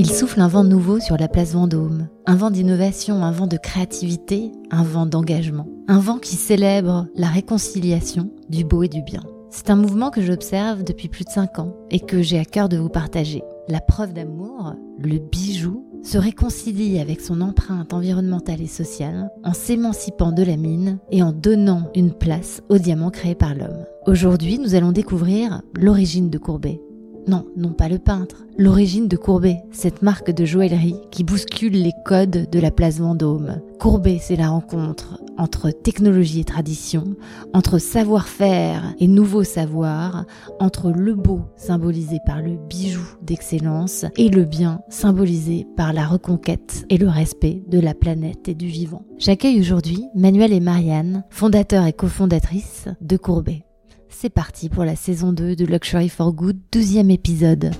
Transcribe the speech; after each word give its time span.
Il 0.00 0.08
souffle 0.08 0.40
un 0.40 0.46
vent 0.46 0.62
nouveau 0.62 1.00
sur 1.00 1.16
la 1.16 1.26
place 1.26 1.54
Vendôme, 1.54 2.06
un 2.24 2.36
vent 2.36 2.52
d'innovation, 2.52 3.24
un 3.24 3.32
vent 3.32 3.48
de 3.48 3.56
créativité, 3.56 4.52
un 4.70 4.84
vent 4.84 5.06
d'engagement, 5.06 5.66
un 5.88 5.98
vent 5.98 6.18
qui 6.18 6.36
célèbre 6.36 7.08
la 7.16 7.26
réconciliation 7.26 8.30
du 8.48 8.62
beau 8.62 8.84
et 8.84 8.88
du 8.88 9.02
bien. 9.02 9.24
C'est 9.50 9.70
un 9.70 9.74
mouvement 9.74 10.10
que 10.10 10.22
j'observe 10.22 10.84
depuis 10.84 11.08
plus 11.08 11.24
de 11.24 11.30
5 11.30 11.58
ans 11.58 11.74
et 11.90 11.98
que 11.98 12.22
j'ai 12.22 12.38
à 12.38 12.44
cœur 12.44 12.68
de 12.68 12.76
vous 12.76 12.88
partager. 12.88 13.42
La 13.66 13.80
preuve 13.80 14.12
d'amour, 14.12 14.74
le 15.00 15.18
bijou, 15.18 15.84
se 16.04 16.16
réconcilie 16.16 17.00
avec 17.00 17.20
son 17.20 17.40
empreinte 17.40 17.92
environnementale 17.92 18.62
et 18.62 18.68
sociale 18.68 19.32
en 19.42 19.52
s'émancipant 19.52 20.30
de 20.30 20.44
la 20.44 20.56
mine 20.56 21.00
et 21.10 21.24
en 21.24 21.32
donnant 21.32 21.90
une 21.96 22.12
place 22.12 22.62
au 22.68 22.78
diamant 22.78 23.10
créé 23.10 23.34
par 23.34 23.56
l'homme. 23.56 23.84
Aujourd'hui, 24.06 24.60
nous 24.60 24.76
allons 24.76 24.92
découvrir 24.92 25.60
l'origine 25.74 26.30
de 26.30 26.38
Courbet, 26.38 26.80
non, 27.28 27.46
non 27.56 27.72
pas 27.72 27.88
le 27.88 27.98
peintre. 27.98 28.44
L'origine 28.56 29.06
de 29.06 29.16
Courbet, 29.16 29.62
cette 29.70 30.02
marque 30.02 30.30
de 30.30 30.44
joaillerie 30.44 30.96
qui 31.10 31.24
bouscule 31.24 31.74
les 31.74 31.92
codes 32.04 32.48
de 32.50 32.58
la 32.58 32.70
place 32.70 32.98
Vendôme. 32.98 33.60
Courbet, 33.78 34.18
c'est 34.20 34.36
la 34.36 34.48
rencontre 34.48 35.20
entre 35.36 35.70
technologie 35.70 36.40
et 36.40 36.44
tradition, 36.44 37.14
entre 37.54 37.78
savoir-faire 37.78 38.94
et 38.98 39.06
nouveau 39.06 39.44
savoir, 39.44 40.24
entre 40.58 40.90
le 40.90 41.14
beau 41.14 41.42
symbolisé 41.56 42.18
par 42.26 42.42
le 42.42 42.56
bijou 42.68 43.06
d'excellence 43.22 44.04
et 44.16 44.30
le 44.30 44.44
bien 44.44 44.80
symbolisé 44.88 45.66
par 45.76 45.92
la 45.92 46.06
reconquête 46.06 46.84
et 46.90 46.98
le 46.98 47.08
respect 47.08 47.62
de 47.68 47.78
la 47.78 47.94
planète 47.94 48.48
et 48.48 48.54
du 48.54 48.66
vivant. 48.66 49.04
J'accueille 49.18 49.60
aujourd'hui 49.60 50.06
Manuel 50.14 50.52
et 50.52 50.60
Marianne, 50.60 51.22
fondateurs 51.30 51.86
et 51.86 51.92
cofondatrices 51.92 52.88
de 53.00 53.16
Courbet. 53.16 53.67
C'est 54.20 54.30
parti 54.30 54.68
pour 54.68 54.84
la 54.84 54.96
saison 54.96 55.30
2 55.30 55.54
de 55.54 55.64
Luxury 55.64 56.08
for 56.08 56.32
Good, 56.32 56.56
12e 56.72 57.08
épisode. 57.08 57.70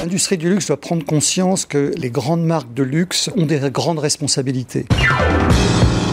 L'industrie 0.00 0.38
du 0.38 0.48
luxe 0.48 0.68
doit 0.68 0.80
prendre 0.80 1.04
conscience 1.04 1.66
que 1.66 1.92
les 1.96 2.10
grandes 2.10 2.44
marques 2.44 2.72
de 2.74 2.84
luxe 2.84 3.28
ont 3.36 3.44
des 3.44 3.58
grandes 3.72 3.98
responsabilités. 3.98 4.86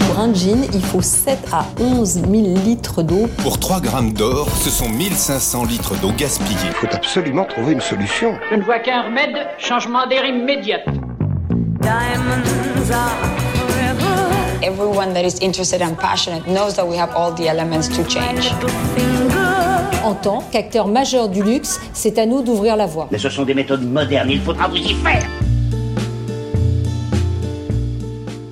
Pour 0.08 0.20
un 0.20 0.34
jean, 0.34 0.64
il 0.73 0.81
faut 0.81 1.03
7 1.03 1.38
à 1.52 1.67
11 1.80 2.14
000 2.14 2.25
litres 2.66 3.03
d'eau. 3.03 3.28
Pour 3.44 3.59
3 3.59 3.81
grammes 3.81 4.14
d'or, 4.14 4.50
ce 4.50 4.72
sont 4.72 4.90
1500 4.90 5.66
litres 5.66 6.02
d'eau 6.02 6.12
gaspillée. 6.18 6.58
Il 6.66 6.73
faut 6.73 6.88
absolument 6.92 7.45
trouver 7.45 7.73
une 7.73 7.81
solution. 7.81 8.34
Je 8.50 8.56
ne 8.56 8.64
vois 8.64 8.80
qu'un 8.80 9.03
remède, 9.03 9.45
changement 9.59 10.08
d'air 10.08 10.25
immédiat. 10.25 10.80
Diamonds 11.81 12.90
are 12.92 13.45
Everyone 14.66 15.14
that 15.14 15.24
is 15.24 15.38
interested 15.42 15.84
and 15.84 15.96
passionate 15.96 16.48
knows 16.48 16.76
that 16.78 16.88
we 16.88 16.98
have 16.98 17.16
all 17.16 17.32
the 17.32 17.48
elements 17.48 17.88
to 17.88 18.04
change. 18.10 18.52
En 20.04 20.16
tant 20.16 20.42
qu'acteur 20.52 20.88
majeur 20.88 21.30
du 21.30 21.44
luxe, 21.44 21.80
c'est 21.94 22.18
à 22.18 22.26
nous 22.26 22.42
d'ouvrir 22.42 22.76
la 22.76 22.88
voie. 22.88 23.08
Mais 23.12 23.20
ce 23.20 23.30
sont 23.30 23.46
des 23.46 23.54
méthodes 23.54 23.84
modernes, 23.84 24.32
il 24.32 24.42
faudra 24.42 24.68
vous 24.68 24.78
y 24.78 24.96
faire. 24.96 25.24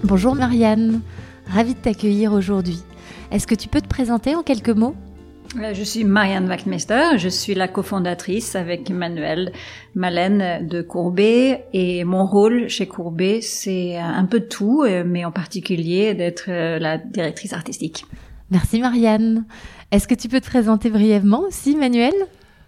Bonjour 0.03 0.36
Marianne, 0.36 1.02
ravie 1.52 1.73
de 1.73 1.80
t'accueillir 1.80 2.31
aujourd'hui. 2.31 2.84
Est-ce 3.31 3.47
que 3.47 3.56
tu 3.56 3.67
peux 3.67 3.81
te 3.81 3.88
présenter 3.88 4.36
en 4.36 4.44
quelques 4.44 4.69
mots? 4.69 4.94
Je 5.73 5.83
suis 5.83 6.03
Marianne 6.03 6.47
Wachmeister, 6.47 7.17
je 7.17 7.29
suis 7.29 7.53
la 7.53 7.67
cofondatrice 7.67 8.55
avec 8.55 8.89
Emmanuel 8.89 9.51
Malène 9.95 10.67
de 10.67 10.81
Courbet 10.81 11.65
et 11.73 12.03
mon 12.03 12.25
rôle 12.25 12.69
chez 12.69 12.87
Courbet 12.87 13.41
c'est 13.41 13.97
un 13.97 14.25
peu 14.25 14.39
tout, 14.41 14.83
euh, 14.83 15.03
mais 15.05 15.25
en 15.25 15.31
particulier 15.31 16.15
d'être 16.15 16.45
euh, 16.49 16.79
la 16.79 16.97
directrice 16.97 17.53
artistique. 17.53 18.05
Merci 18.49 18.79
Marianne. 18.79 19.45
Est-ce 19.91 20.07
que 20.07 20.15
tu 20.15 20.27
peux 20.27 20.41
te 20.41 20.47
présenter 20.47 20.89
brièvement 20.89 21.41
aussi 21.41 21.75
Manuel 21.75 22.13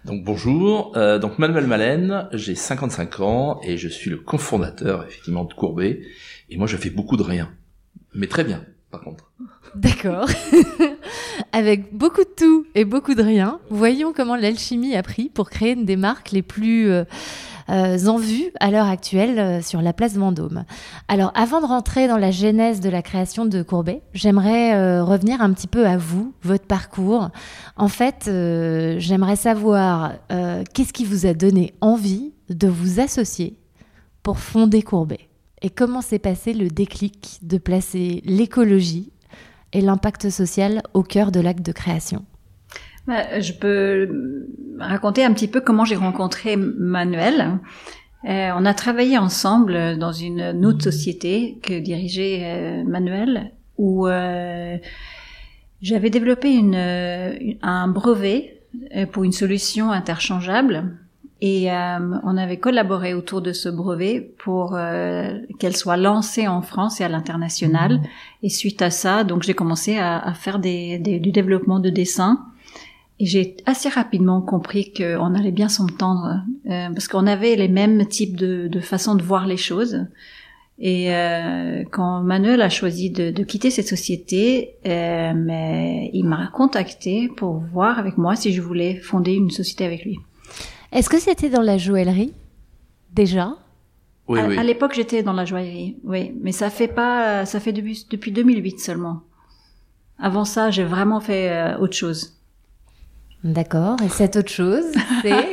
donc 0.04 0.22
bonjour, 0.22 0.92
donc 1.20 1.40
Manuel 1.40 1.66
Malène, 1.66 2.28
j'ai 2.32 2.54
55 2.54 3.18
ans 3.18 3.60
et 3.64 3.76
je 3.76 3.88
suis 3.88 4.08
le 4.08 4.18
cofondateur 4.18 5.04
effectivement 5.04 5.44
de 5.44 5.52
Courbet 5.52 6.00
et 6.48 6.56
moi 6.56 6.68
je 6.68 6.76
fais 6.76 6.90
beaucoup 6.90 7.16
de 7.16 7.24
rien, 7.24 7.50
mais 8.14 8.28
très 8.28 8.44
bien 8.44 8.62
par 8.92 9.00
contre. 9.00 9.32
D'accord. 9.76 10.26
Avec 11.52 11.94
beaucoup 11.94 12.22
de 12.22 12.34
tout 12.34 12.66
et 12.74 12.86
beaucoup 12.86 13.14
de 13.14 13.22
rien, 13.22 13.60
voyons 13.68 14.14
comment 14.14 14.36
l'alchimie 14.36 14.96
a 14.96 15.02
pris 15.02 15.28
pour 15.28 15.50
créer 15.50 15.72
une 15.72 15.84
des 15.84 15.96
marques 15.96 16.30
les 16.30 16.40
plus 16.40 16.90
euh, 16.90 17.04
euh, 17.68 18.06
en 18.06 18.16
vue 18.16 18.50
à 18.58 18.70
l'heure 18.70 18.86
actuelle 18.86 19.38
euh, 19.38 19.60
sur 19.60 19.82
la 19.82 19.92
place 19.92 20.14
Vendôme. 20.14 20.64
Alors, 21.08 21.30
avant 21.34 21.60
de 21.60 21.66
rentrer 21.66 22.08
dans 22.08 22.16
la 22.16 22.30
genèse 22.30 22.80
de 22.80 22.88
la 22.88 23.02
création 23.02 23.44
de 23.44 23.62
Courbet, 23.62 24.00
j'aimerais 24.14 25.00
revenir 25.02 25.42
un 25.42 25.52
petit 25.52 25.66
peu 25.68 25.86
à 25.86 25.98
vous, 25.98 26.32
votre 26.42 26.66
parcours. 26.66 27.28
En 27.76 27.88
fait, 27.88 28.30
j'aimerais 28.98 29.36
savoir 29.36 30.12
qu'est-ce 30.72 30.92
qui 30.92 31.04
vous 31.04 31.26
a 31.26 31.34
donné 31.34 31.74
envie 31.80 32.32
de 32.48 32.68
vous 32.68 32.98
associer 32.98 33.58
pour 34.22 34.38
fonder 34.38 34.82
Courbet? 34.82 35.28
Et 35.62 35.70
comment 35.70 36.02
s'est 36.02 36.18
passé 36.18 36.52
le 36.52 36.68
déclic 36.68 37.38
de 37.42 37.58
placer 37.58 38.22
l'écologie 38.24 39.12
et 39.72 39.80
l'impact 39.80 40.30
social 40.30 40.82
au 40.94 41.02
cœur 41.02 41.32
de 41.32 41.40
l'acte 41.40 41.64
de 41.64 41.72
création 41.72 42.24
bah, 43.06 43.40
Je 43.40 43.52
peux 43.52 44.46
raconter 44.78 45.24
un 45.24 45.32
petit 45.32 45.48
peu 45.48 45.60
comment 45.60 45.84
j'ai 45.84 45.96
rencontré 45.96 46.56
Manuel. 46.56 47.58
Euh, 48.24 48.50
on 48.56 48.64
a 48.64 48.74
travaillé 48.74 49.18
ensemble 49.18 49.98
dans 49.98 50.12
une 50.12 50.64
autre 50.66 50.82
société 50.82 51.58
que 51.62 51.78
dirigeait 51.78 52.42
euh, 52.44 52.84
Manuel, 52.84 53.52
où 53.78 54.08
euh, 54.08 54.78
j'avais 55.80 56.10
développé 56.10 56.58
un 57.62 57.88
brevet 57.88 58.62
pour 59.12 59.24
une 59.24 59.32
solution 59.32 59.90
interchangeable 59.90 60.98
et 61.40 61.70
euh, 61.70 61.98
on 62.22 62.36
avait 62.36 62.56
collaboré 62.58 63.12
autour 63.12 63.42
de 63.42 63.52
ce 63.52 63.68
brevet 63.68 64.32
pour 64.38 64.74
euh, 64.74 65.38
qu'elle 65.58 65.76
soit 65.76 65.98
lancée 65.98 66.48
en 66.48 66.62
France 66.62 67.00
et 67.00 67.04
à 67.04 67.08
l'international. 67.08 67.98
Mmh. 67.98 68.02
Et 68.44 68.48
suite 68.48 68.80
à 68.80 68.90
ça, 68.90 69.22
donc 69.22 69.42
j'ai 69.42 69.54
commencé 69.54 69.98
à, 69.98 70.18
à 70.18 70.32
faire 70.32 70.58
des, 70.58 70.98
des, 70.98 71.18
du 71.20 71.32
développement 71.32 71.78
de 71.78 71.90
dessin. 71.90 72.46
Et 73.18 73.26
j'ai 73.26 73.56
assez 73.66 73.88
rapidement 73.88 74.40
compris 74.42 74.92
qu'on 74.92 75.34
allait 75.34 75.52
bien 75.52 75.68
s'entendre 75.68 76.42
euh, 76.70 76.88
parce 76.90 77.08
qu'on 77.08 77.26
avait 77.26 77.56
les 77.56 77.68
mêmes 77.68 78.06
types 78.06 78.36
de, 78.36 78.68
de 78.68 78.80
façons 78.80 79.14
de 79.14 79.22
voir 79.22 79.46
les 79.46 79.56
choses. 79.56 80.06
Et 80.78 81.14
euh, 81.14 81.84
quand 81.90 82.22
Manuel 82.22 82.60
a 82.60 82.68
choisi 82.68 83.10
de, 83.10 83.30
de 83.30 83.42
quitter 83.42 83.70
cette 83.70 83.88
société, 83.88 84.74
euh, 84.86 85.32
mais 85.34 86.10
il 86.12 86.24
m'a 86.24 86.48
contacté 86.48 87.28
pour 87.28 87.58
voir 87.72 87.98
avec 87.98 88.18
moi 88.18 88.36
si 88.36 88.52
je 88.52 88.60
voulais 88.60 88.96
fonder 88.96 89.32
une 89.32 89.50
société 89.50 89.86
avec 89.86 90.04
lui. 90.04 90.18
Est-ce 90.92 91.08
que 91.08 91.18
c'était 91.18 91.50
dans 91.50 91.62
la 91.62 91.78
joaillerie? 91.78 92.32
Déjà? 93.12 93.54
Oui, 94.28 94.40
à, 94.40 94.48
oui. 94.48 94.58
à 94.58 94.62
l'époque, 94.62 94.94
j'étais 94.94 95.22
dans 95.22 95.32
la 95.32 95.44
joaillerie, 95.44 95.98
oui, 96.04 96.32
mais 96.40 96.52
ça 96.52 96.70
fait 96.70 96.88
pas, 96.88 97.46
ça 97.46 97.60
fait 97.60 97.72
depuis, 97.72 98.06
depuis 98.10 98.32
2008 98.32 98.80
seulement. 98.80 99.22
Avant 100.18 100.44
ça, 100.44 100.70
j'ai 100.70 100.84
vraiment 100.84 101.20
fait 101.20 101.50
euh, 101.50 101.78
autre 101.78 101.94
chose. 101.94 102.32
D'accord. 103.44 103.96
Et 104.04 104.08
cette 104.08 104.36
autre 104.36 104.50
chose, 104.50 104.84
c'est? 105.22 105.30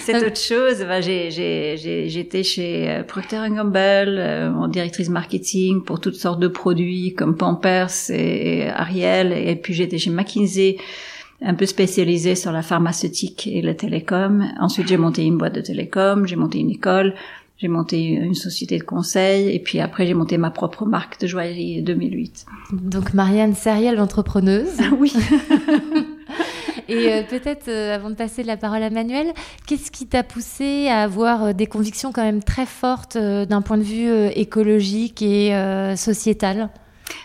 Cette 0.00 0.26
autre 0.26 0.40
chose, 0.40 0.80
bah, 0.80 1.00
j'étais 1.00 2.42
chez 2.42 2.90
euh, 2.90 3.02
Procter 3.02 3.42
Gamble 3.50 3.78
euh, 3.78 4.50
en 4.50 4.66
directrice 4.66 5.10
marketing 5.10 5.84
pour 5.84 6.00
toutes 6.00 6.14
sortes 6.14 6.40
de 6.40 6.48
produits 6.48 7.14
comme 7.14 7.36
Pampers 7.36 8.10
et 8.10 8.68
Ariel, 8.70 9.32
et 9.32 9.56
puis 9.56 9.74
j'étais 9.74 9.98
chez 9.98 10.10
McKinsey 10.10 10.78
un 11.42 11.54
peu 11.54 11.66
spécialisé 11.66 12.34
sur 12.34 12.52
la 12.52 12.62
pharmaceutique 12.62 13.46
et 13.46 13.62
le 13.62 13.74
télécom. 13.74 14.46
Ensuite, 14.60 14.88
j'ai 14.88 14.96
monté 14.96 15.24
une 15.24 15.38
boîte 15.38 15.54
de 15.54 15.60
télécom, 15.60 16.26
j'ai 16.26 16.36
monté 16.36 16.58
une 16.58 16.70
école, 16.70 17.14
j'ai 17.58 17.68
monté 17.68 18.04
une 18.04 18.34
société 18.34 18.78
de 18.78 18.84
conseil, 18.84 19.54
et 19.54 19.58
puis 19.58 19.80
après, 19.80 20.06
j'ai 20.06 20.14
monté 20.14 20.38
ma 20.38 20.50
propre 20.50 20.86
marque 20.86 21.20
de 21.20 21.26
joaillerie 21.26 21.82
2008. 21.82 22.46
Donc, 22.72 23.14
Marianne, 23.14 23.54
sérielle 23.54 24.00
entrepreneuse. 24.00 24.78
oui. 24.98 25.12
Et 26.90 27.12
euh, 27.12 27.22
peut-être, 27.22 27.68
euh, 27.68 27.94
avant 27.94 28.10
de 28.10 28.16
passer 28.16 28.42
la 28.42 28.56
parole 28.56 28.82
à 28.82 28.90
Manuel, 28.90 29.32
qu'est-ce 29.66 29.92
qui 29.92 30.06
t'a 30.06 30.24
poussé 30.24 30.88
à 30.88 31.02
avoir 31.02 31.44
euh, 31.44 31.52
des 31.52 31.66
convictions 31.66 32.10
quand 32.12 32.24
même 32.24 32.42
très 32.42 32.66
fortes 32.66 33.16
d'un 33.16 33.62
point 33.62 33.78
de 33.78 33.82
vue 33.82 34.10
écologique 34.34 35.22
et 35.22 35.54
sociétal? 35.96 36.68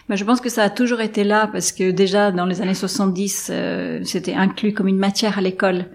Bah, 0.10 0.16
je 0.16 0.24
pense 0.24 0.42
que 0.42 0.50
ça 0.50 0.64
a 0.64 0.70
toujours 0.70 1.02
été 1.02 1.24
là 1.24 1.48
parce 1.52 1.72
que 1.72 1.92
déjà 1.92 2.32
dans 2.32 2.46
les 2.46 2.62
années 2.62 2.74
70, 2.74 3.50
euh, 3.52 4.00
c'était 4.04 4.34
inclus 4.34 4.74
comme 4.74 4.88
une 4.88 4.98
matière 4.98 5.38
à 5.38 5.42
l'école. 5.42 5.86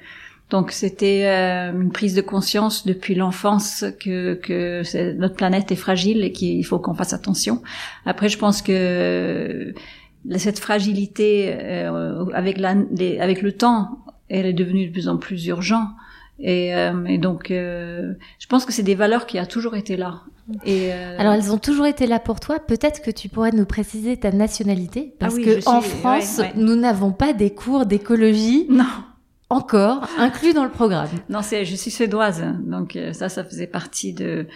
Donc 0.51 0.73
c'était 0.73 1.27
euh, 1.27 1.73
une 1.73 1.93
prise 1.93 2.15
de 2.15 2.21
conscience 2.21 2.85
depuis 2.85 3.15
l'enfance 3.15 3.85
que, 4.01 4.35
que 4.35 4.83
notre 5.17 5.37
planète 5.37 5.71
est 5.71 5.77
fragile 5.77 6.25
et 6.25 6.33
qu'il 6.33 6.65
faut 6.67 6.81
qu'on 6.81 6.95
fasse 6.95 7.13
attention. 7.13 7.63
Après, 8.05 8.29
je 8.29 8.37
pense 8.37 8.61
que 8.61 8.73
euh, 8.73 9.73
cette 10.37 10.59
fragilité 10.59 11.55
euh, 11.57 12.27
avec, 12.35 12.59
la, 12.59 12.75
avec 13.21 13.43
le 13.43 13.53
temps, 13.53 14.01
elle 14.29 14.47
est 14.47 14.53
devenue 14.53 14.89
de 14.89 14.93
plus 14.93 15.09
en 15.09 15.17
plus 15.17 15.47
urgente. 15.47 15.89
Et, 16.39 16.75
euh, 16.75 17.05
et 17.05 17.19
donc, 17.19 17.51
euh, 17.51 18.15
je 18.39 18.47
pense 18.47 18.65
que 18.65 18.73
c'est 18.73 18.83
des 18.83 18.95
valeurs 18.95 19.27
qui 19.27 19.39
a 19.39 19.47
toujours 19.47 19.77
été 19.77 19.97
là. 19.97 20.23
Et 20.65 20.93
euh... 20.93 21.17
Alors, 21.19 21.35
elles 21.35 21.53
ont 21.53 21.59
toujours 21.59 21.87
été 21.87 22.07
là 22.07 22.19
pour 22.19 22.41
toi. 22.41 22.59
Peut-être 22.59 23.03
que 23.03 23.11
tu 23.11 23.29
pourrais 23.29 23.53
nous 23.53 23.67
préciser 23.67 24.17
ta 24.17 24.33
nationalité, 24.33 25.15
parce 25.19 25.35
ah 25.35 25.37
oui, 25.37 25.45
que 25.45 25.53
suis... 25.53 25.63
France, 25.63 26.39
ouais, 26.39 26.45
ouais. 26.45 26.53
nous 26.57 26.77
n'avons 26.77 27.13
pas 27.13 27.33
des 27.33 27.51
cours 27.51 27.87
d'écologie. 27.87 28.67
Non. 28.69 28.85
encore 29.49 30.07
inclus 30.19 30.53
dans 30.53 30.65
le 30.65 30.71
programme. 30.71 31.09
Non, 31.29 31.41
c'est, 31.43 31.65
je 31.65 31.75
suis 31.75 31.91
suédoise, 31.91 32.43
donc 32.61 32.97
euh, 32.97 33.13
ça, 33.13 33.29
ça 33.29 33.45
faisait 33.45 33.67
partie 33.67 34.13
de 34.13 34.47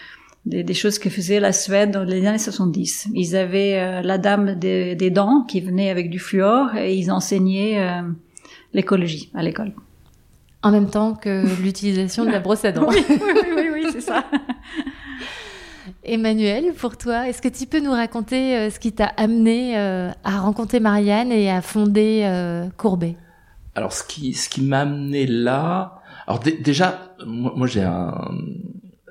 des, 0.46 0.62
des, 0.62 0.74
choses 0.74 0.98
que 0.98 1.08
faisait 1.08 1.40
la 1.40 1.52
Suède 1.52 1.90
dans 1.90 2.04
les 2.04 2.26
années 2.26 2.38
70. 2.38 3.08
Ils 3.14 3.36
avaient 3.36 3.78
euh, 3.78 4.02
la 4.02 4.18
dame 4.18 4.54
des, 4.54 4.94
des, 4.94 5.10
dents 5.10 5.42
qui 5.42 5.60
venait 5.60 5.90
avec 5.90 6.10
du 6.10 6.18
fluor 6.18 6.76
et 6.76 6.94
ils 6.94 7.10
enseignaient 7.10 7.80
euh, 7.80 8.02
l'écologie 8.74 9.30
à 9.34 9.42
l'école. 9.42 9.72
En 10.62 10.70
même 10.70 10.88
temps 10.88 11.14
que 11.14 11.44
l'utilisation 11.62 12.24
de 12.24 12.30
la 12.30 12.40
brosse 12.40 12.64
à 12.64 12.72
dents. 12.72 12.86
oui, 12.88 13.04
oui, 13.08 13.18
oui, 13.56 13.68
oui 13.72 13.86
c'est 13.92 14.00
ça. 14.00 14.24
Emmanuel, 16.04 16.74
pour 16.76 16.96
toi, 16.96 17.28
est-ce 17.28 17.40
que 17.40 17.48
tu 17.48 17.66
peux 17.66 17.80
nous 17.80 17.92
raconter 17.92 18.56
euh, 18.56 18.70
ce 18.70 18.78
qui 18.78 18.92
t'a 18.92 19.06
amené 19.06 19.78
euh, 19.78 20.10
à 20.22 20.40
rencontrer 20.40 20.80
Marianne 20.80 21.32
et 21.32 21.50
à 21.50 21.62
fonder 21.62 22.22
euh, 22.24 22.68
Courbet? 22.76 23.16
Alors, 23.74 23.92
ce 23.92 24.04
qui, 24.04 24.34
ce 24.34 24.48
qui 24.48 24.62
m'a 24.62 24.80
amené 24.80 25.26
là, 25.26 26.02
alors 26.26 26.40
déjà, 26.40 27.14
moi, 27.26 27.66
j'ai 27.66 27.82
un, 27.82 28.14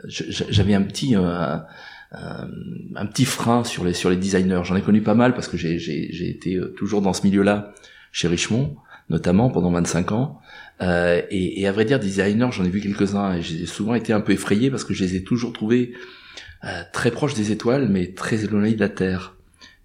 j'avais 0.07 0.73
un 0.73 0.83
petit, 0.83 1.15
un, 1.15 1.65
un, 2.11 3.05
petit 3.07 3.25
frein 3.25 3.63
sur 3.63 3.83
les 3.83 3.93
sur 3.93 4.09
les 4.09 4.15
designers. 4.15 4.61
J'en 4.63 4.75
ai 4.75 4.81
connu 4.81 5.01
pas 5.01 5.15
mal 5.15 5.33
parce 5.33 5.47
que 5.47 5.57
j'ai 5.57 5.79
j'ai 5.79 6.29
été 6.29 6.59
toujours 6.77 7.01
dans 7.01 7.13
ce 7.13 7.25
milieu-là 7.27 7.73
chez 8.11 8.27
Richemont, 8.27 8.77
notamment 9.09 9.49
pendant 9.49 9.71
25 9.71 10.11
ans. 10.13 10.39
Euh, 10.81 11.21
et, 11.29 11.61
et, 11.61 11.67
à 11.67 11.71
vrai 11.71 11.85
dire, 11.85 11.99
designers, 11.99 12.49
j'en 12.51 12.63
ai 12.63 12.69
vu 12.69 12.81
quelques-uns 12.81 13.35
et 13.35 13.41
j'ai 13.41 13.65
souvent 13.65 13.93
été 13.93 14.11
un 14.13 14.21
peu 14.21 14.31
effrayé 14.31 14.71
parce 14.71 14.83
que 14.83 14.93
je 14.93 15.03
les 15.03 15.15
ai 15.15 15.23
toujours 15.23 15.53
trouvés 15.53 15.93
euh, 15.93 15.97
très 16.91 17.11
proches 17.11 17.33
des 17.33 17.51
étoiles, 17.51 17.89
mais 17.89 18.13
très 18.13 18.43
éloignés 18.43 18.75
de 18.75 18.79
la 18.79 18.89
Terre. 18.89 19.35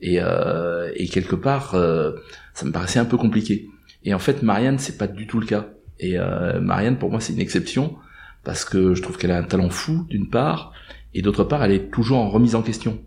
Et, 0.01 0.19
euh, 0.21 0.91
et 0.95 1.09
quelque 1.09 1.35
part, 1.35 1.75
euh, 1.75 2.13
ça 2.55 2.67
me 2.67 2.73
paraissait 2.73 3.01
un 3.01 3.05
peu 3.05 3.17
compliqué. 3.17 3.69
Et 4.05 4.15
en 4.15 4.19
fait, 4.19 4.43
Marianne, 4.43 4.79
c'est 4.79 4.97
pas 4.97 5.09
du 5.09 5.27
tout 5.27 5.41
le 5.41 5.47
cas. 5.47 5.69
Et 6.01 6.17
Marianne, 6.61 6.97
pour 6.97 7.11
moi, 7.11 7.19
c'est 7.19 7.33
une 7.33 7.41
exception 7.41 7.97
parce 8.45 8.65
que 8.65 8.95
je 8.95 9.03
trouve 9.03 9.19
qu'elle 9.19 9.33
a 9.33 9.39
un 9.39 9.43
talent 9.43 9.69
fou, 9.69 10.07
d'une 10.09 10.31
part, 10.31 10.73
et 11.13 11.23
d'autre 11.23 11.43
part, 11.43 11.65
elle 11.65 11.73
est 11.73 11.91
toujours 11.91 12.19
en 12.19 12.31
remise 12.31 12.55
en 12.55 12.63
question. 12.63 13.01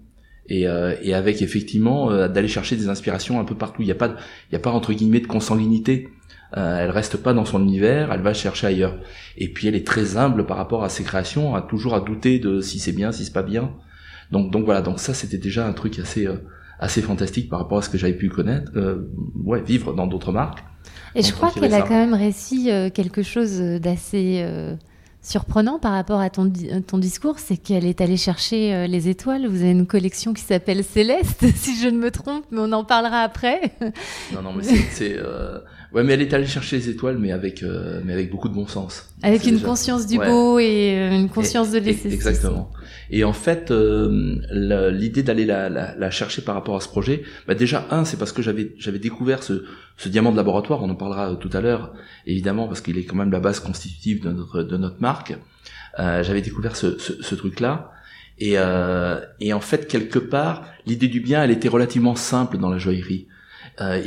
Et, 0.50 0.64
et 0.64 1.14
avec 1.14 1.42
effectivement 1.42 2.28
d'aller 2.28 2.50
chercher 2.50 2.76
des 2.76 2.90
inspirations 2.90 3.40
un 3.40 3.46
peu 3.46 3.56
partout. 3.56 3.82
Il 3.82 3.86
n'y 3.86 3.94
a 3.94 3.96
pas, 3.96 4.18
il 4.50 4.54
y 4.54 4.56
a 4.58 4.60
pas 4.60 4.72
entre 4.72 4.92
guillemets 4.92 5.22
de 5.22 5.28
consanguinité. 5.28 6.10
Euh, 6.58 6.84
elle 6.84 6.90
reste 6.90 7.18
pas 7.18 7.34
dans 7.34 7.46
son 7.46 7.62
univers, 7.62 8.12
elle 8.12 8.22
va 8.22 8.34
chercher 8.34 8.68
ailleurs. 8.68 8.98
Et 9.38 9.52
puis 9.52 9.68
elle 9.68 9.76
est 9.76 9.88
très 9.88 10.18
humble 10.18 10.46
par 10.46 10.58
rapport 10.58 10.84
à 10.84 10.90
ses 10.90 11.04
créations, 11.04 11.56
à 11.56 11.62
toujours 11.62 11.96
à 11.96 12.02
douter 12.02 12.40
de 12.40 12.60
si 12.60 12.80
c'est 12.80 12.92
bien, 12.92 13.12
si 13.12 13.26
c'est 13.26 13.34
pas 13.34 13.44
bien. 13.44 13.72
Donc 14.32 14.52
donc 14.52 14.66
voilà, 14.66 14.82
donc 14.82 15.00
ça 15.00 15.14
c'était 15.14 15.38
déjà 15.38 15.66
un 15.66 15.74
truc 15.74 15.98
assez 16.00 16.28
euh, 16.28 16.38
assez 16.80 17.02
fantastique 17.02 17.50
par 17.50 17.60
rapport 17.60 17.78
à 17.78 17.82
ce 17.82 17.90
que 17.90 17.98
j'avais 17.98 18.16
pu 18.16 18.30
connaître, 18.30 18.72
euh, 18.76 19.10
ouais, 19.44 19.62
vivre 19.62 19.94
dans 19.94 20.08
d'autres 20.08 20.32
marques. 20.32 20.64
Et 21.16 21.22
je 21.22 21.32
crois 21.32 21.52
qu'elle 21.52 21.74
a 21.74 21.82
quand 21.82 21.90
même 21.90 22.14
réussi 22.14 22.70
quelque 22.94 23.22
chose 23.22 23.60
d'assez 23.60 24.44
surprenant 25.22 25.78
par 25.78 25.94
rapport 25.94 26.20
à 26.20 26.30
ton, 26.30 26.52
ton 26.88 26.98
discours, 26.98 27.38
c'est 27.40 27.58
qu'elle 27.58 27.86
est 27.86 28.02
allée 28.02 28.18
chercher 28.18 28.74
euh, 28.74 28.88
les 28.88 29.08
étoiles. 29.08 29.48
Vous 29.48 29.62
avez 29.62 29.72
une 29.72 29.86
collection 29.86 30.34
qui 30.34 30.42
s'appelle 30.42 30.84
Céleste, 30.84 31.46
si 31.56 31.80
je 31.80 31.88
ne 31.88 31.98
me 31.98 32.12
trompe, 32.12 32.46
mais 32.52 32.60
on 32.60 32.72
en 32.72 32.84
parlera 32.84 33.22
après. 33.22 33.74
non, 34.34 34.42
non, 34.42 34.54
mais 34.54 34.64
c'est... 34.64 35.18
Euh... 35.18 35.60
Ouais, 35.94 36.04
mais 36.04 36.14
elle 36.14 36.22
est 36.22 36.34
allée 36.34 36.46
chercher 36.46 36.78
les 36.78 36.90
étoiles, 36.90 37.18
mais 37.18 37.32
avec, 37.34 37.64
euh, 37.64 38.02
mais 38.06 38.14
avec 38.14 38.32
beaucoup 38.32 38.48
de 38.48 38.54
bon 38.54 38.66
sens. 38.66 39.14
Avec 39.24 39.46
une 39.46 39.60
conscience 39.60 40.08
du 40.08 40.18
beau 40.18 40.58
et 40.58 40.98
euh, 40.98 41.12
une 41.12 41.28
conscience 41.28 41.72
de 41.72 41.80
l'esthétique. 41.80 42.14
Exactement. 42.14 42.72
Et 43.10 43.26
en 43.26 43.34
fait, 43.34 43.72
euh, 43.72 44.38
l'idée 44.92 45.22
d'aller 45.22 45.46
la, 45.46 45.68
la, 45.68 45.94
la, 45.96 46.12
chercher 46.12 46.42
par 46.44 46.56
rapport 46.56 46.78
à 46.78 46.80
ce 46.80 46.88
projet, 46.88 47.24
bah 47.46 47.56
déjà 47.56 47.88
un, 47.92 48.06
c'est 48.06 48.16
parce 48.18 48.32
que 48.32 48.42
j'avais 48.42 48.74
j'avais 48.78 49.00
découvert 49.00 49.44
ce, 49.44 49.66
ce 49.98 50.08
diamant 50.08 50.32
de 50.32 50.38
laboratoire. 50.38 50.82
On 50.82 50.90
en 50.90 50.96
parlera 50.96 51.36
tout 51.36 51.50
à 51.52 51.60
l'heure, 51.60 51.94
évidemment, 52.26 52.68
parce 52.70 52.80
qu'il 52.80 52.98
est 52.98 53.04
quand 53.04 53.18
même 53.18 53.32
la 53.32 53.42
base 53.42 53.60
constitutive 53.60 54.24
de 54.24 54.32
notre 54.32 54.64
de 54.64 54.78
notre 54.78 55.02
marque. 55.02 55.38
Euh, 56.00 56.24
j'avais 56.24 56.42
découvert 56.42 56.78
ce, 56.78 56.98
ce, 57.00 57.22
ce 57.22 57.36
truc-là. 57.36 57.92
Et, 58.38 58.54
euh, 58.56 59.20
et 59.40 59.54
en 59.54 59.60
fait, 59.60 59.88
quelque 59.88 60.20
part, 60.20 60.66
l'idée 60.88 61.08
du 61.08 61.20
bien, 61.20 61.44
elle 61.44 61.52
était 61.52 61.68
relativement 61.68 62.16
simple 62.16 62.58
dans 62.58 62.70
la 62.70 62.78
joaillerie. 62.78 63.28
Euh, 63.80 64.02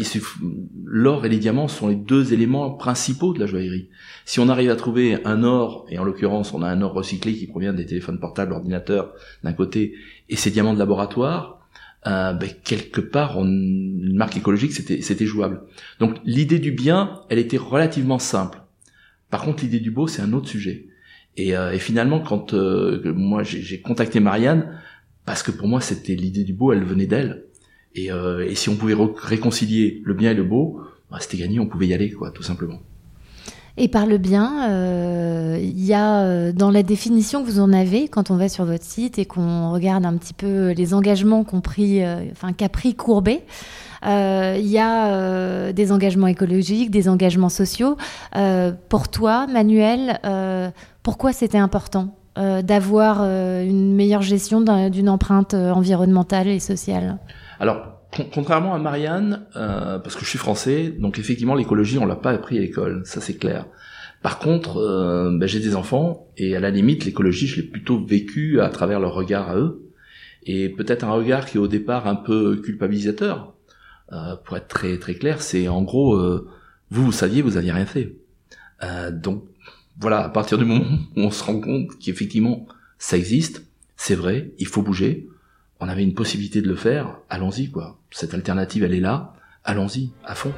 l'or 0.84 1.24
et 1.24 1.28
les 1.28 1.38
diamants 1.38 1.68
sont 1.68 1.88
les 1.88 1.94
deux 1.94 2.34
éléments 2.34 2.70
principaux 2.70 3.32
de 3.32 3.40
la 3.40 3.46
joaillerie. 3.46 3.88
Si 4.24 4.38
on 4.38 4.48
arrive 4.48 4.70
à 4.70 4.76
trouver 4.76 5.24
un 5.24 5.42
or, 5.42 5.86
et 5.88 5.98
en 5.98 6.04
l'occurrence 6.04 6.52
on 6.52 6.62
a 6.62 6.68
un 6.68 6.82
or 6.82 6.92
recyclé 6.92 7.34
qui 7.34 7.46
provient 7.46 7.72
des 7.72 7.86
téléphones 7.86 8.20
portables, 8.20 8.52
ordinateurs 8.52 9.14
d'un 9.42 9.52
côté, 9.52 9.94
et 10.28 10.36
ces 10.36 10.50
diamants 10.50 10.74
de 10.74 10.78
laboratoire, 10.78 11.66
euh, 12.06 12.34
ben, 12.34 12.50
quelque 12.62 13.00
part, 13.00 13.38
une 13.42 14.14
marque 14.14 14.36
écologique, 14.36 14.72
c'était 14.72 15.26
jouable. 15.26 15.62
Donc 16.00 16.16
l'idée 16.24 16.58
du 16.58 16.70
bien, 16.70 17.22
elle 17.30 17.38
était 17.38 17.56
relativement 17.56 18.18
simple. 18.18 18.60
Par 19.30 19.42
contre, 19.42 19.64
l'idée 19.64 19.80
du 19.80 19.90
beau, 19.90 20.06
c'est 20.06 20.20
un 20.20 20.34
autre 20.34 20.48
sujet. 20.48 20.86
Et, 21.36 21.56
euh, 21.56 21.72
et 21.72 21.78
finalement, 21.78 22.20
quand 22.20 22.54
euh, 22.54 23.02
moi 23.14 23.42
j'ai 23.42 23.80
contacté 23.80 24.20
Marianne, 24.20 24.78
parce 25.24 25.42
que 25.42 25.50
pour 25.50 25.66
moi 25.66 25.80
c'était 25.80 26.14
l'idée 26.14 26.44
du 26.44 26.52
beau, 26.52 26.72
elle 26.72 26.84
venait 26.84 27.06
d'elle. 27.06 27.46
Et, 27.94 28.10
euh, 28.10 28.46
et 28.48 28.54
si 28.54 28.68
on 28.68 28.76
pouvait 28.76 28.96
réconcilier 29.16 30.02
le 30.04 30.14
bien 30.14 30.32
et 30.32 30.34
le 30.34 30.44
beau, 30.44 30.80
bah, 31.10 31.18
c'était 31.20 31.36
gagné, 31.36 31.60
on 31.60 31.66
pouvait 31.66 31.86
y 31.86 31.94
aller, 31.94 32.10
quoi, 32.10 32.30
tout 32.30 32.42
simplement. 32.42 32.80
Et 33.76 33.88
par 33.88 34.06
le 34.06 34.18
bien, 34.18 34.70
euh, 34.70 35.58
il 35.60 35.84
y 35.84 35.94
a 35.94 36.20
euh, 36.20 36.52
dans 36.52 36.70
la 36.70 36.84
définition 36.84 37.42
que 37.42 37.50
vous 37.50 37.58
en 37.58 37.72
avez 37.72 38.06
quand 38.06 38.30
on 38.30 38.36
va 38.36 38.48
sur 38.48 38.64
votre 38.64 38.84
site 38.84 39.18
et 39.18 39.24
qu'on 39.24 39.72
regarde 39.72 40.06
un 40.06 40.16
petit 40.16 40.32
peu 40.32 40.70
les 40.70 40.94
engagements 40.94 41.44
qu'a 41.44 42.68
pris 42.68 42.94
Courbet. 42.94 43.42
Il 44.06 44.66
y 44.66 44.78
a 44.78 45.72
des 45.72 45.90
engagements 45.90 46.26
écologiques, 46.26 46.90
des 46.90 47.08
engagements 47.08 47.48
sociaux. 47.48 47.96
pour 48.90 49.08
toi, 49.08 49.46
Manuel, 49.46 50.20
pourquoi 51.02 51.32
c'était 51.32 51.56
important 51.56 52.14
d'avoir 52.36 53.22
une 53.22 53.94
meilleure 53.94 54.20
gestion 54.20 54.60
d'une 54.90 55.08
empreinte 55.08 55.54
environnementale 55.54 56.48
et 56.48 56.60
sociale? 56.60 57.18
Alors, 57.64 58.02
contrairement 58.34 58.74
à 58.74 58.78
Marianne, 58.78 59.46
euh, 59.56 59.98
parce 59.98 60.16
que 60.16 60.20
je 60.22 60.28
suis 60.28 60.38
français, 60.38 60.90
donc 60.90 61.18
effectivement 61.18 61.54
l'écologie 61.54 61.96
on 61.96 62.04
l'a 62.04 62.14
pas 62.14 62.32
appris 62.32 62.58
à 62.58 62.60
l'école, 62.60 63.00
ça 63.06 63.22
c'est 63.22 63.38
clair. 63.38 63.64
Par 64.20 64.38
contre, 64.38 64.76
euh, 64.76 65.34
ben, 65.34 65.46
j'ai 65.46 65.60
des 65.60 65.74
enfants 65.74 66.28
et 66.36 66.54
à 66.54 66.60
la 66.60 66.68
limite 66.68 67.06
l'écologie 67.06 67.46
je 67.46 67.56
l'ai 67.56 67.66
plutôt 67.66 68.04
vécu 68.04 68.60
à 68.60 68.68
travers 68.68 69.00
leur 69.00 69.14
regard 69.14 69.48
à 69.48 69.56
eux 69.56 69.90
et 70.42 70.68
peut-être 70.68 71.04
un 71.04 71.12
regard 71.12 71.46
qui 71.46 71.56
est 71.56 71.60
au 71.60 71.66
départ 71.66 72.06
un 72.06 72.16
peu 72.16 72.56
culpabilisateur. 72.56 73.54
Euh, 74.12 74.36
pour 74.44 74.58
être 74.58 74.68
très 74.68 74.98
très 74.98 75.14
clair, 75.14 75.40
c'est 75.40 75.66
en 75.66 75.80
gros 75.80 76.20
vous 76.90 77.04
vous 77.06 77.12
saviez 77.12 77.40
vous 77.40 77.56
aviez 77.56 77.72
rien 77.72 77.86
fait. 77.86 78.14
donc 79.10 79.44
voilà, 79.98 80.22
à 80.22 80.28
partir 80.28 80.58
du 80.58 80.66
moment 80.66 80.98
où 81.16 81.20
on 81.22 81.30
se 81.30 81.42
rend 81.42 81.60
compte 81.60 81.98
qu'effectivement 81.98 82.66
ça 82.98 83.16
existe, 83.16 83.64
c'est 83.96 84.16
vrai, 84.16 84.52
il 84.58 84.66
faut 84.66 84.82
bouger 84.82 85.30
on 85.80 85.88
avait 85.88 86.02
une 86.02 86.14
possibilité 86.14 86.62
de 86.62 86.68
le 86.68 86.76
faire, 86.76 87.18
allons-y 87.28 87.70
quoi. 87.70 87.98
Cette 88.10 88.34
alternative 88.34 88.84
elle 88.84 88.94
est 88.94 89.00
là, 89.00 89.34
allons-y, 89.64 90.10
à 90.24 90.34
fond. 90.34 90.52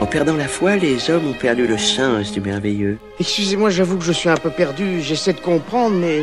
En 0.00 0.06
perdant 0.06 0.36
la 0.36 0.46
foi, 0.46 0.76
les 0.76 1.10
hommes 1.10 1.26
ont 1.26 1.32
perdu 1.32 1.66
le 1.66 1.76
sens 1.76 2.30
du 2.30 2.40
merveilleux. 2.40 2.98
Excusez-moi, 3.18 3.70
j'avoue 3.70 3.98
que 3.98 4.04
je 4.04 4.12
suis 4.12 4.28
un 4.28 4.36
peu 4.36 4.50
perdu, 4.50 5.00
j'essaie 5.02 5.32
de 5.32 5.40
comprendre, 5.40 5.96
mais... 5.96 6.22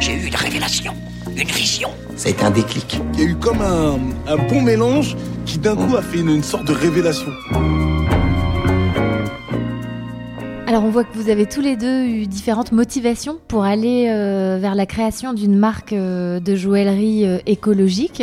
J'ai 0.00 0.12
eu 0.12 0.26
une 0.26 0.34
révélation, 0.34 0.92
une 1.34 1.48
vision. 1.48 1.90
C'est 2.14 2.42
un 2.42 2.50
déclic. 2.50 3.00
Il 3.14 3.20
y 3.20 3.22
a 3.22 3.30
eu 3.30 3.36
comme 3.36 3.62
un, 3.62 3.98
bon 4.48 4.60
mélange 4.60 5.16
qui 5.46 5.58
d'un 5.58 5.74
coup 5.74 5.96
a 5.96 6.02
fait 6.02 6.20
une 6.20 6.42
sorte 6.42 6.66
de 6.66 6.72
révélation. 6.72 7.32
Alors 10.76 10.88
on 10.88 10.90
voit 10.90 11.04
que 11.04 11.16
vous 11.16 11.30
avez 11.30 11.46
tous 11.46 11.62
les 11.62 11.74
deux 11.74 12.04
eu 12.04 12.26
différentes 12.26 12.70
motivations 12.70 13.38
pour 13.48 13.64
aller 13.64 14.10
euh, 14.10 14.58
vers 14.60 14.74
la 14.74 14.84
création 14.84 15.32
d'une 15.32 15.56
marque 15.56 15.94
euh, 15.94 16.38
de 16.38 16.54
joaillerie 16.54 17.24
euh, 17.24 17.38
écologique. 17.46 18.22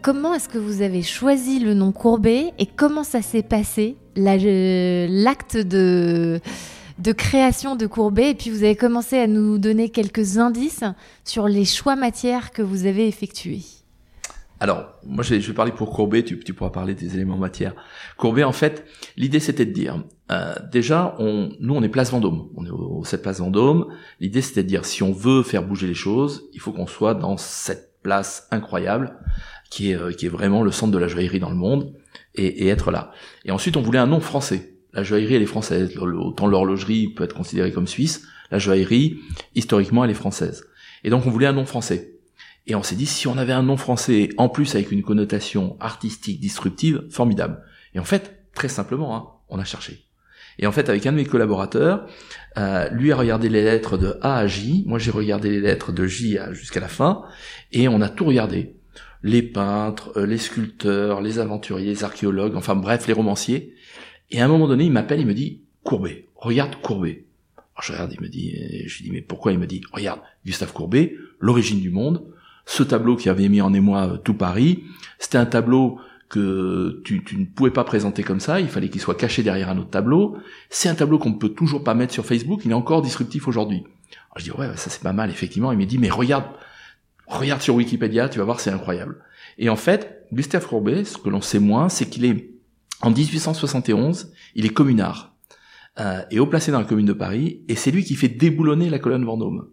comment 0.00 0.32
est-ce 0.32 0.48
que 0.48 0.56
vous 0.56 0.80
avez 0.80 1.02
choisi 1.02 1.58
le 1.58 1.74
nom 1.74 1.92
Courbet 1.92 2.54
et 2.58 2.64
comment 2.64 3.04
ça 3.04 3.20
s'est 3.20 3.42
passé, 3.42 3.98
l'acte 4.16 5.58
de, 5.58 6.40
de 7.00 7.12
création 7.12 7.76
de 7.76 7.86
Courbet? 7.86 8.30
Et 8.30 8.34
puis 8.34 8.48
vous 8.48 8.64
avez 8.64 8.74
commencé 8.74 9.18
à 9.18 9.26
nous 9.26 9.58
donner 9.58 9.90
quelques 9.90 10.38
indices 10.38 10.84
sur 11.22 11.48
les 11.48 11.66
choix 11.66 11.96
matières 11.96 12.50
que 12.50 12.62
vous 12.62 12.86
avez 12.86 13.06
effectués. 13.08 13.60
Alors, 14.58 14.94
moi 15.04 15.22
je 15.22 15.34
vais 15.34 15.52
parler 15.52 15.72
pour 15.72 15.90
Courbet, 15.90 16.22
tu, 16.22 16.38
tu 16.38 16.54
pourras 16.54 16.70
parler 16.70 16.94
des 16.94 17.14
éléments 17.14 17.36
matière. 17.36 17.74
Courbet, 18.16 18.42
en 18.42 18.52
fait, 18.52 18.86
l'idée 19.16 19.40
c'était 19.40 19.66
de 19.66 19.72
dire, 19.72 20.02
euh, 20.30 20.54
déjà, 20.72 21.14
on, 21.18 21.50
nous 21.60 21.74
on 21.74 21.82
est 21.82 21.88
place 21.88 22.10
Vendôme, 22.10 22.48
on 22.56 22.64
est 22.64 22.70
au, 22.70 23.04
7 23.04 23.22
place 23.22 23.40
Vendôme. 23.40 23.86
L'idée 24.18 24.40
c'était 24.40 24.62
de 24.62 24.68
dire, 24.68 24.84
si 24.86 25.02
on 25.02 25.12
veut 25.12 25.42
faire 25.42 25.62
bouger 25.62 25.86
les 25.86 25.94
choses, 25.94 26.48
il 26.54 26.60
faut 26.60 26.72
qu'on 26.72 26.86
soit 26.86 27.14
dans 27.14 27.36
cette 27.36 28.00
place 28.02 28.48
incroyable, 28.50 29.18
qui 29.70 29.90
est, 29.90 29.96
euh, 29.96 30.12
qui 30.12 30.26
est 30.26 30.30
vraiment 30.30 30.62
le 30.62 30.70
centre 30.70 30.92
de 30.92 30.98
la 30.98 31.08
joaillerie 31.08 31.40
dans 31.40 31.50
le 31.50 31.56
monde, 31.56 31.92
et, 32.34 32.64
et, 32.64 32.68
être 32.68 32.90
là. 32.90 33.10
Et 33.44 33.50
ensuite, 33.50 33.76
on 33.76 33.82
voulait 33.82 33.98
un 33.98 34.06
nom 34.06 34.20
français. 34.20 34.74
La 34.94 35.02
joaillerie, 35.02 35.34
elle 35.34 35.42
est 35.42 35.46
française. 35.46 35.94
Autant 35.98 36.46
l'horlogerie 36.46 37.08
peut 37.08 37.24
être 37.24 37.34
considérée 37.34 37.72
comme 37.72 37.86
suisse, 37.86 38.26
la 38.50 38.58
joaillerie, 38.58 39.18
historiquement, 39.54 40.04
elle 40.04 40.10
est 40.10 40.14
française. 40.14 40.64
Et 41.04 41.10
donc 41.10 41.26
on 41.26 41.30
voulait 41.30 41.46
un 41.46 41.52
nom 41.52 41.66
français. 41.66 42.15
Et 42.66 42.74
on 42.74 42.82
s'est 42.82 42.96
dit, 42.96 43.06
si 43.06 43.28
on 43.28 43.38
avait 43.38 43.52
un 43.52 43.62
nom 43.62 43.76
français, 43.76 44.30
en 44.38 44.48
plus 44.48 44.74
avec 44.74 44.90
une 44.90 45.02
connotation 45.02 45.76
artistique, 45.80 46.40
disruptive, 46.40 47.04
formidable. 47.10 47.62
Et 47.94 48.00
en 48.00 48.04
fait, 48.04 48.42
très 48.54 48.68
simplement, 48.68 49.16
hein, 49.16 49.28
On 49.48 49.60
a 49.60 49.64
cherché. 49.64 50.06
Et 50.58 50.66
en 50.66 50.72
fait, 50.72 50.88
avec 50.88 51.06
un 51.06 51.12
de 51.12 51.16
mes 51.16 51.24
collaborateurs, 51.24 52.06
euh, 52.56 52.88
lui 52.90 53.12
a 53.12 53.16
regardé 53.16 53.48
les 53.48 53.62
lettres 53.62 53.98
de 53.98 54.16
A 54.22 54.38
à 54.38 54.46
J, 54.46 54.84
moi 54.86 54.98
j'ai 54.98 55.10
regardé 55.10 55.50
les 55.50 55.60
lettres 55.60 55.92
de 55.92 56.06
J 56.06 56.38
jusqu'à 56.52 56.80
la 56.80 56.88
fin, 56.88 57.24
et 57.72 57.88
on 57.88 58.00
a 58.00 58.08
tout 58.08 58.24
regardé. 58.24 58.74
Les 59.22 59.42
peintres, 59.42 60.12
euh, 60.16 60.26
les 60.26 60.38
sculpteurs, 60.38 61.20
les 61.20 61.38
aventuriers, 61.38 61.90
les 61.90 62.04
archéologues, 62.04 62.56
enfin 62.56 62.74
bref, 62.74 63.06
les 63.06 63.12
romanciers. 63.12 63.74
Et 64.30 64.40
à 64.40 64.44
un 64.46 64.48
moment 64.48 64.66
donné, 64.66 64.84
il 64.84 64.92
m'appelle, 64.92 65.20
il 65.20 65.26
me 65.26 65.34
dit, 65.34 65.62
Courbet, 65.84 66.26
regarde 66.34 66.76
Courbet. 66.76 67.26
Alors 67.56 67.82
je 67.82 67.92
regarde, 67.92 68.12
il 68.12 68.20
me 68.20 68.28
dit, 68.28 68.54
je 68.86 68.96
lui 68.96 69.04
dis, 69.04 69.10
mais 69.10 69.20
pourquoi 69.20 69.52
Il 69.52 69.58
me 69.58 69.66
dit, 69.66 69.82
regarde, 69.92 70.20
Gustave 70.44 70.72
Courbet, 70.72 71.14
l'origine 71.38 71.80
du 71.80 71.90
monde, 71.90 72.24
ce 72.66 72.82
tableau 72.82 73.16
qui 73.16 73.28
avait 73.28 73.48
mis 73.48 73.60
en 73.60 73.72
émoi 73.72 74.18
tout 74.22 74.34
Paris, 74.34 74.84
c'était 75.18 75.38
un 75.38 75.46
tableau 75.46 75.98
que 76.28 77.00
tu, 77.04 77.22
ne 77.38 77.44
pouvais 77.44 77.70
pas 77.70 77.84
présenter 77.84 78.22
comme 78.22 78.40
ça, 78.40 78.60
il 78.60 78.68
fallait 78.68 78.88
qu'il 78.88 79.00
soit 79.00 79.14
caché 79.14 79.42
derrière 79.42 79.70
un 79.70 79.78
autre 79.78 79.90
tableau. 79.90 80.36
C'est 80.70 80.88
un 80.88 80.94
tableau 80.94 81.18
qu'on 81.18 81.30
ne 81.30 81.36
peut 81.36 81.50
toujours 81.50 81.84
pas 81.84 81.94
mettre 81.94 82.12
sur 82.12 82.26
Facebook, 82.26 82.62
il 82.64 82.72
est 82.72 82.74
encore 82.74 83.02
disruptif 83.02 83.46
aujourd'hui. 83.48 83.84
Je 84.36 84.44
dis 84.44 84.50
ouais, 84.50 84.76
ça 84.76 84.90
c'est 84.90 85.02
pas 85.02 85.12
mal 85.12 85.30
effectivement. 85.30 85.72
Il 85.72 85.78
me 85.78 85.86
dit 85.86 85.98
mais 85.98 86.10
regarde, 86.10 86.44
regarde 87.26 87.62
sur 87.62 87.74
Wikipédia, 87.76 88.28
tu 88.28 88.38
vas 88.38 88.44
voir 88.44 88.60
c'est 88.60 88.70
incroyable. 88.70 89.22
Et 89.58 89.68
en 89.68 89.76
fait, 89.76 90.26
Gustave 90.32 90.66
Courbet, 90.66 91.04
ce 91.04 91.16
que 91.16 91.30
l'on 91.30 91.40
sait 91.40 91.60
moins, 91.60 91.88
c'est 91.88 92.06
qu'il 92.06 92.24
est 92.24 92.50
en 93.02 93.10
1871, 93.10 94.32
il 94.54 94.66
est 94.66 94.70
communard 94.70 95.34
euh, 96.00 96.22
et 96.30 96.40
haut 96.40 96.46
placé 96.46 96.72
dans 96.72 96.78
la 96.78 96.84
commune 96.84 97.06
de 97.06 97.12
Paris, 97.12 97.62
et 97.68 97.76
c'est 97.76 97.90
lui 97.90 98.04
qui 98.04 98.16
fait 98.16 98.28
déboulonner 98.28 98.90
la 98.90 98.98
colonne 98.98 99.24
Vendôme. 99.24 99.68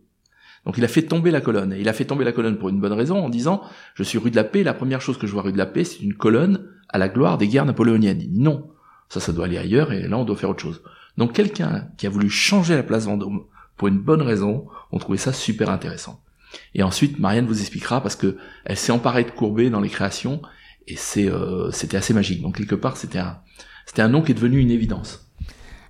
Donc 0.65 0.77
il 0.77 0.86
a 0.86 0.88
fait 0.88 1.01
tomber 1.01 1.32
la 1.32 1.41
colonne. 1.41 1.74
Et 1.74 1.82
il 1.82 1.89
a 1.89 1.93
fait 1.93 2.05
tomber 2.05 2.24
la 2.24 2.32
colonne 2.32 2.58
pour 2.58 2.70
une 2.70 2.79
bonne 2.79 2.93
raison, 2.93 3.17
en 3.17 3.29
disant, 3.29 3.62
je 3.96 4.03
suis 4.03 4.17
rue 4.17 4.32
de 4.32 4.36
la 4.36 4.43
Paix, 4.43 4.63
la 4.63 4.74
première 4.74 5.01
chose 5.01 5.17
que 5.17 5.27
je 5.27 5.34
vois 5.34 5.41
rue 5.41 5.51
de 5.51 5.58
la 5.58 5.65
Paix, 5.65 5.84
c'est 5.84 6.00
une 6.00 6.13
colonne 6.13 6.67
à 6.89 6.98
la 6.98 7.10
gloire 7.10 7.38
des 7.38 7.48
guerres 7.48 7.65
napoléoniennes. 7.65 8.27
Non, 8.32 8.70
ça, 9.10 9.20
ça 9.20 9.34
doit 9.34 9.46
aller 9.46 9.58
ailleurs, 9.58 9.91
et 9.91 10.08
là, 10.08 10.17
on 10.17 10.25
doit 10.25 10.38
faire 10.38 10.50
autre 10.50 10.62
chose. 10.62 10.82
Donc 11.17 11.34
quelqu'un 11.34 11.88
qui 11.98 12.08
a 12.08 12.10
voulu 12.10 12.29
changer 12.29 12.75
la 12.75 12.84
place 12.84 13.05
Vendôme 13.05 13.43
pour 13.77 13.88
une 13.88 14.00
bonne 14.00 14.22
raison, 14.22 14.67
on 14.91 15.00
trouvait 15.00 15.17
ça 15.17 15.34
super 15.34 15.70
intéressant. 15.70 16.22
Et 16.75 16.84
ensuite, 16.84 17.20
Marianne 17.20 17.46
vous 17.46 17.60
expliquera, 17.60 18.01
parce 18.01 18.15
que 18.15 18.38
elle 18.65 18.77
s'est 18.77 18.91
emparée 18.91 19.24
de 19.24 19.32
Courbet 19.32 19.70
dans 19.70 19.82
les 19.82 19.89
créations, 19.89 20.41
et 20.88 20.96
c'est, 20.96 21.29
euh, 21.29 21.72
c'était 21.72 21.98
assez 21.98 22.13
magique. 22.13 22.41
Donc 22.41 22.58
quelque 22.58 22.75
part, 22.75 22.98
c'était 22.98 23.20
un, 23.20 23.39
c'était 23.86 24.01
un 24.01 24.10
nom 24.10 24.22
qui 24.22 24.32
est 24.32 24.36
devenu 24.36 24.60
une 24.60 24.72
évidence. 24.72 25.32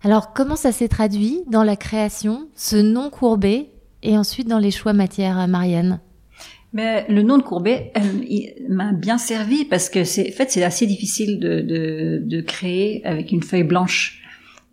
Alors, 0.03 0.33
comment 0.33 0.57
ça 0.57 0.71
s'est 0.71 0.89
traduit 0.89 1.43
dans 1.47 1.63
la 1.63 1.75
création, 1.75 2.49
ce 2.55 2.75
nom 2.75 3.09
Courbet? 3.09 3.72
Et 4.03 4.17
ensuite 4.17 4.47
dans 4.47 4.59
les 4.59 4.71
choix 4.71 4.93
matières, 4.93 5.39
euh, 5.39 5.47
Marianne 5.47 5.99
mais 6.75 7.05
le 7.07 7.21
nom 7.21 7.37
de 7.37 7.43
Courbet 7.43 7.93
m'a 8.67 8.93
bien 8.93 9.19
servi 9.19 9.63
parce 9.63 9.89
que 9.89 10.03
c'est 10.03 10.29
en 10.29 10.31
fait 10.31 10.49
c'est 10.49 10.63
assez 10.63 10.87
difficile 10.87 11.39
de, 11.39 12.41
créer 12.41 13.05
avec 13.05 13.31
une 13.31 13.43
feuille 13.43 13.63
blanche. 13.63 14.23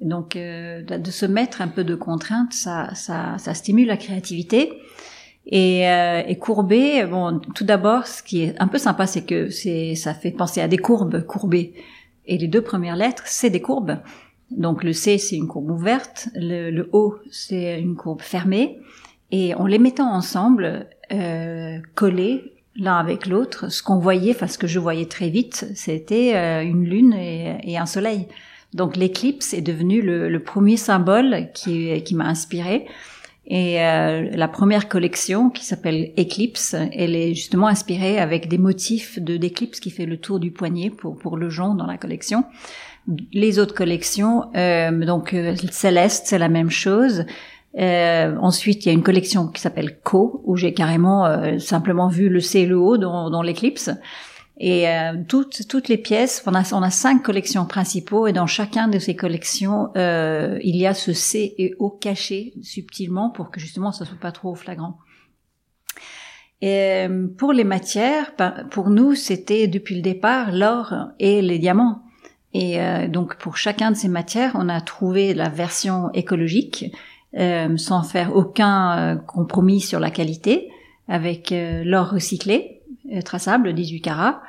Donc 0.00 0.34
euh, 0.34 0.82
de 0.82 1.10
se 1.10 1.26
mettre 1.26 1.60
un 1.60 1.68
peu 1.68 1.84
de 1.84 1.94
contraintes, 1.94 2.54
ça, 2.54 3.36
stimule 3.52 3.88
la 3.88 3.98
créativité. 3.98 4.72
Et, 5.46 5.86
euh, 5.88 6.22
et 6.26 6.38
Courbet, 6.38 7.04
bon, 7.04 7.38
tout 7.54 7.64
d'abord, 7.64 8.06
ce 8.06 8.22
qui 8.22 8.44
est 8.44 8.54
un 8.58 8.68
peu 8.68 8.78
sympa, 8.78 9.06
c'est 9.06 9.26
que 9.26 9.50
ça 9.94 10.14
fait 10.14 10.30
penser 10.30 10.62
à 10.62 10.68
des 10.68 10.78
courbes 10.78 11.26
courbées. 11.26 11.74
Et 12.24 12.38
les 12.38 12.48
deux 12.48 12.62
premières 12.62 12.96
lettres, 12.96 13.24
c'est 13.26 13.50
des 13.50 13.60
courbes. 13.60 13.98
Donc 14.50 14.84
le 14.84 14.94
C, 14.94 15.18
c'est 15.18 15.36
une 15.36 15.48
courbe 15.48 15.70
ouverte, 15.70 16.30
le 16.34 16.88
O, 16.92 17.16
c'est 17.30 17.78
une 17.78 17.94
courbe 17.94 18.22
fermée. 18.22 18.78
Et 19.32 19.54
en 19.54 19.66
les 19.66 19.78
mettant 19.78 20.12
ensemble, 20.12 20.86
euh, 21.12 21.78
collés 21.94 22.52
l'un 22.76 22.96
avec 22.96 23.26
l'autre, 23.26 23.70
ce 23.70 23.82
qu'on 23.82 23.98
voyait, 23.98 24.30
enfin 24.30 24.46
ce 24.46 24.58
que 24.58 24.66
je 24.66 24.78
voyais 24.78 25.06
très 25.06 25.28
vite, 25.28 25.66
c'était 25.74 26.34
euh, 26.34 26.62
une 26.62 26.84
lune 26.84 27.14
et, 27.14 27.76
un 27.76 27.86
soleil. 27.86 28.26
Donc 28.74 28.96
l'éclipse 28.96 29.52
est 29.52 29.60
devenu 29.60 30.00
le, 30.02 30.38
premier 30.42 30.76
symbole 30.76 31.48
qui, 31.52 32.02
qui 32.04 32.14
m'a 32.14 32.26
inspiré. 32.26 32.86
Et 33.50 33.82
euh, 33.82 34.30
la 34.32 34.46
première 34.46 34.88
collection 34.88 35.50
qui 35.50 35.64
s'appelle 35.64 36.12
Eclipse, 36.16 36.76
elle 36.92 37.16
est 37.16 37.34
justement 37.34 37.66
inspirée 37.66 38.20
avec 38.20 38.46
des 38.46 38.58
motifs 38.58 39.18
de 39.18 39.36
d'éclipse 39.36 39.80
qui 39.80 39.90
fait 39.90 40.06
le 40.06 40.18
tour 40.18 40.38
du 40.38 40.52
poignet 40.52 40.88
pour 40.88 41.18
pour 41.18 41.36
le 41.36 41.50
jonc 41.50 41.74
dans 41.74 41.86
la 41.86 41.98
collection. 41.98 42.44
Les 43.32 43.58
autres 43.58 43.74
collections, 43.74 44.44
euh, 44.54 45.04
donc 45.04 45.34
Céleste, 45.72 46.26
c'est 46.26 46.38
la 46.38 46.48
même 46.48 46.70
chose. 46.70 47.24
Euh, 47.78 48.36
ensuite, 48.40 48.84
il 48.84 48.88
y 48.88 48.90
a 48.90 48.94
une 48.94 49.02
collection 49.02 49.46
qui 49.46 49.60
s'appelle 49.60 50.00
Co, 50.00 50.42
où 50.44 50.56
j'ai 50.56 50.74
carrément 50.74 51.26
euh, 51.26 51.58
simplement 51.58 52.08
vu 52.08 52.28
le 52.28 52.40
C 52.40 52.60
et 52.60 52.66
le 52.66 52.76
O 52.76 52.98
dans, 52.98 53.30
dans 53.30 53.42
l'éclipse. 53.42 53.90
Et 54.58 54.88
euh, 54.88 55.14
toutes, 55.26 55.68
toutes 55.68 55.88
les 55.88 55.96
pièces, 55.96 56.42
on 56.46 56.54
a, 56.54 56.74
on 56.74 56.82
a 56.82 56.90
cinq 56.90 57.22
collections 57.22 57.64
principaux, 57.64 58.26
et 58.26 58.32
dans 58.32 58.46
chacun 58.46 58.88
de 58.88 58.98
ces 58.98 59.14
collections, 59.14 59.88
euh, 59.96 60.58
il 60.62 60.76
y 60.76 60.86
a 60.86 60.94
ce 60.94 61.12
C 61.12 61.54
et 61.58 61.74
O 61.78 61.90
caché 61.90 62.54
subtilement 62.60 63.30
pour 63.30 63.50
que 63.50 63.60
justement 63.60 63.92
ça 63.92 64.04
soit 64.04 64.18
pas 64.20 64.32
trop 64.32 64.54
flagrant. 64.54 64.98
Et 66.60 67.06
pour 67.38 67.54
les 67.54 67.64
matières, 67.64 68.34
ben, 68.36 68.66
pour 68.70 68.90
nous, 68.90 69.14
c'était 69.14 69.66
depuis 69.66 69.94
le 69.94 70.02
départ 70.02 70.52
l'or 70.52 70.92
et 71.18 71.40
les 71.40 71.58
diamants. 71.58 72.02
Et 72.52 72.78
donc 73.08 73.36
pour 73.36 73.56
chacun 73.56 73.92
de 73.92 73.96
ces 73.96 74.08
matières, 74.08 74.52
on 74.56 74.68
a 74.68 74.82
trouvé 74.82 75.32
la 75.32 75.48
version 75.48 76.10
écologique 76.12 76.92
euh, 77.38 77.76
sans 77.76 78.02
faire 78.02 78.34
aucun 78.34 78.98
euh, 78.98 79.14
compromis 79.14 79.80
sur 79.80 80.00
la 80.00 80.10
qualité, 80.10 80.68
avec 81.06 81.52
euh, 81.52 81.84
l'or 81.84 82.10
recyclé, 82.10 82.82
traçable, 83.24 83.72
18 83.72 84.00
carats, 84.00 84.42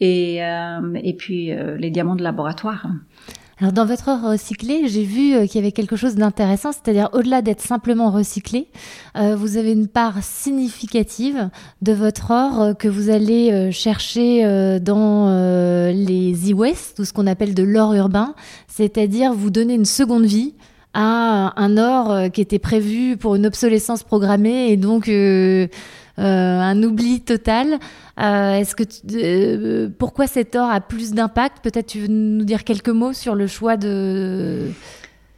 et, 0.00 0.38
et 0.38 1.14
puis 1.16 1.50
les 1.78 1.90
diamants 1.90 2.16
de 2.16 2.22
laboratoire. 2.22 2.86
Alors 3.58 3.72
dans 3.72 3.86
votre 3.86 4.08
or 4.08 4.30
recyclé, 4.30 4.86
j'ai 4.88 5.04
vu 5.04 5.46
qu'il 5.46 5.56
y 5.56 5.58
avait 5.58 5.72
quelque 5.72 5.96
chose 5.96 6.16
d'intéressant, 6.16 6.70
c'est-à-dire 6.72 7.08
au-delà 7.12 7.42
d'être 7.42 7.60
simplement 7.60 8.10
recyclé, 8.10 8.68
vous 9.14 9.56
avez 9.56 9.72
une 9.72 9.88
part 9.88 10.22
significative 10.22 11.48
de 11.82 11.92
votre 11.92 12.30
or 12.30 12.76
que 12.76 12.86
vous 12.86 13.08
allez 13.08 13.72
chercher 13.72 14.78
dans 14.80 15.90
les 15.92 16.52
e-waste, 16.52 16.96
tout 16.96 17.04
ce 17.04 17.12
qu'on 17.12 17.26
appelle 17.26 17.54
de 17.54 17.62
l'or 17.62 17.94
urbain, 17.94 18.34
c'est-à-dire 18.68 19.32
vous 19.32 19.50
donner 19.50 19.74
une 19.74 19.86
seconde 19.86 20.26
vie 20.26 20.54
à 20.94 21.52
un 21.60 21.76
or 21.76 22.12
euh, 22.12 22.28
qui 22.28 22.40
était 22.40 22.60
prévu 22.60 23.16
pour 23.16 23.34
une 23.34 23.46
obsolescence 23.46 24.04
programmée 24.04 24.70
et 24.70 24.76
donc 24.76 25.08
euh, 25.08 25.66
euh, 26.18 26.22
un 26.22 26.82
oubli 26.82 27.20
total. 27.20 27.78
Est-ce 28.16 28.76
que 28.76 29.88
pourquoi 29.88 30.28
cet 30.28 30.54
or 30.54 30.70
a 30.70 30.80
plus 30.80 31.12
d'impact? 31.12 31.62
Peut-être 31.62 31.86
tu 31.86 31.98
veux 31.98 32.08
nous 32.08 32.44
dire 32.44 32.62
quelques 32.62 32.88
mots 32.88 33.12
sur 33.12 33.34
le 33.34 33.48
choix 33.48 33.76
de. 33.76 34.70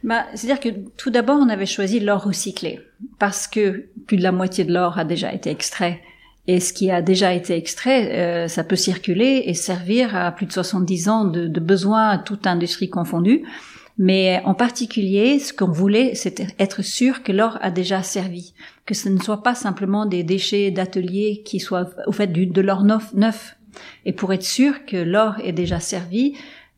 Bah, 0.03 0.25
c'est-à-dire 0.35 0.59
que 0.59 0.69
tout 0.95 1.09
d'abord, 1.09 1.39
on 1.41 1.49
avait 1.49 1.65
choisi 1.65 1.99
l'or 1.99 2.23
recyclé 2.23 2.79
parce 3.17 3.47
que 3.47 3.87
plus 4.05 4.17
de 4.17 4.23
la 4.23 4.31
moitié 4.31 4.63
de 4.63 4.71
l'or 4.71 4.99
a 4.99 5.05
déjà 5.05 5.33
été 5.33 5.49
extrait. 5.49 6.01
Et 6.45 6.59
ce 6.59 6.71
qui 6.71 6.91
a 6.91 7.01
déjà 7.01 7.33
été 7.33 7.57
extrait, 7.57 8.47
ça 8.47 8.63
peut 8.63 8.77
circuler 8.77 9.43
et 9.47 9.53
servir 9.53 10.15
à 10.15 10.31
plus 10.31 10.45
de 10.45 10.53
70 10.53 11.09
ans 11.09 11.25
de, 11.25 11.47
de 11.47 11.59
besoins 11.59 12.19
toute 12.19 12.47
industrie 12.47 12.89
confondue. 12.89 13.43
Mais 13.97 14.41
en 14.45 14.53
particulier, 14.53 15.39
ce 15.39 15.53
qu'on 15.53 15.71
voulait, 15.71 16.13
c'était 16.13 16.47
être 16.59 16.83
sûr 16.83 17.23
que 17.23 17.31
l'or 17.31 17.57
a 17.61 17.71
déjà 17.71 18.03
servi, 18.03 18.53
que 18.85 18.93
ce 18.93 19.09
ne 19.09 19.19
soit 19.19 19.41
pas 19.41 19.55
simplement 19.55 20.05
des 20.05 20.23
déchets 20.23 20.69
d'atelier 20.69 21.41
qui 21.43 21.59
soient 21.59 21.89
au 22.05 22.11
fait 22.11 22.27
de 22.27 22.61
l'or 22.61 22.83
neuf, 22.83 23.55
Et 24.05 24.13
pour 24.13 24.33
être 24.33 24.43
sûr 24.43 24.85
que 24.85 24.97
l'or 24.97 25.35
est 25.43 25.51
déjà 25.51 25.79
servi, 25.79 26.35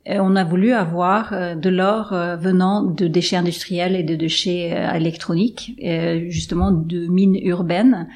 euh, 0.08 0.20
on 0.22 0.36
a 0.36 0.44
voulu 0.44 0.72
avoir 0.72 1.34
euh, 1.34 1.56
de 1.56 1.70
l'or 1.70 2.14
euh, 2.14 2.36
venant 2.36 2.84
de 2.84 3.08
déchets 3.08 3.36
industriels 3.36 3.96
et 3.96 4.04
de 4.04 4.16
déchets 4.16 4.70
électroniques, 4.96 5.76
justement 6.30 6.72
de 6.72 7.08
mines 7.08 7.36
urbaines 7.36 8.08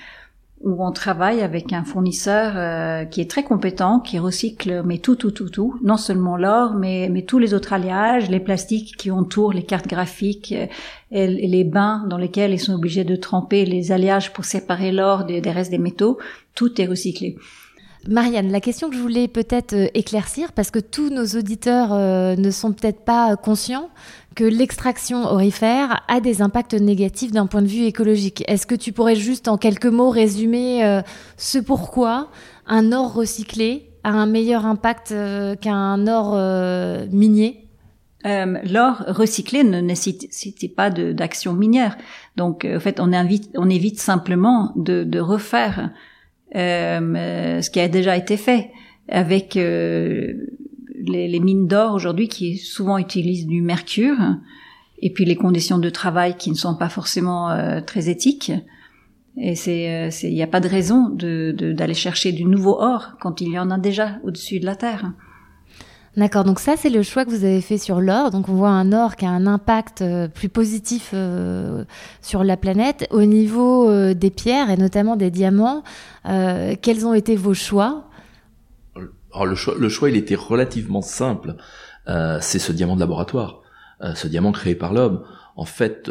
où 0.64 0.84
on 0.86 0.92
travaille 0.92 1.42
avec 1.42 1.74
un 1.74 1.84
fournisseur 1.84 2.54
euh, 2.56 3.06
qui 3.06 3.22
est 3.22 3.30
très 3.30 3.44
compétent, 3.44 4.00
qui 4.00 4.18
recycle 4.18 4.82
mais 4.86 4.98
tout, 4.98 5.16
tout, 5.16 5.32
tout, 5.32 5.50
tout, 5.50 5.78
non 5.84 5.98
seulement 5.98 6.38
l'or, 6.38 6.74
mais, 6.74 7.10
mais 7.12 7.24
tous 7.24 7.38
les 7.38 7.54
autres 7.54 7.74
alliages, 7.74 8.30
les 8.30 8.40
plastiques 8.40 8.96
qui 8.98 9.12
entourent 9.12 9.54
les 9.54 9.64
cartes 9.64 9.88
graphiques, 9.88 10.54
euh, 10.54 10.68
et, 11.12 11.28
les 11.28 11.64
bains 11.64 12.06
dans 12.10 12.18
lesquels 12.18 12.54
ils 12.54 12.60
sont 12.60 12.74
obligés 12.74 13.04
de 13.04 13.16
tremper 13.16 13.66
les 13.66 13.92
alliages 13.92 14.32
pour 14.34 14.46
séparer 14.46 14.92
l'or 14.92 15.26
des, 15.26 15.42
des 15.42 15.52
restes 15.52 15.72
des 15.72 15.78
métaux, 15.78 16.18
tout 16.56 16.82
est 16.82 16.86
recyclé. 16.86 17.38
Marianne, 18.08 18.52
la 18.52 18.60
question 18.60 18.90
que 18.90 18.96
je 18.96 19.02
voulais 19.02 19.28
peut-être 19.28 19.74
euh, 19.74 19.88
éclaircir, 19.94 20.52
parce 20.52 20.72
que 20.72 20.80
tous 20.80 21.10
nos 21.10 21.26
auditeurs 21.26 21.96
ne 22.38 22.52
sont 22.52 22.74
peut-être 22.74 23.06
pas 23.06 23.36
conscients, 23.38 23.90
que 24.34 24.44
l'extraction 24.44 25.26
aurifère 25.26 26.04
a 26.08 26.20
des 26.20 26.42
impacts 26.42 26.74
négatifs 26.74 27.32
d'un 27.32 27.46
point 27.46 27.62
de 27.62 27.68
vue 27.68 27.84
écologique. 27.84 28.44
Est-ce 28.48 28.66
que 28.66 28.76
tu 28.76 28.92
pourrais 28.92 29.16
juste 29.16 29.48
en 29.48 29.58
quelques 29.58 29.86
mots 29.86 30.10
résumer 30.10 30.84
euh, 30.84 31.02
ce 31.38 31.60
pourquoi 31.60 32.30
un 32.66 32.92
or 32.92 33.14
recyclé 33.14 33.90
a 34.04 34.12
un 34.12 34.26
meilleur 34.26 34.66
impact 34.66 35.12
euh, 35.12 35.56
qu'un 35.56 36.08
or 36.08 36.34
euh, 36.36 37.06
minier? 37.12 37.60
L'or 38.26 39.04
recyclé 39.08 39.66
ne 39.66 39.82
nécessite 39.82 40.74
pas 40.78 40.90
d'action 40.90 41.52
minière. 41.52 41.98
Donc, 42.38 42.66
en 42.66 42.80
fait, 42.80 43.02
on, 43.02 43.12
évite 43.70 44.00
simplement 44.00 44.72
de 44.78 45.20
refaire 45.20 45.90
ce 46.54 47.70
qui 47.70 47.80
a 47.80 47.88
déjà 47.88 48.18
été 48.18 48.38
fait 48.38 48.72
avec 49.10 49.56
les, 49.56 50.36
les 51.04 51.40
mines 51.40 51.68
d'or 51.68 51.94
aujourd'hui 51.94 52.28
qui 52.28 52.58
souvent 52.58 52.98
utilisent 52.98 53.48
du 53.48 53.62
mercure 53.62 54.18
et 55.04 55.10
puis 55.10 55.26
les 55.26 55.36
conditions 55.36 55.80
de 55.80 55.90
travail 55.90 56.38
qui 56.38 56.50
ne 56.50 56.56
sont 56.56 56.76
pas 56.76 56.88
forcément 56.88 57.52
euh, 57.52 57.82
très 57.82 58.10
éthiques. 58.10 58.54
Et 59.36 59.54
c'est, 59.54 60.10
il 60.24 60.34
n'y 60.34 60.42
a 60.42 60.48
pas 60.48 60.62
de 60.62 60.70
raison 60.70 61.10
de, 61.10 61.54
d'aller 61.76 61.94
chercher 61.94 62.32
du 62.32 62.46
nouveau 62.46 62.78
or 62.80 63.18
quand 63.20 63.42
il 63.42 63.50
y 63.50 63.60
en 63.60 63.70
a 63.70 63.78
déjà 63.78 64.20
au-dessus 64.24 64.62
de 64.62 64.66
la 64.66 64.78
terre. 64.78 65.12
D'accord, 66.16 66.44
donc 66.44 66.60
ça 66.60 66.78
c'est 66.78 66.92
le 66.92 67.02
choix 67.02 67.26
que 67.26 67.32
vous 67.32 67.44
avez 67.44 67.62
fait 67.62 67.80
sur 67.80 68.00
l'or. 68.00 68.30
Donc 68.30 68.48
on 68.48 68.54
voit 68.54 68.70
un 68.70 68.92
or 68.94 69.16
qui 69.16 69.26
a 69.26 69.32
un 69.32 69.48
impact 69.48 70.02
euh, 70.02 70.28
plus 70.28 70.50
positif 70.50 71.10
euh, 71.14 71.86
sur 72.22 72.44
la 72.44 72.56
planète. 72.56 73.08
Au 73.10 73.24
niveau 73.24 73.90
euh, 73.90 74.14
des 74.14 74.30
pierres 74.30 74.70
et 74.70 74.78
notamment 74.78 75.16
des 75.16 75.32
diamants, 75.32 75.84
quels 76.24 77.06
ont 77.06 77.14
été 77.14 77.36
vos 77.36 77.54
choix? 77.54 78.06
Alors 79.34 79.48
le 79.48 79.56
choix, 79.56 79.74
le 79.78 79.90
choix 79.90 80.10
il 80.10 80.16
était 80.16 80.36
relativement 80.36 81.02
simple. 81.02 81.56
c'est 82.08 82.60
ce 82.60 82.72
diamant 82.72 82.96
de 82.96 83.00
laboratoire, 83.00 83.62
ce 84.14 84.28
diamant 84.28 84.52
créé 84.52 84.76
par 84.76 84.94
l'homme. 84.94 85.24
En 85.56 85.66
fait, 85.66 86.10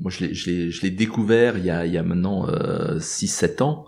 moi 0.00 0.10
je 0.10 0.80
l'ai, 0.82 0.90
découvert 0.90 1.56
il 1.58 1.66
y 1.66 1.70
a, 1.70 1.86
il 1.86 1.92
y 1.92 1.98
a 1.98 2.02
maintenant 2.02 2.46
6-7 2.96 3.62
ans. 3.62 3.87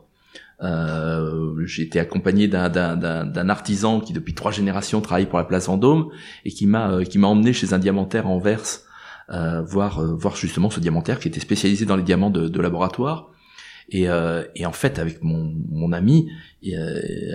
Euh, 0.62 1.54
j'ai 1.64 1.84
été 1.84 1.98
accompagné 1.98 2.48
d'un 2.48 3.48
artisan 3.48 4.00
qui 4.00 4.12
depuis 4.12 4.34
trois 4.34 4.52
générations 4.52 5.00
travaille 5.00 5.26
pour 5.26 5.38
la 5.38 5.44
place 5.44 5.68
Vendôme 5.68 6.10
et 6.44 6.50
qui 6.50 6.66
m'a 6.66 6.90
euh, 6.90 7.04
qui 7.04 7.18
m'a 7.18 7.28
emmené 7.28 7.54
chez 7.54 7.72
un 7.72 7.78
diamantaire 7.78 8.26
en 8.26 8.34
Anvers 8.34 8.82
euh, 9.32 9.62
voir 9.62 10.00
euh, 10.00 10.12
voir 10.12 10.34
justement 10.34 10.70
ce 10.70 10.80
diamantaire 10.80 11.20
qui 11.20 11.28
était 11.28 11.38
spécialisé 11.38 11.84
dans 11.84 11.94
les 11.94 12.02
diamants 12.02 12.30
de, 12.30 12.48
de 12.48 12.60
laboratoire. 12.60 13.30
Et, 13.88 14.08
euh, 14.08 14.44
et, 14.56 14.66
en 14.66 14.72
fait, 14.72 14.98
avec 14.98 15.22
mon, 15.22 15.54
mon 15.68 15.92
ami, 15.92 16.30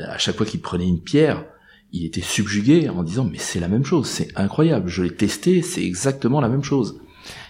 à 0.08 0.18
chaque 0.18 0.36
fois 0.36 0.46
qu'il 0.46 0.62
prenait 0.62 0.88
une 0.88 1.02
pierre, 1.02 1.46
il 1.92 2.06
était 2.06 2.22
subjugué 2.22 2.90
en 2.90 3.04
disant 3.04 3.26
mais 3.30 3.38
c'est 3.38 3.60
la 3.60 3.68
même 3.68 3.86
chose, 3.86 4.08
c'est 4.08 4.28
incroyable, 4.38 4.88
je 4.90 5.04
l'ai 5.04 5.16
testé, 5.16 5.62
c'est 5.62 5.84
exactement 5.84 6.42
la 6.42 6.50
même 6.50 6.64
chose. 6.64 7.00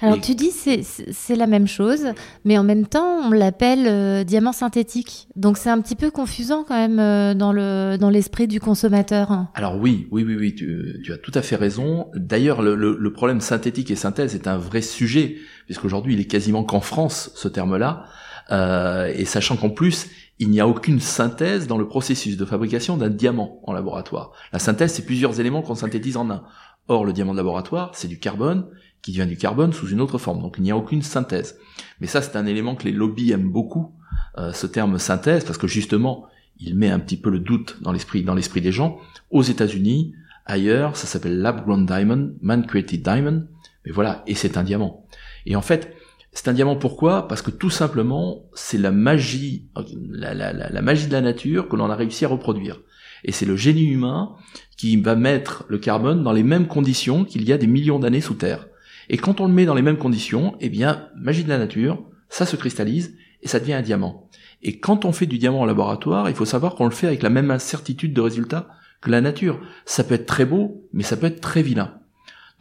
Alors 0.02 0.20
tu 0.20 0.36
dis 0.36 0.52
c'est 0.52 0.82
c'est 0.84 1.36
la 1.36 1.48
même 1.48 1.68
chose, 1.68 2.08
mais 2.44 2.58
en 2.58 2.64
même 2.64 2.86
temps 2.86 3.20
on 3.28 3.32
l'appelle 3.32 3.88
euh, 3.88 4.24
diamant 4.24 4.52
synthétique. 4.52 5.28
Donc 5.36 5.58
c'est 5.58 5.70
un 5.70 5.82
petit 5.82 5.96
peu 5.96 6.12
confusant 6.12 6.64
quand 6.68 6.76
même 6.76 7.00
euh, 7.00 7.34
dans 7.34 7.52
le 7.52 7.98
dans 8.00 8.10
l'esprit 8.10 8.48
du 8.48 8.60
consommateur. 8.60 9.48
Alors 9.54 9.78
oui, 9.78 10.08
oui, 10.12 10.24
oui, 10.24 10.36
oui, 10.36 10.56
tu, 10.56 11.02
tu 11.04 11.14
as 11.14 11.18
tout 11.18 11.32
à 11.34 11.42
fait 11.42 11.56
raison. 11.56 12.08
D'ailleurs 12.16 12.62
le, 12.62 12.76
le, 12.76 12.98
le, 13.00 13.14
problème 13.14 13.42
synthétique 13.42 13.92
et 13.92 13.96
synthèse 13.96 14.36
est 14.36 14.48
un 14.48 14.58
vrai 14.58 14.82
sujet 14.82 15.38
puisqu'aujourd'hui 15.66 16.14
il 16.14 16.20
est 16.20 16.26
quasiment 16.26 16.64
qu'en 16.64 16.82
France 16.82 17.32
ce 17.36 17.48
terme-là. 17.48 18.06
Euh, 18.52 19.12
et 19.16 19.26
sachant 19.26 19.56
qu'en 19.56 19.72
plus 19.72 20.08
il 20.40 20.50
n'y 20.50 20.60
a 20.60 20.68
aucune 20.68 21.00
synthèse 21.00 21.68
dans 21.68 21.78
le 21.78 21.88
processus 21.88 22.38
de 22.38 22.46
fabrication 22.46 22.98
d'un 22.98 23.10
diamant 23.10 23.62
en 23.64 23.74
laboratoire. 23.74 24.32
La 24.52 24.60
synthèse, 24.60 24.94
c'est 24.94 25.06
plusieurs 25.06 25.40
éléments 25.40 25.62
qu'on 25.62 25.76
synthétise 25.76 26.18
en 26.18 26.30
un. 26.30 26.44
Or, 26.88 27.06
le 27.06 27.14
diamant 27.14 27.32
de 27.32 27.38
laboratoire, 27.38 27.92
c'est 27.96 28.08
du 28.08 28.20
carbone, 28.20 28.68
qui 29.06 29.12
vient 29.12 29.28
du 29.28 29.38
carbone 29.38 29.72
sous 29.72 29.90
une 29.90 30.02
autre 30.02 30.18
forme. 30.18 30.42
Donc 30.42 30.56
il 30.58 30.64
n'y 30.64 30.72
a 30.72 30.76
aucune 30.76 31.04
synthèse. 31.04 31.60
Mais 32.02 32.08
ça, 32.08 32.24
c'est 32.24 32.36
un 32.36 32.48
élément 32.48 32.74
que 32.74 32.86
les 32.86 32.92
lobbies 32.92 33.32
aiment 33.34 33.52
beaucoup, 33.52 33.94
euh, 34.40 34.52
ce 34.52 34.66
terme 34.66 34.98
synthèse, 34.98 35.46
parce 35.46 35.60
que 35.60 35.68
justement, 35.68 36.26
il 36.60 36.76
met 36.76 36.90
un 36.90 36.98
petit 36.98 37.16
peu 37.16 37.30
le 37.30 37.38
doute 37.38 37.78
dans 37.82 37.92
l'esprit, 37.92 38.24
dans 38.24 38.34
l'esprit 38.34 38.62
des 38.62 38.72
gens. 38.72 38.98
Aux 39.30 39.44
États-Unis, 39.44 40.16
ailleurs, 40.48 40.98
ça 40.98 41.06
s'appelle 41.06 41.38
lab 41.38 41.66
grown 41.66 41.86
diamond, 41.86 42.34
man 42.42 42.66
created 42.66 43.04
diamond. 43.04 43.46
Mais 43.86 43.92
voilà, 43.92 44.24
et 44.26 44.34
c'est 44.34 44.58
un 44.58 44.64
diamant. 44.64 45.06
Et 45.46 45.56
en 45.56 45.62
fait, 45.62 45.94
c'est 46.32 46.48
un 46.48 46.54
diamant 46.54 46.76
pourquoi? 46.76 47.28
Parce 47.28 47.44
que 47.44 47.52
tout 47.52 47.70
simplement, 47.70 48.50
c'est 48.56 48.80
la 48.80 48.90
magie, 48.90 49.70
la, 50.10 50.34
la, 50.34 50.52
la, 50.52 50.82
magie 50.82 51.06
de 51.06 51.14
la 51.14 51.22
nature 51.22 51.70
que 51.70 51.76
l'on 51.76 51.92
a 51.92 51.96
réussi 51.96 52.26
à 52.26 52.28
reproduire. 52.28 52.82
Et 53.24 53.32
c'est 53.32 53.46
le 53.46 53.56
génie 53.56 53.86
humain 53.86 54.34
qui 54.78 54.98
va 54.98 55.16
mettre 55.16 55.64
le 55.68 55.78
carbone 55.78 56.24
dans 56.24 56.34
les 56.34 56.42
mêmes 56.42 56.66
conditions 56.66 57.24
qu'il 57.24 57.48
y 57.48 57.54
a 57.54 57.60
des 57.60 57.68
millions 57.68 58.00
d'années 58.00 58.20
sous 58.20 58.34
Terre. 58.34 58.66
Et 59.10 59.18
quand 59.18 59.42
on 59.42 59.48
le 59.48 59.54
met 59.54 59.66
dans 59.66 59.76
les 59.76 59.82
mêmes 59.82 59.98
conditions, 59.98 60.56
eh 60.60 60.70
bien, 60.70 61.08
magie 61.16 61.44
de 61.44 61.50
la 61.50 61.58
nature, 61.58 62.04
ça 62.30 62.46
se 62.46 62.56
cristallise 62.56 63.16
et 63.42 63.48
ça 63.48 63.60
devient 63.60 63.74
un 63.74 63.82
diamant. 63.82 64.30
Et 64.62 64.80
quand 64.80 65.06
on 65.06 65.12
fait 65.12 65.28
du 65.28 65.38
diamant 65.38 65.62
en 65.62 65.66
laboratoire, 65.66 66.30
il 66.30 66.36
faut 66.36 66.46
savoir 66.46 66.76
qu'on 66.76 66.86
le 66.86 66.92
fait 66.92 67.08
avec 67.08 67.22
la 67.22 67.30
même 67.30 67.52
incertitude 67.52 68.14
de 68.14 68.22
résultat 68.22 68.68
que 69.02 69.12
la 69.12 69.22
nature. 69.22 69.60
Ça 69.86 70.04
peut 70.04 70.16
être 70.16 70.26
très 70.26 70.46
beau, 70.46 70.88
mais 70.94 71.04
ça 71.04 71.18
peut 71.18 71.28
être 71.28 71.42
très 71.42 71.62
vilain. 71.62 72.00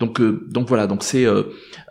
Donc, 0.00 0.20
euh, 0.20 0.44
donc 0.50 0.68
voilà, 0.68 0.86
donc 0.86 1.04
c'est 1.04 1.24
euh, 1.24 1.44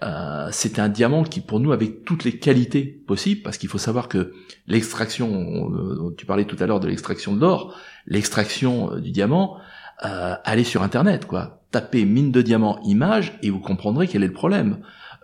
euh, 0.04 0.50
c'est 0.52 0.78
un 0.78 0.90
diamant 0.90 1.24
qui 1.24 1.40
pour 1.40 1.60
nous 1.60 1.72
avait 1.72 2.02
toutes 2.06 2.26
les 2.26 2.38
qualités 2.38 2.84
possibles 2.84 3.42
parce 3.42 3.58
qu'il 3.58 3.70
faut 3.70 3.78
savoir 3.78 4.10
que 4.10 4.34
l'extraction, 4.68 5.72
tu 6.18 6.26
parlais 6.26 6.46
tout 6.46 6.58
à 6.60 6.68
l'heure 6.68 6.82
de 6.82 6.88
l'extraction 6.88 7.34
de 7.34 7.40
l'or, 7.40 7.78
l'extraction 8.06 9.00
du 9.00 9.12
diamant, 9.12 9.58
allez 10.00 10.66
sur 10.66 10.84
internet 10.84 11.26
quoi 11.26 11.63
tapez 11.74 12.06
mine 12.06 12.32
de 12.32 12.42
diamant 12.42 12.80
image 12.84 13.38
et 13.42 13.50
vous 13.50 13.60
comprendrez 13.60 14.08
quel 14.08 14.24
est 14.24 14.28
le 14.28 14.34
problème. 14.34 14.78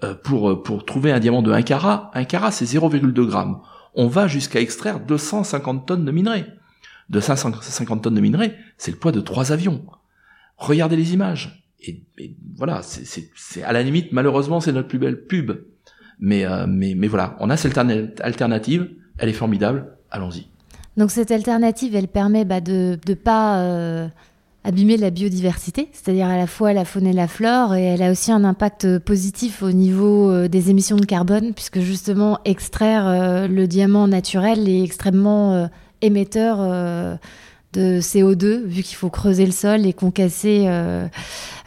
Euh, 0.03 0.15
pour, 0.15 0.49
euh, 0.49 0.63
pour 0.63 0.83
trouver 0.83 1.11
un 1.11 1.19
diamant 1.19 1.41
de 1.41 1.51
1 1.51 1.61
carat, 1.61 2.09
1 2.13 2.23
carat 2.25 2.51
c'est 2.51 2.65
0,2 2.65 3.25
grammes. 3.25 3.61
On 3.93 4.07
va 4.07 4.27
jusqu'à 4.27 4.59
extraire 4.59 4.99
250 4.99 5.85
tonnes 5.85 6.05
de 6.05 6.11
minerai. 6.11 6.45
250 7.09 8.03
tonnes 8.03 8.15
de 8.15 8.21
minerai, 8.21 8.55
c'est 8.77 8.91
le 8.91 8.97
poids 8.97 9.11
de 9.11 9.21
trois 9.21 9.51
avions. 9.51 9.85
Regardez 10.57 10.95
les 10.95 11.13
images. 11.13 11.65
Et, 11.81 12.03
voilà, 12.55 12.81
c'est 12.83 13.63
à 13.63 13.71
la 13.71 13.83
limite, 13.83 14.11
malheureusement, 14.11 14.59
c'est 14.59 14.73
notre 14.73 14.87
plus 14.87 14.99
belle 14.99 15.25
pub. 15.25 15.51
Mais, 16.19 16.45
euh, 16.45 16.65
mais, 16.67 16.93
mais 16.95 17.07
voilà, 17.07 17.37
on 17.39 17.49
a 17.49 17.57
cette 17.57 17.77
alternative, 17.77 18.89
elle 19.17 19.29
est 19.29 19.33
formidable, 19.33 19.97
allons-y. 20.11 20.47
Donc 20.97 21.11
cette 21.11 21.31
alternative, 21.31 21.95
elle 21.95 22.09
permet 22.09 22.43
bah, 22.43 22.59
de 22.61 22.97
pas 23.13 24.09
abîmer 24.63 24.97
la 24.97 25.09
biodiversité, 25.09 25.89
c'est-à-dire 25.93 26.27
à 26.27 26.37
la 26.37 26.47
fois 26.47 26.73
la 26.73 26.83
faune 26.83 27.07
et 27.07 27.13
la 27.13 27.27
flore, 27.27 27.75
et 27.75 27.83
elle 27.83 28.03
a 28.03 28.11
aussi 28.11 28.31
un 28.31 28.43
impact 28.43 28.99
positif 28.99 29.63
au 29.63 29.71
niveau 29.71 30.29
euh, 30.29 30.47
des 30.47 30.69
émissions 30.69 30.97
de 30.97 31.05
carbone, 31.05 31.53
puisque 31.53 31.79
justement 31.79 32.39
extraire 32.43 33.07
euh, 33.07 33.47
le 33.47 33.67
diamant 33.67 34.07
naturel 34.07 34.67
est 34.67 34.83
extrêmement 34.83 35.53
euh, 35.53 35.67
émetteur 36.01 36.59
de 37.73 37.99
CO2, 37.99 38.63
vu 38.63 38.83
qu'il 38.83 38.95
faut 38.95 39.09
creuser 39.09 39.45
le 39.45 39.51
sol 39.51 39.85
et 39.85 39.91
concasser 39.91 40.65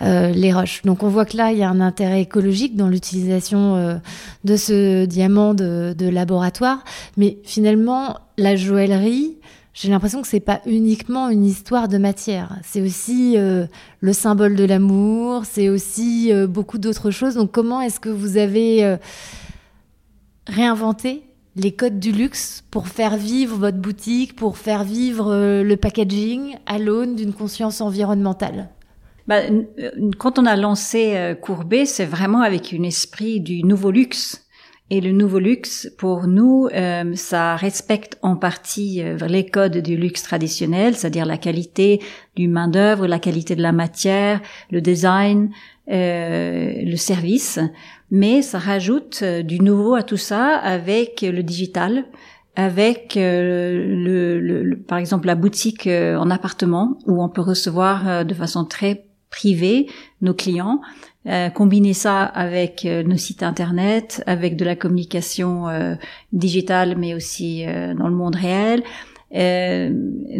les 0.00 0.52
roches. 0.54 0.80
Donc 0.84 1.02
on 1.02 1.08
voit 1.08 1.26
que 1.26 1.36
là, 1.36 1.52
il 1.52 1.58
y 1.58 1.62
a 1.62 1.68
un 1.68 1.82
intérêt 1.82 2.22
écologique 2.22 2.74
dans 2.74 2.88
l'utilisation 2.88 4.00
de 4.42 4.56
ce 4.56 5.04
diamant 5.04 5.52
de, 5.52 5.94
de 5.96 6.08
laboratoire, 6.08 6.82
mais 7.18 7.36
finalement, 7.44 8.16
la 8.38 8.56
joaillerie, 8.56 9.36
j'ai 9.74 9.88
l'impression 9.88 10.20
que 10.20 10.28
c'est 10.28 10.40
pas 10.40 10.60
uniquement 10.66 11.30
une 11.30 11.44
histoire 11.44 11.88
de 11.88 11.96
matière. 11.96 12.58
C'est 12.62 12.82
aussi 12.82 13.38
euh, 13.38 13.66
le 14.00 14.12
symbole 14.12 14.54
de 14.54 14.64
l'amour. 14.64 15.46
C'est 15.46 15.70
aussi 15.70 16.30
euh, 16.30 16.46
beaucoup 16.46 16.76
d'autres 16.78 17.10
choses. 17.10 17.36
Donc, 17.36 17.52
comment 17.52 17.80
est-ce 17.80 17.98
que 17.98 18.10
vous 18.10 18.36
avez 18.36 18.84
euh, 18.84 18.98
réinventé 20.46 21.22
les 21.56 21.72
codes 21.72 21.98
du 21.98 22.12
luxe 22.12 22.64
pour 22.70 22.88
faire 22.88 23.16
vivre 23.16 23.56
votre 23.56 23.78
boutique, 23.78 24.36
pour 24.36 24.58
faire 24.58 24.84
vivre 24.84 25.62
le 25.62 25.76
packaging 25.76 26.56
à 26.66 26.78
l'aune 26.78 27.14
d'une 27.14 27.32
conscience 27.32 27.80
environnementale? 27.80 28.70
Bah, 29.26 29.40
quand 30.18 30.38
on 30.38 30.46
a 30.46 30.56
lancé 30.56 31.34
Courbet, 31.42 31.84
c'est 31.84 32.06
vraiment 32.06 32.40
avec 32.40 32.72
un 32.72 32.82
esprit 32.82 33.40
du 33.40 33.64
nouveau 33.64 33.90
luxe. 33.90 34.46
Et 34.94 35.00
le 35.00 35.10
nouveau 35.10 35.38
luxe, 35.38 35.90
pour 35.96 36.26
nous, 36.26 36.68
euh, 36.74 37.14
ça 37.14 37.56
respecte 37.56 38.18
en 38.20 38.36
partie 38.36 39.02
euh, 39.02 39.16
les 39.26 39.46
codes 39.46 39.78
du 39.78 39.96
luxe 39.96 40.22
traditionnel, 40.22 40.94
c'est-à-dire 40.94 41.24
la 41.24 41.38
qualité 41.38 42.02
du 42.36 42.46
main 42.46 42.68
d'œuvre, 42.68 43.06
la 43.06 43.18
qualité 43.18 43.56
de 43.56 43.62
la 43.62 43.72
matière, 43.72 44.42
le 44.70 44.82
design, 44.82 45.48
euh, 45.90 46.74
le 46.84 46.96
service. 46.96 47.58
Mais 48.10 48.42
ça 48.42 48.58
rajoute 48.58 49.24
du 49.24 49.60
nouveau 49.60 49.94
à 49.94 50.02
tout 50.02 50.18
ça 50.18 50.58
avec 50.58 51.22
le 51.22 51.42
digital, 51.42 52.04
avec 52.54 53.14
le, 53.16 54.40
le, 54.40 54.76
par 54.76 54.98
exemple 54.98 55.26
la 55.26 55.36
boutique 55.36 55.86
en 55.86 56.28
appartement 56.28 56.98
où 57.06 57.24
on 57.24 57.30
peut 57.30 57.40
recevoir 57.40 58.26
de 58.26 58.34
façon 58.34 58.66
très 58.66 59.06
privée 59.30 59.86
nos 60.20 60.34
clients 60.34 60.82
euh, 61.28 61.50
combiner 61.50 61.94
ça 61.94 62.24
avec 62.24 62.84
euh, 62.84 63.04
nos 63.04 63.16
sites 63.16 63.44
internet, 63.44 64.24
avec 64.26 64.56
de 64.56 64.64
la 64.64 64.74
communication 64.74 65.68
euh, 65.68 65.94
digitale, 66.32 66.96
mais 66.98 67.14
aussi 67.14 67.64
dans 67.64 68.08
le 68.08 68.14
monde 68.14 68.34
réel. 68.34 68.82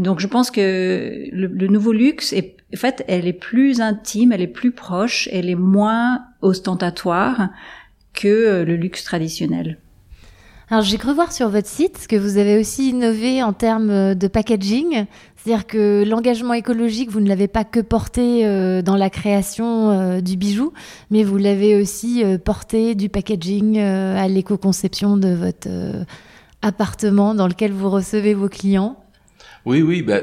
donc, 0.01 0.18
je 0.18 0.27
pense 0.27 0.51
que 0.51 1.29
le, 1.31 1.66
nouveau 1.68 1.92
luxe, 1.92 2.33
est, 2.33 2.57
en 2.75 2.77
fait, 2.77 3.05
elle 3.07 3.29
est 3.29 3.33
plus 3.33 3.81
intime, 3.81 4.33
elle 4.33 4.42
est 4.42 4.47
plus 4.49 4.73
proche, 4.73 5.29
elle 5.33 5.49
est 5.49 5.55
moins 5.55 6.25
ostentatoire 6.40 7.51
que 8.12 8.62
le 8.62 8.77
luxe 8.77 9.05
traditionnel. 9.05 9.79
Alors 10.73 10.85
j'ai 10.85 10.97
cru 10.97 11.13
voir 11.13 11.33
sur 11.33 11.51
votre 11.51 11.69
site 11.69 12.07
que 12.09 12.17
vous 12.17 12.39
avez 12.39 12.59
aussi 12.59 12.89
innové 12.89 13.43
en 13.43 13.53
termes 13.53 14.15
de 14.15 14.27
packaging, 14.27 15.05
c'est-à-dire 15.37 15.67
que 15.67 16.03
l'engagement 16.03 16.55
écologique, 16.55 17.11
vous 17.11 17.21
ne 17.21 17.29
l'avez 17.29 17.47
pas 17.47 17.63
que 17.65 17.81
porté 17.81 18.47
euh, 18.47 18.81
dans 18.81 18.97
la 18.97 19.11
création 19.11 19.91
euh, 19.91 20.21
du 20.23 20.39
bijou, 20.39 20.73
mais 21.11 21.25
vous 21.25 21.37
l'avez 21.37 21.79
aussi 21.79 22.25
euh, 22.25 22.39
porté 22.39 22.95
du 22.95 23.11
packaging 23.11 23.79
à 23.79 24.27
l'éco-conception 24.29 25.19
de 25.19 25.35
votre 25.35 25.69
appartement 26.63 27.35
dans 27.35 27.49
lequel 27.49 27.73
vous 27.73 27.91
recevez 27.91 28.33
vos 28.33 28.49
clients. 28.49 28.97
Oui, 29.67 29.83
oui. 29.83 30.01
Bah, 30.01 30.21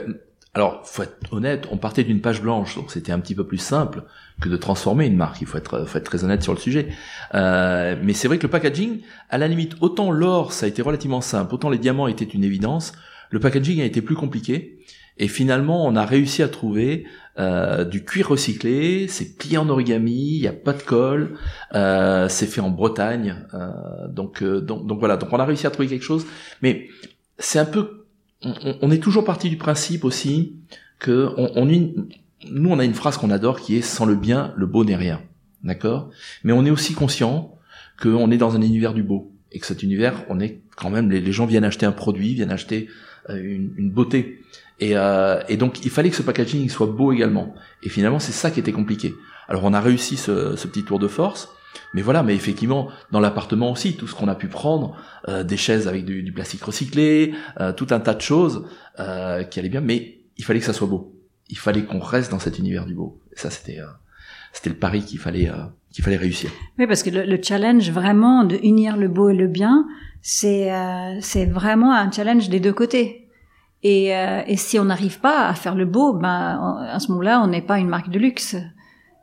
Alors, 0.55 0.81
faut 0.83 1.03
être 1.03 1.31
honnête, 1.31 1.67
on 1.69 1.77
partait 1.77 2.03
d'une 2.03 2.21
page 2.21 2.41
blanche, 2.41 2.75
donc 2.75 2.89
c'était 2.89 3.11
un 3.11 3.19
petit 3.19 3.35
peu 3.35 3.45
plus 3.45 3.59
simple 3.59 4.01
que 4.39 4.49
de 4.49 4.57
transformer 4.57 5.05
une 5.05 5.15
marque. 5.15 5.41
Il 5.41 5.47
faut 5.47 5.57
être, 5.57 5.85
faut 5.85 5.97
être 5.97 6.03
très 6.03 6.23
honnête 6.23 6.43
sur 6.43 6.53
le 6.53 6.59
sujet. 6.59 6.89
Euh, 7.35 7.95
mais 8.01 8.13
c'est 8.13 8.27
vrai 8.27 8.37
que 8.37 8.43
le 8.43 8.49
packaging, 8.49 9.01
à 9.29 9.37
la 9.37 9.47
limite, 9.47 9.75
autant 9.81 10.11
l'or, 10.11 10.53
ça 10.53 10.65
a 10.65 10.69
été 10.69 10.81
relativement 10.81 11.21
simple, 11.21 11.53
autant 11.53 11.69
les 11.69 11.77
diamants 11.77 12.07
étaient 12.07 12.25
une 12.25 12.43
évidence. 12.43 12.93
Le 13.29 13.39
packaging 13.39 13.81
a 13.81 13.85
été 13.85 14.01
plus 14.01 14.15
compliqué. 14.15 14.79
Et 15.19 15.27
finalement, 15.27 15.85
on 15.85 15.97
a 15.97 16.05
réussi 16.05 16.41
à 16.43 16.47
trouver 16.47 17.05
euh, 17.37 17.83
du 17.83 18.05
cuir 18.05 18.29
recyclé, 18.29 19.09
c'est 19.09 19.37
plié 19.37 19.57
en 19.57 19.67
origami, 19.67 20.35
il 20.35 20.41
n'y 20.41 20.47
a 20.47 20.53
pas 20.53 20.71
de 20.71 20.81
colle, 20.81 21.35
euh, 21.75 22.29
c'est 22.29 22.45
fait 22.45 22.61
en 22.61 22.69
Bretagne. 22.69 23.45
Euh, 23.53 24.07
donc, 24.07 24.41
euh, 24.41 24.61
donc, 24.61 24.87
donc 24.87 24.99
voilà, 24.99 25.17
donc 25.17 25.31
on 25.33 25.39
a 25.39 25.45
réussi 25.45 25.67
à 25.67 25.71
trouver 25.71 25.89
quelque 25.89 26.05
chose. 26.05 26.25
Mais 26.61 26.87
c'est 27.37 27.59
un 27.59 27.65
peu, 27.65 28.05
on, 28.43 28.53
on, 28.81 28.91
est 28.91 29.03
toujours 29.03 29.25
parti 29.25 29.49
du 29.49 29.57
principe 29.57 30.05
aussi 30.05 30.55
que 30.99 31.29
on, 31.35 31.51
on 31.55 31.69
nous 32.47 32.69
on 32.69 32.79
a 32.79 32.85
une 32.85 32.93
phrase 32.93 33.17
qu'on 33.17 33.31
adore 33.31 33.59
qui 33.59 33.77
est 33.77 33.81
sans 33.81 34.05
le 34.05 34.15
bien, 34.15 34.53
le 34.55 34.65
beau 34.65 34.83
n'est 34.85 34.95
rien, 34.95 35.21
d'accord? 35.63 36.09
Mais 36.43 36.53
on 36.53 36.65
est 36.65 36.69
aussi 36.69 36.93
conscient 36.93 37.55
qu'on 38.01 38.31
est 38.31 38.37
dans 38.37 38.55
un 38.55 38.61
univers 38.61 38.93
du 38.93 39.03
beau 39.03 39.31
et 39.51 39.59
que 39.59 39.65
cet 39.65 39.83
univers, 39.83 40.23
on 40.29 40.39
est 40.39 40.61
quand 40.75 40.89
même 40.89 41.09
les, 41.09 41.31
gens 41.31 41.45
viennent 41.45 41.65
acheter 41.65 41.85
un 41.85 41.91
produit, 41.91 42.33
viennent 42.33 42.51
acheter 42.51 42.87
une, 43.29 43.73
une 43.77 43.91
beauté. 43.91 44.41
Et, 44.79 44.95
euh, 44.95 45.41
et, 45.49 45.57
donc 45.57 45.83
il 45.83 45.91
fallait 45.91 46.09
que 46.09 46.15
ce 46.15 46.21
packaging 46.21 46.69
soit 46.69 46.87
beau 46.87 47.11
également. 47.11 47.53
Et 47.83 47.89
finalement 47.89 48.19
c'est 48.19 48.31
ça 48.31 48.51
qui 48.51 48.59
était 48.59 48.71
compliqué. 48.71 49.13
Alors 49.47 49.65
on 49.65 49.73
a 49.73 49.81
réussi 49.81 50.15
ce, 50.15 50.55
ce 50.55 50.67
petit 50.67 50.83
tour 50.83 50.99
de 50.99 51.07
force, 51.07 51.49
mais 51.93 52.01
voilà, 52.01 52.23
mais 52.23 52.35
effectivement 52.35 52.89
dans 53.11 53.19
l'appartement 53.19 53.71
aussi, 53.71 53.95
tout 53.95 54.07
ce 54.07 54.15
qu'on 54.15 54.27
a 54.27 54.35
pu 54.35 54.47
prendre, 54.47 54.95
euh, 55.27 55.43
des 55.43 55.57
chaises 55.57 55.87
avec 55.87 56.05
du, 56.05 56.23
du 56.23 56.31
plastique 56.31 56.63
recyclé, 56.63 57.33
euh, 57.59 57.73
tout 57.73 57.87
un 57.91 57.99
tas 57.99 58.13
de 58.13 58.21
choses 58.21 58.65
euh, 58.99 59.43
qui 59.43 59.59
allaient 59.59 59.69
bien, 59.69 59.81
mais 59.81 60.19
il 60.37 60.45
fallait 60.45 60.59
que 60.59 60.65
ça 60.65 60.73
soit 60.73 60.87
beau. 60.87 61.18
Il 61.49 61.57
fallait 61.57 61.83
qu'on 61.83 61.99
reste 61.99 62.31
dans 62.31 62.39
cet 62.39 62.59
univers 62.59 62.85
du 62.85 62.93
beau. 62.93 63.19
Et 63.33 63.39
ça 63.39 63.49
c'était 63.49 63.79
euh, 63.79 63.87
c'était 64.53 64.69
le 64.69 64.77
pari 64.77 65.03
qu'il 65.03 65.19
fallait 65.19 65.49
euh, 65.49 65.65
qu'il 65.91 66.03
fallait 66.03 66.17
réussir. 66.17 66.51
Oui, 66.77 66.87
parce 66.87 67.03
que 67.03 67.09
le, 67.09 67.25
le, 67.25 67.41
challenge 67.41 67.89
vraiment 67.91 68.43
de 68.43 68.57
unir 68.63 68.97
le 68.97 69.07
beau 69.07 69.29
et 69.29 69.35
le 69.35 69.47
bien, 69.47 69.87
c'est 70.21 70.71
c'est 71.21 71.45
vraiment 71.45 71.93
un 71.93 72.11
challenge 72.11 72.49
des 72.49 72.59
deux 72.59 72.73
côtés 72.73 73.29
et, 73.83 74.15
euh, 74.15 74.41
et 74.45 74.57
si 74.57 74.77
on 74.77 74.85
n'arrive 74.85 75.19
pas 75.19 75.47
à 75.47 75.53
faire 75.53 75.75
le 75.75 75.85
beau, 75.85 76.13
ben 76.13 76.85
à 76.89 76.99
ce 76.99 77.09
moment-là, 77.11 77.41
on 77.41 77.47
n'est 77.47 77.61
pas 77.61 77.79
une 77.79 77.87
marque 77.87 78.09
de 78.09 78.19
luxe 78.19 78.55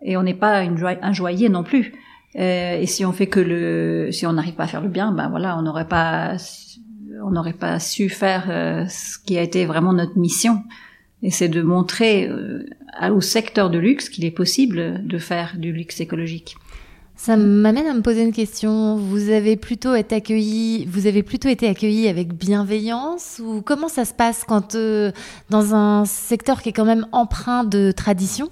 et 0.03 0.17
on 0.17 0.23
n'est 0.23 0.35
pas 0.35 0.62
une 0.62 0.83
un 1.03 1.12
joaillier 1.12 1.49
non 1.49 1.62
plus. 1.62 1.93
Euh, 2.39 2.81
et 2.81 2.87
si 2.87 3.05
on 3.05 3.12
fait 3.12 3.27
que 3.27 3.41
le, 3.41 4.11
si 4.12 4.27
on 4.27 4.33
n'arrive 4.33 4.55
pas 4.55 4.65
à 4.65 4.67
faire 4.67 4.81
le 4.81 4.89
bien, 4.89 5.12
ben 5.12 5.29
voilà, 5.29 5.59
on 5.59 5.62
n'aurait 5.62 5.89
pas, 5.89 6.37
on 7.25 7.31
n'aurait 7.31 7.53
pas 7.53 7.79
su 7.79 8.09
faire 8.09 8.47
euh, 8.49 8.87
ce 8.89 9.19
qui 9.19 9.37
a 9.37 9.43
été 9.43 9.67
vraiment 9.67 9.93
notre 9.93 10.19
mission. 10.19 10.62
Et 11.22 11.31
c'est 11.31 11.48
de 11.48 11.62
montrer 11.62 12.29
euh, 12.29 12.64
au 13.11 13.20
secteur 13.20 13.70
de 13.70 13.79
luxe 13.79 14.09
qu'il 14.09 14.24
est 14.24 14.31
possible 14.31 15.07
de 15.07 15.18
faire 15.18 15.55
du 15.57 15.72
luxe 15.72 16.00
écologique. 16.00 16.57
Ça 17.16 17.38
m'amène 17.38 17.87
à 17.87 17.94
me 17.94 18.02
poser 18.02 18.22
une 18.22 18.33
question. 18.33 18.96
Vous 18.96 19.31
avez 19.31 19.57
plutôt 19.57 19.94
été 19.94 20.16
accueilli, 20.16 20.85
vous 20.85 21.07
avez 21.07 21.22
plutôt 21.22 21.48
été 21.48 21.66
accueilli 21.66 22.09
avec 22.09 22.35
bienveillance 22.35 23.40
ou 23.42 23.62
comment 23.62 23.88
ça 23.88 24.05
se 24.05 24.12
passe 24.12 24.44
quand 24.46 24.74
euh, 24.74 25.12
dans 25.48 25.74
un 25.74 26.05
secteur 26.05 26.61
qui 26.61 26.68
est 26.68 26.72
quand 26.74 26.85
même 26.85 27.07
empreint 27.12 27.64
de 27.64 27.90
tradition, 27.90 28.50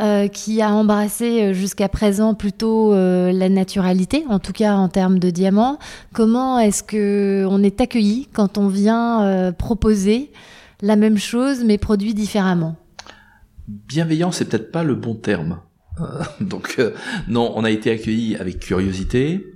euh, 0.00 0.26
qui 0.26 0.60
a 0.60 0.70
embrassé 0.70 1.54
jusqu'à 1.54 1.88
présent 1.88 2.34
plutôt 2.34 2.92
la 2.92 3.48
naturalité, 3.48 4.24
en 4.28 4.40
tout 4.40 4.52
cas 4.52 4.74
en 4.74 4.88
termes 4.88 5.20
de 5.20 5.30
diamants, 5.30 5.78
comment 6.12 6.58
est-ce 6.58 6.82
que 6.82 7.46
on 7.48 7.62
est 7.62 7.80
accueilli 7.80 8.26
quand 8.32 8.58
on 8.58 8.66
vient 8.66 9.52
proposer 9.56 10.32
la 10.82 10.96
même 10.96 11.16
chose 11.16 11.64
mais 11.64 11.78
produit 11.78 12.12
différemment 12.12 12.76
Bienveillant, 13.68 14.32
c'est 14.32 14.46
peut-être 14.46 14.72
pas 14.72 14.82
le 14.82 14.96
bon 14.96 15.14
terme. 15.14 15.60
donc 16.40 16.76
euh, 16.78 16.90
non, 17.28 17.52
on 17.54 17.64
a 17.64 17.70
été 17.70 17.90
accueillis 17.90 18.36
avec 18.36 18.58
curiosité, 18.58 19.46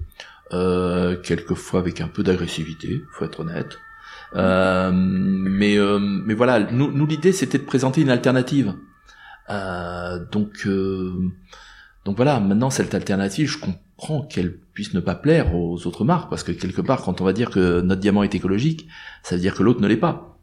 euh, 0.52 1.16
quelquefois 1.20 1.80
avec 1.80 2.00
un 2.00 2.08
peu 2.08 2.22
d'agressivité, 2.22 3.02
faut 3.12 3.24
être 3.24 3.40
honnête. 3.40 3.78
Euh, 4.34 4.90
mais 4.92 5.76
euh, 5.76 5.98
mais 5.98 6.34
voilà, 6.34 6.60
nous, 6.60 6.92
nous 6.92 7.06
l'idée 7.06 7.32
c'était 7.32 7.58
de 7.58 7.64
présenter 7.64 8.00
une 8.00 8.10
alternative. 8.10 8.74
Euh, 9.50 10.24
donc 10.30 10.68
donc 12.04 12.16
voilà, 12.16 12.38
maintenant 12.38 12.70
cette 12.70 12.94
alternative, 12.94 13.48
je 13.48 13.58
comprends 13.58 14.22
qu'elle 14.22 14.56
puisse 14.56 14.94
ne 14.94 15.00
pas 15.00 15.16
plaire 15.16 15.54
aux 15.54 15.86
autres 15.86 16.04
marques 16.04 16.30
parce 16.30 16.44
que 16.44 16.52
quelque 16.52 16.80
part, 16.80 17.02
quand 17.02 17.20
on 17.20 17.24
va 17.24 17.32
dire 17.32 17.50
que 17.50 17.80
notre 17.80 18.00
diamant 18.00 18.22
est 18.22 18.34
écologique, 18.34 18.86
ça 19.24 19.34
veut 19.34 19.40
dire 19.40 19.54
que 19.54 19.64
l'autre 19.64 19.80
ne 19.80 19.88
l'est 19.88 19.96
pas. 19.96 20.35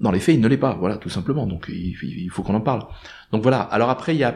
Dans 0.00 0.10
les 0.10 0.20
faits, 0.20 0.34
il 0.34 0.40
ne 0.40 0.48
l'est 0.48 0.56
pas, 0.56 0.74
voilà, 0.74 0.96
tout 0.96 1.08
simplement. 1.08 1.46
Donc 1.46 1.66
il, 1.68 1.96
il 2.02 2.30
faut 2.30 2.42
qu'on 2.42 2.54
en 2.54 2.60
parle. 2.60 2.86
Donc 3.32 3.42
voilà. 3.42 3.60
Alors 3.60 3.90
après, 3.90 4.14
il 4.14 4.18
y 4.18 4.24
a 4.24 4.34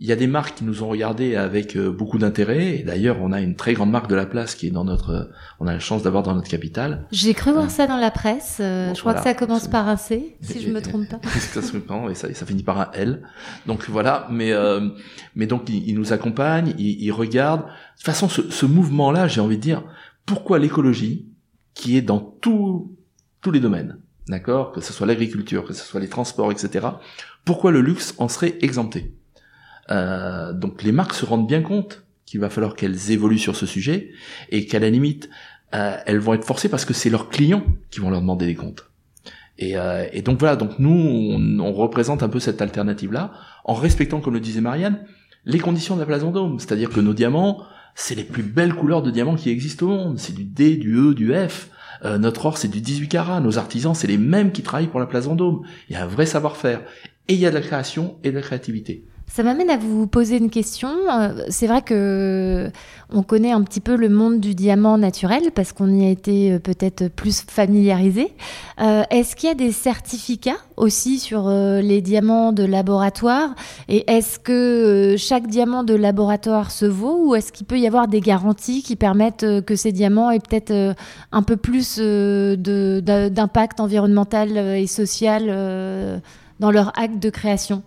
il 0.00 0.06
y 0.06 0.12
a 0.12 0.16
des 0.16 0.28
marques 0.28 0.58
qui 0.58 0.64
nous 0.64 0.84
ont 0.84 0.88
regardé 0.88 1.34
avec 1.34 1.76
euh, 1.76 1.90
beaucoup 1.90 2.18
d'intérêt. 2.18 2.76
Et 2.76 2.82
d'ailleurs, 2.84 3.16
on 3.20 3.32
a 3.32 3.40
une 3.40 3.56
très 3.56 3.74
grande 3.74 3.90
marque 3.90 4.08
de 4.08 4.14
la 4.14 4.26
place 4.26 4.54
qui 4.54 4.68
est 4.68 4.70
dans 4.70 4.84
notre, 4.84 5.10
euh, 5.10 5.24
on 5.58 5.66
a 5.66 5.72
la 5.72 5.80
chance 5.80 6.04
d'avoir 6.04 6.22
dans 6.22 6.34
notre 6.34 6.48
capitale. 6.48 7.06
J'ai 7.10 7.34
cru 7.34 7.52
voir 7.52 7.68
ça 7.68 7.88
dans 7.88 7.96
la 7.96 8.12
presse. 8.12 8.58
Euh, 8.60 8.88
bon, 8.88 8.94
je 8.94 9.00
crois 9.00 9.12
voilà, 9.12 9.24
que 9.24 9.28
ça 9.28 9.46
commence 9.46 9.66
par 9.66 9.88
un 9.88 9.96
C, 9.96 10.36
si 10.40 10.58
et, 10.58 10.60
je 10.60 10.70
me 10.70 10.80
trompe 10.80 11.08
pas. 11.08 11.18
ça, 11.28 11.60
et 11.60 12.14
ça, 12.14 12.32
ça 12.32 12.46
finit 12.46 12.62
par 12.62 12.80
un 12.80 12.90
L. 12.92 13.22
Donc 13.66 13.88
voilà. 13.88 14.28
Mais 14.30 14.52
euh, 14.52 14.88
mais 15.34 15.46
donc 15.46 15.68
ils, 15.68 15.94
nous 15.94 16.12
accompagnent, 16.12 16.74
ils, 16.78 17.02
ils, 17.02 17.12
regardent. 17.12 17.62
De 17.62 17.96
toute 17.96 18.06
façon, 18.06 18.28
ce, 18.28 18.48
ce 18.50 18.66
mouvement-là, 18.66 19.26
j'ai 19.26 19.40
envie 19.40 19.56
de 19.56 19.62
dire, 19.62 19.82
pourquoi 20.26 20.60
l'écologie, 20.60 21.26
qui 21.74 21.96
est 21.96 22.02
dans 22.02 22.20
tout, 22.20 22.96
tous 23.40 23.50
les 23.50 23.60
domaines, 23.60 23.98
d'accord, 24.28 24.72
que 24.72 24.80
ce 24.80 24.92
soit 24.92 25.06
l'agriculture, 25.06 25.64
que 25.64 25.72
ce 25.72 25.84
soit 25.84 26.00
les 26.00 26.08
transports, 26.08 26.52
etc. 26.52 26.86
Pourquoi 27.44 27.70
le 27.70 27.80
luxe 27.80 28.14
en 28.18 28.28
serait 28.28 28.56
exempté? 28.60 29.14
Euh, 29.90 30.52
donc 30.52 30.82
les 30.82 30.92
marques 30.92 31.14
se 31.14 31.24
rendent 31.24 31.46
bien 31.46 31.62
compte 31.62 32.04
qu'il 32.26 32.40
va 32.40 32.50
falloir 32.50 32.74
qu'elles 32.74 33.10
évoluent 33.10 33.38
sur 33.38 33.56
ce 33.56 33.64
sujet 33.64 34.10
et 34.50 34.66
qu'à 34.66 34.78
la 34.78 34.90
limite, 34.90 35.30
euh, 35.74 35.96
elles 36.06 36.18
vont 36.18 36.34
être 36.34 36.44
forcées 36.44 36.68
parce 36.68 36.84
que 36.84 36.94
c'est 36.94 37.10
leurs 37.10 37.28
clients 37.30 37.64
qui 37.90 38.00
vont 38.00 38.10
leur 38.10 38.20
demander 38.20 38.46
des 38.46 38.54
comptes. 38.54 38.90
Et, 39.58 39.76
euh, 39.76 40.06
et 40.12 40.22
donc 40.22 40.38
voilà, 40.38 40.56
donc 40.56 40.78
nous, 40.78 40.90
on, 40.90 41.58
on, 41.58 41.72
représente 41.72 42.22
un 42.22 42.28
peu 42.28 42.38
cette 42.38 42.62
alternative-là 42.62 43.32
en 43.64 43.74
respectant, 43.74 44.20
comme 44.20 44.34
le 44.34 44.40
disait 44.40 44.60
Marianne, 44.60 45.00
les 45.44 45.58
conditions 45.58 45.96
de 45.96 46.00
la 46.00 46.06
place 46.06 46.22
Vendôme. 46.22 46.58
C'est-à-dire 46.58 46.90
que 46.90 47.00
nos 47.00 47.12
diamants, 47.12 47.64
c'est 47.94 48.14
les 48.14 48.24
plus 48.24 48.44
belles 48.44 48.74
couleurs 48.74 49.02
de 49.02 49.10
diamants 49.10 49.34
qui 49.34 49.50
existent 49.50 49.86
au 49.86 49.88
monde. 49.88 50.18
C'est 50.18 50.34
du 50.34 50.44
D, 50.44 50.76
du 50.76 50.96
E, 50.96 51.14
du 51.14 51.34
F. 51.34 51.70
Euh, 52.04 52.18
notre 52.18 52.46
or, 52.46 52.58
c'est 52.58 52.68
du 52.68 52.80
18 52.80 53.08
carats. 53.08 53.40
Nos 53.40 53.58
artisans, 53.58 53.94
c'est 53.94 54.06
les 54.06 54.18
mêmes 54.18 54.52
qui 54.52 54.62
travaillent 54.62 54.88
pour 54.88 55.00
la 55.00 55.06
place 55.06 55.26
Vendôme. 55.26 55.62
Il 55.88 55.94
y 55.94 55.96
a 55.96 56.04
un 56.04 56.06
vrai 56.06 56.26
savoir-faire. 56.26 56.82
Et 57.28 57.34
il 57.34 57.40
y 57.40 57.46
a 57.46 57.50
de 57.50 57.54
la 57.54 57.60
création 57.60 58.18
et 58.24 58.30
de 58.30 58.36
la 58.36 58.42
créativité. 58.42 59.04
Ça 59.30 59.42
m'amène 59.42 59.68
à 59.68 59.76
vous 59.76 60.06
poser 60.06 60.38
une 60.38 60.48
question. 60.48 60.88
Euh, 60.88 61.44
c'est 61.50 61.66
vrai 61.66 61.82
que 61.82 62.70
on 63.10 63.22
connaît 63.22 63.52
un 63.52 63.62
petit 63.62 63.80
peu 63.80 63.94
le 63.94 64.08
monde 64.08 64.40
du 64.40 64.54
diamant 64.54 64.96
naturel 64.96 65.50
parce 65.54 65.72
qu'on 65.72 65.94
y 65.94 66.06
a 66.06 66.10
été 66.10 66.52
euh, 66.52 66.58
peut-être 66.58 67.08
plus 67.08 67.42
familiarisé. 67.42 68.32
Euh, 68.80 69.02
est-ce 69.10 69.36
qu'il 69.36 69.50
y 69.50 69.52
a 69.52 69.54
des 69.54 69.70
certificats 69.70 70.56
aussi 70.78 71.18
sur 71.18 71.48
les 71.50 72.00
diamants 72.00 72.52
de 72.52 72.64
laboratoire? 72.64 73.50
Et 73.88 74.10
est-ce 74.10 74.38
que 74.38 75.16
chaque 75.18 75.46
diamant 75.46 75.84
de 75.84 75.94
laboratoire 75.94 76.70
se 76.70 76.86
vaut 76.86 77.28
ou 77.28 77.34
est-ce 77.34 77.52
qu'il 77.52 77.66
peut 77.66 77.78
y 77.78 77.86
avoir 77.86 78.08
des 78.08 78.20
garanties 78.20 78.82
qui 78.82 78.96
permettent 78.96 79.46
que 79.66 79.76
ces 79.76 79.92
diamants 79.92 80.30
aient 80.30 80.40
peut-être 80.40 80.96
un 81.32 81.42
peu 81.42 81.56
plus 81.56 81.98
d'impact 81.98 83.80
environnemental 83.80 84.56
et 84.56 84.86
social 84.86 86.22
dans 86.60 86.70
leur 86.70 86.98
acte 86.98 87.18
de 87.18 87.30
création? 87.30 87.82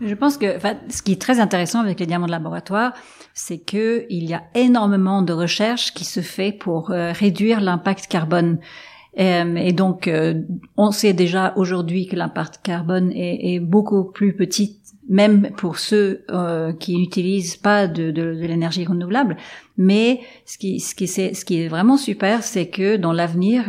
Je 0.00 0.14
pense 0.14 0.36
que 0.36 0.58
ce 0.88 1.02
qui 1.02 1.12
est 1.12 1.20
très 1.20 1.40
intéressant 1.40 1.80
avec 1.80 1.98
les 1.98 2.06
diamants 2.06 2.26
de 2.26 2.32
laboratoire, 2.32 2.92
c'est 3.34 3.58
que 3.58 4.06
il 4.10 4.24
y 4.24 4.34
a 4.34 4.42
énormément 4.54 5.22
de 5.22 5.32
recherches 5.32 5.92
qui 5.92 6.04
se 6.04 6.20
fait 6.20 6.52
pour 6.52 6.90
euh, 6.90 7.12
réduire 7.12 7.60
l'impact 7.60 8.06
carbone. 8.06 8.58
Euh, 9.18 9.56
et 9.56 9.72
donc, 9.72 10.06
euh, 10.06 10.42
on 10.76 10.92
sait 10.92 11.12
déjà 11.12 11.52
aujourd'hui 11.56 12.06
que 12.06 12.14
l'impact 12.14 12.60
carbone 12.62 13.10
est, 13.12 13.58
beaucoup 13.58 14.04
plus 14.04 14.36
petit, 14.36 14.80
même 15.08 15.50
pour 15.56 15.78
ceux 15.78 16.24
qui 16.78 16.96
n'utilisent 16.96 17.56
pas 17.56 17.88
de, 17.88 18.10
l'énergie 18.12 18.84
renouvelable. 18.84 19.36
Mais 19.76 20.20
ce 20.44 20.58
qui, 20.58 20.76
est 20.76 21.68
vraiment 21.68 21.96
super, 21.96 22.44
c'est 22.44 22.68
que 22.68 22.96
dans 22.96 23.12
l'avenir, 23.12 23.64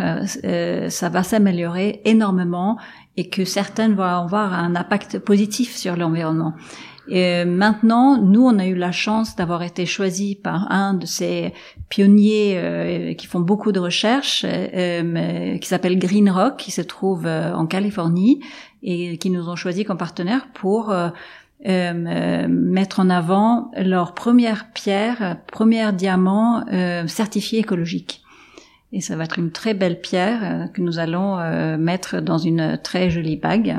ça 0.89 1.09
va 1.09 1.23
s'améliorer 1.23 2.01
énormément 2.05 2.77
et 3.19 3.27
que 3.27 3.43
certaines 3.43 3.95
vont 3.95 4.03
avoir 4.03 4.53
un 4.53 4.77
impact 4.77 5.19
positif 5.19 5.75
sur 5.75 5.97
l'environnement. 5.97 6.53
Et 7.09 7.43
maintenant, 7.43 8.21
nous, 8.21 8.45
on 8.45 8.57
a 8.59 8.65
eu 8.65 8.75
la 8.75 8.93
chance 8.93 9.35
d'avoir 9.35 9.61
été 9.63 9.85
choisis 9.85 10.35
par 10.35 10.71
un 10.71 10.93
de 10.93 11.05
ces 11.05 11.53
pionniers 11.89 12.53
euh, 12.55 13.13
qui 13.15 13.27
font 13.27 13.41
beaucoup 13.41 13.73
de 13.73 13.79
recherches, 13.79 14.45
euh, 14.47 15.57
qui 15.57 15.67
s'appelle 15.67 15.99
Green 15.99 16.29
Rock, 16.29 16.55
qui 16.57 16.71
se 16.71 16.81
trouve 16.81 17.25
euh, 17.25 17.53
en 17.53 17.65
Californie, 17.65 18.39
et 18.83 19.17
qui 19.17 19.31
nous 19.31 19.49
ont 19.49 19.57
choisis 19.57 19.85
comme 19.85 19.97
partenaires 19.97 20.47
pour 20.53 20.91
euh, 20.91 21.09
euh, 21.67 22.47
mettre 22.47 23.01
en 23.01 23.09
avant 23.09 23.69
leur 23.75 24.13
première 24.13 24.71
pierre, 24.71 25.39
premier 25.51 25.91
diamant 25.91 26.63
certifié 27.07 27.59
écologique. 27.59 28.23
Et 28.91 29.01
ça 29.01 29.15
va 29.15 29.25
être 29.25 29.37
une 29.37 29.51
très 29.51 29.73
belle 29.73 30.01
pierre 30.01 30.39
euh, 30.43 30.67
que 30.67 30.81
nous 30.81 30.99
allons 30.99 31.37
euh, 31.39 31.77
mettre 31.77 32.21
dans 32.21 32.37
une 32.37 32.79
très 32.81 33.09
jolie 33.09 33.37
bague. 33.37 33.77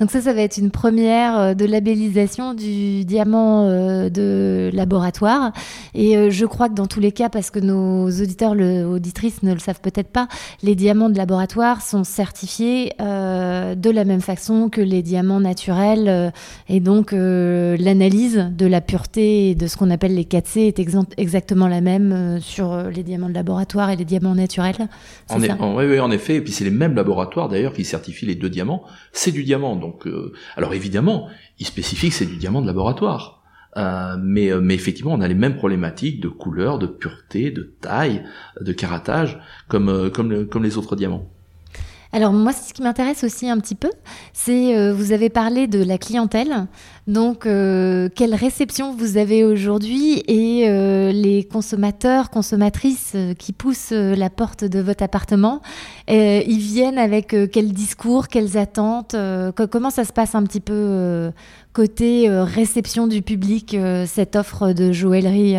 Donc 0.00 0.10
ça, 0.10 0.20
ça 0.20 0.32
va 0.32 0.40
être 0.42 0.56
une 0.56 0.70
première 0.70 1.38
euh, 1.38 1.54
de 1.54 1.64
labellisation 1.64 2.54
du 2.54 3.04
diamant 3.04 3.68
euh, 3.68 4.10
de 4.10 4.70
laboratoire. 4.72 5.52
Et 5.94 6.16
euh, 6.16 6.30
je 6.30 6.44
crois 6.44 6.68
que 6.68 6.74
dans 6.74 6.86
tous 6.86 7.00
les 7.00 7.12
cas, 7.12 7.28
parce 7.28 7.50
que 7.50 7.58
nos 7.58 8.10
auditeurs, 8.10 8.54
le, 8.54 8.84
auditrices 8.84 9.42
ne 9.42 9.52
le 9.52 9.60
savent 9.60 9.80
peut-être 9.80 10.08
pas, 10.08 10.28
les 10.62 10.74
diamants 10.74 11.08
de 11.08 11.16
laboratoire 11.16 11.82
sont 11.82 12.04
certifiés 12.04 12.92
de 12.98 13.90
la 13.90 14.04
même 14.04 14.20
façon 14.20 14.68
que 14.68 14.80
les 14.80 15.02
diamants 15.02 15.40
naturels. 15.40 16.32
et 16.68 16.80
donc 16.80 17.12
l'analyse 17.12 18.50
de 18.56 18.66
la 18.66 18.80
pureté 18.80 19.50
et 19.50 19.54
de 19.54 19.66
ce 19.66 19.76
qu'on 19.76 19.90
appelle 19.90 20.14
les 20.14 20.24
4C 20.24 20.60
est 20.60 20.78
exactement 21.18 21.68
la 21.68 21.80
même 21.80 22.38
sur 22.40 22.76
les 22.90 23.02
diamants 23.02 23.28
de 23.28 23.34
laboratoire 23.34 23.90
et 23.90 23.96
les 23.96 24.04
diamants 24.04 24.34
naturels. 24.34 24.88
En, 25.28 25.76
oui, 25.76 26.00
en 26.00 26.10
effet. 26.10 26.36
Et 26.36 26.40
puis 26.40 26.52
c'est 26.52 26.64
les 26.64 26.70
mêmes 26.70 26.94
laboratoires 26.94 27.48
d'ailleurs 27.48 27.72
qui 27.72 27.84
certifient 27.84 28.26
les 28.26 28.34
deux 28.34 28.50
diamants. 28.50 28.82
C'est 29.12 29.32
du 29.32 29.44
diamant. 29.44 29.61
Donc, 29.62 30.06
euh, 30.06 30.32
alors 30.56 30.74
évidemment, 30.74 31.28
il 31.58 31.66
spécifie 31.66 32.08
que 32.08 32.14
c'est 32.14 32.26
du 32.26 32.36
diamant 32.36 32.62
de 32.62 32.66
laboratoire. 32.66 33.42
Euh, 33.76 34.16
mais, 34.20 34.52
euh, 34.52 34.60
mais 34.60 34.74
effectivement, 34.74 35.12
on 35.12 35.20
a 35.20 35.28
les 35.28 35.34
mêmes 35.34 35.56
problématiques 35.56 36.20
de 36.20 36.28
couleur, 36.28 36.78
de 36.78 36.86
pureté, 36.86 37.50
de 37.50 37.62
taille, 37.80 38.22
de 38.60 38.72
caratage, 38.72 39.40
comme, 39.68 40.10
comme, 40.10 40.46
comme 40.46 40.62
les 40.62 40.76
autres 40.76 40.96
diamants. 40.96 41.30
Alors 42.14 42.34
moi, 42.34 42.52
ce 42.52 42.74
qui 42.74 42.82
m'intéresse 42.82 43.24
aussi 43.24 43.48
un 43.48 43.58
petit 43.58 43.74
peu, 43.74 43.90
c'est 44.34 44.76
euh, 44.76 44.92
vous 44.92 45.12
avez 45.12 45.30
parlé 45.30 45.66
de 45.66 45.82
la 45.82 45.96
clientèle. 45.96 46.66
Donc, 47.06 47.46
euh, 47.46 48.10
quelle 48.14 48.34
réception 48.34 48.94
vous 48.94 49.16
avez 49.16 49.44
aujourd'hui 49.44 50.22
et 50.28 50.68
euh, 50.68 51.10
les 51.10 51.42
consommateurs, 51.44 52.28
consommatrices 52.28 53.16
qui 53.38 53.54
poussent 53.54 53.92
la 53.92 54.28
porte 54.28 54.62
de 54.62 54.80
votre 54.80 55.02
appartement, 55.02 55.62
ils 56.06 56.58
viennent 56.58 56.98
avec 56.98 57.34
quel 57.50 57.72
discours, 57.72 58.28
quelles 58.28 58.58
attentes 58.58 59.16
Comment 59.70 59.90
ça 59.90 60.04
se 60.04 60.12
passe 60.12 60.34
un 60.34 60.42
petit 60.42 60.60
peu 60.60 61.32
côté 61.72 62.28
réception 62.28 63.06
du 63.06 63.22
public, 63.22 63.74
cette 64.06 64.36
offre 64.36 64.72
de 64.74 64.92
joaillerie 64.92 65.56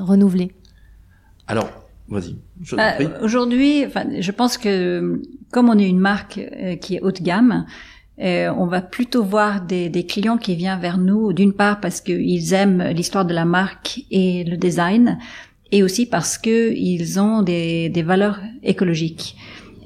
renouvelée? 0.00 0.52
Alors, 1.48 1.68
Vas-y. 2.10 2.36
Euh, 2.72 3.18
Aujourd'hui, 3.22 3.86
enfin, 3.86 4.04
je 4.18 4.32
pense 4.32 4.58
que 4.58 5.22
comme 5.50 5.68
on 5.68 5.78
est 5.78 5.88
une 5.88 5.98
marque 5.98 6.38
euh, 6.38 6.76
qui 6.76 6.96
est 6.96 7.00
haut 7.00 7.12
de 7.12 7.22
gamme, 7.22 7.66
euh, 8.20 8.52
on 8.56 8.66
va 8.66 8.82
plutôt 8.82 9.24
voir 9.24 9.62
des, 9.62 9.88
des, 9.88 10.04
clients 10.04 10.36
qui 10.36 10.54
viennent 10.54 10.80
vers 10.80 10.98
nous, 10.98 11.32
d'une 11.32 11.54
part 11.54 11.80
parce 11.80 12.00
qu'ils 12.00 12.52
aiment 12.52 12.82
l'histoire 12.82 13.24
de 13.24 13.32
la 13.32 13.46
marque 13.46 14.02
et 14.10 14.44
le 14.44 14.56
design, 14.56 15.18
et 15.72 15.82
aussi 15.82 16.06
parce 16.06 16.36
que 16.36 16.72
ils 16.74 17.18
ont 17.18 17.42
des, 17.42 17.88
des 17.88 18.02
valeurs 18.02 18.40
écologiques. 18.62 19.36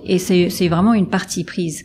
Et 0.04 0.18
c'est 0.18 0.68
vraiment 0.68 0.94
une 0.94 1.08
partie 1.08 1.44
prise. 1.44 1.84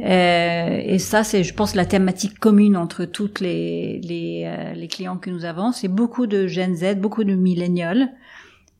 Euh, 0.00 0.80
et 0.84 0.98
ça, 0.98 1.24
c'est, 1.24 1.42
je 1.42 1.54
pense, 1.54 1.74
la 1.74 1.84
thématique 1.84 2.38
commune 2.38 2.76
entre 2.76 3.04
toutes 3.04 3.40
les, 3.40 4.00
les, 4.00 4.44
euh, 4.46 4.74
les 4.74 4.86
clients 4.86 5.16
que 5.16 5.30
nous 5.30 5.44
avons. 5.44 5.72
C'est 5.72 5.88
beaucoup 5.88 6.26
de 6.26 6.46
Gen 6.46 6.76
Z, 6.76 6.96
beaucoup 6.96 7.24
de 7.24 7.34
millennials 7.34 8.10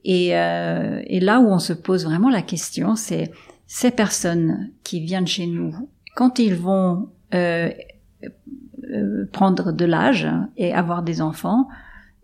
et, 0.05 0.37
euh, 0.37 1.03
et 1.07 1.21
là 1.21 1.41
où 1.41 1.49
on 1.49 1.59
se 1.59 1.73
pose 1.73 2.05
vraiment 2.05 2.31
la 2.31 2.43
question, 2.43 2.95
c'est 2.95 3.33
ces 3.69 3.91
personnes 3.91 4.71
qui 4.83 4.99
viennent 4.99 5.27
chez 5.27 5.47
nous, 5.47 5.73
quand 6.17 6.41
ils 6.41 6.57
vont 6.57 7.11
euh, 7.35 7.71
euh 8.93 9.27
prendre 9.31 9.73
de 9.73 9.85
l'âge 9.85 10.27
et 10.57 10.73
avoir 10.73 11.03
des 11.03 11.21
enfants, 11.21 11.69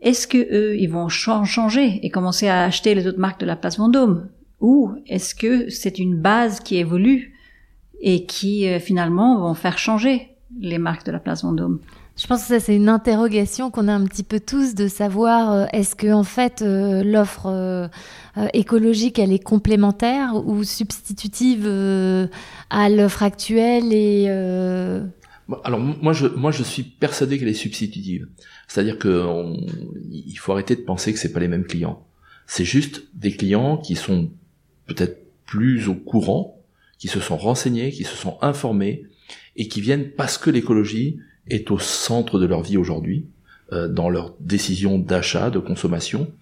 est-ce 0.00 0.26
que 0.26 0.38
eux, 0.38 0.76
ils 0.76 0.90
vont 0.90 1.08
changer 1.08 2.04
et 2.04 2.10
commencer 2.10 2.48
à 2.48 2.64
acheter 2.64 2.94
les 2.94 3.06
autres 3.06 3.20
marques 3.20 3.40
de 3.40 3.46
la 3.46 3.56
place 3.56 3.78
Vendôme? 3.78 4.28
Ou 4.60 4.90
est-ce 5.06 5.34
que 5.34 5.68
c'est 5.68 5.98
une 5.98 6.16
base 6.16 6.60
qui 6.60 6.76
évolue 6.76 7.34
et 8.00 8.24
qui 8.24 8.66
euh, 8.66 8.80
finalement 8.80 9.38
vont 9.38 9.54
faire 9.54 9.78
changer 9.78 10.36
les 10.58 10.78
marques 10.78 11.06
de 11.06 11.12
la 11.12 11.20
place 11.20 11.44
Vendôme? 11.44 11.80
Je 12.16 12.28
pense 12.28 12.42
que 12.42 12.48
ça, 12.48 12.60
c'est 12.60 12.76
une 12.76 12.88
interrogation 12.88 13.70
qu'on 13.70 13.88
a 13.88 13.92
un 13.92 14.04
petit 14.04 14.22
peu 14.22 14.38
tous 14.38 14.74
de 14.74 14.86
savoir 14.86 15.52
euh, 15.52 15.66
est-ce 15.72 15.96
que 15.96 16.12
en 16.12 16.22
fait 16.22 16.62
euh, 16.62 17.02
l'offre 17.02 17.46
euh, 17.46 17.88
écologique 18.52 19.18
elle 19.18 19.32
est 19.32 19.42
complémentaire 19.42 20.34
ou 20.46 20.62
substitutive 20.62 21.66
à 22.70 22.88
l'offre 22.88 23.22
actuelle 23.22 23.92
et 23.92 24.28
alors 25.62 25.78
moi 25.78 26.12
je 26.12 26.26
moi 26.26 26.52
je 26.52 26.62
suis 26.62 26.84
persuadé 26.84 27.38
qu'elle 27.38 27.48
est 27.48 27.54
substitutive. 27.54 28.28
C'est-à-dire 28.68 28.98
que 28.98 29.26
il 30.10 30.36
faut 30.36 30.52
arrêter 30.52 30.76
de 30.76 30.82
penser 30.82 31.12
que 31.12 31.18
c'est 31.18 31.32
pas 31.32 31.40
les 31.40 31.48
mêmes 31.48 31.66
clients. 31.66 32.06
C'est 32.46 32.64
juste 32.64 33.04
des 33.14 33.32
clients 33.32 33.76
qui 33.76 33.94
sont 33.96 34.30
peut-être 34.86 35.18
plus 35.46 35.88
au 35.88 35.94
courant, 35.94 36.62
qui 36.98 37.08
se 37.08 37.20
sont 37.20 37.36
renseignés, 37.36 37.90
qui 37.90 38.04
se 38.04 38.16
sont 38.16 38.38
informés 38.40 39.04
et 39.56 39.68
qui 39.68 39.80
viennent 39.80 40.10
parce 40.10 40.38
que 40.38 40.50
l'écologie 40.50 41.18
est 41.48 41.70
au 41.70 41.78
centre 41.78 42.38
de 42.38 42.46
leur 42.46 42.62
vie 42.62 42.76
aujourd'hui, 42.76 43.26
euh, 43.72 43.88
dans 43.88 44.08
leurs 44.08 44.34
décisions 44.40 44.98
d'achat, 44.98 45.50
de 45.50 45.58
consommation, 45.58 46.32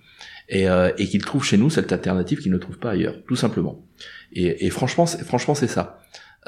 et, 0.49 0.69
euh, 0.69 0.91
et 0.99 1.07
qu'ils 1.07 1.25
trouvent 1.25 1.45
chez 1.45 1.57
nous 1.57 1.71
cette 1.71 1.93
alternative 1.93 2.41
qu'ils 2.41 2.53
ne 2.53 2.59
trouvent 2.59 2.79
pas 2.79 2.91
ailleurs, 2.91 3.17
tout 3.27 3.37
simplement. 3.37 3.85
Et, 4.33 4.67
et 4.67 4.71
franchement, 4.71 5.07
c'est, 5.07 5.25
franchement, 5.25 5.55
c'est 5.55 5.69
ça. 5.69 6.01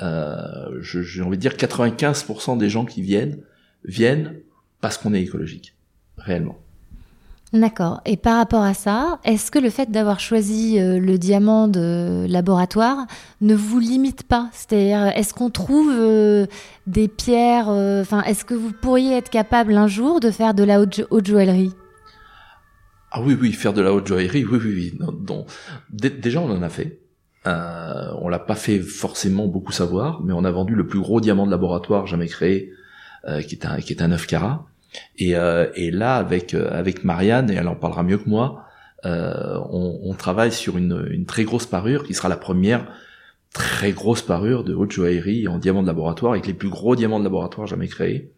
Euh, 0.02 0.80
j'ai 0.80 1.22
envie 1.22 1.36
de 1.36 1.42
dire 1.42 1.52
95% 1.52 2.58
des 2.58 2.68
gens 2.68 2.84
qui 2.84 3.02
viennent 3.02 3.38
viennent 3.84 4.40
parce 4.80 4.98
qu'on 4.98 5.14
est 5.14 5.22
écologique, 5.22 5.76
réellement. 6.18 6.58
D'accord. 7.54 8.00
Et 8.04 8.16
par 8.16 8.38
rapport 8.38 8.64
à 8.64 8.74
ça, 8.74 9.20
est-ce 9.24 9.52
que 9.52 9.60
le 9.60 9.70
fait 9.70 9.88
d'avoir 9.88 10.18
choisi 10.18 10.80
euh, 10.80 10.98
le 10.98 11.18
diamant 11.18 11.68
de 11.68 12.26
laboratoire 12.28 13.06
ne 13.40 13.54
vous 13.54 13.78
limite 13.78 14.24
pas? 14.24 14.50
C'est-à-dire, 14.52 15.06
est-ce 15.16 15.32
qu'on 15.34 15.50
trouve 15.50 15.88
euh, 15.92 16.46
des 16.88 17.06
pierres 17.06 17.68
euh, 17.68 18.00
Enfin, 18.00 18.24
est-ce 18.24 18.44
que 18.44 18.54
vous 18.54 18.72
pourriez 18.72 19.16
être 19.16 19.30
capable 19.30 19.76
un 19.76 19.86
jour 19.86 20.18
de 20.18 20.32
faire 20.32 20.52
de 20.52 20.64
la 20.64 20.80
haute, 20.80 21.00
joaillerie? 21.24 21.72
Ah 23.12 23.22
oui, 23.22 23.38
oui, 23.40 23.52
faire 23.52 23.72
de 23.72 23.82
la 23.82 23.94
haute 23.94 24.08
joaillerie, 24.08 24.44
oui, 24.44 24.58
oui, 24.60 24.92
oui. 24.92 26.10
déjà, 26.10 26.40
on 26.40 26.50
en 26.50 26.62
a 26.62 26.68
fait. 26.68 27.02
Euh, 27.46 28.10
on 28.20 28.28
l'a 28.28 28.40
pas 28.40 28.56
fait 28.56 28.80
forcément 28.80 29.46
beaucoup 29.46 29.70
savoir, 29.70 30.22
mais 30.24 30.32
on 30.32 30.42
a 30.42 30.50
vendu 30.50 30.74
le 30.74 30.88
plus 30.88 30.98
gros 30.98 31.20
diamant 31.20 31.46
de 31.46 31.52
laboratoire 31.52 32.08
jamais 32.08 32.26
créé, 32.26 32.72
qui 33.46 33.54
est 33.54 33.64
un 33.64 33.78
qui 33.78 33.92
est 33.92 34.02
un 34.02 34.08
9 34.08 34.26
carats. 34.26 34.66
Et, 35.16 35.36
euh, 35.36 35.70
et 35.74 35.90
là, 35.90 36.16
avec 36.16 36.54
euh, 36.54 36.70
avec 36.72 37.04
Marianne, 37.04 37.50
et 37.50 37.54
elle 37.54 37.68
en 37.68 37.76
parlera 37.76 38.02
mieux 38.02 38.18
que 38.18 38.28
moi, 38.28 38.64
euh, 39.04 39.58
on, 39.70 40.14
travaille 40.14 40.52
sur 40.52 40.78
une, 40.78 41.26
très 41.26 41.44
grosse 41.44 41.66
parure 41.66 42.04
qui 42.04 42.14
sera 42.14 42.28
la 42.28 42.38
première 42.38 42.86
très 43.52 43.92
grosse 43.92 44.22
parure 44.22 44.64
de 44.64 44.72
haute 44.72 44.92
joaillerie 44.92 45.46
en 45.46 45.58
diamant 45.58 45.82
de 45.82 45.86
laboratoire 45.86 46.32
avec 46.32 46.46
les 46.46 46.54
plus 46.54 46.70
gros 46.70 46.96
diamants 46.96 47.18
de 47.18 47.24
laboratoire 47.24 47.66
jamais 47.66 47.86
créés 47.86 48.32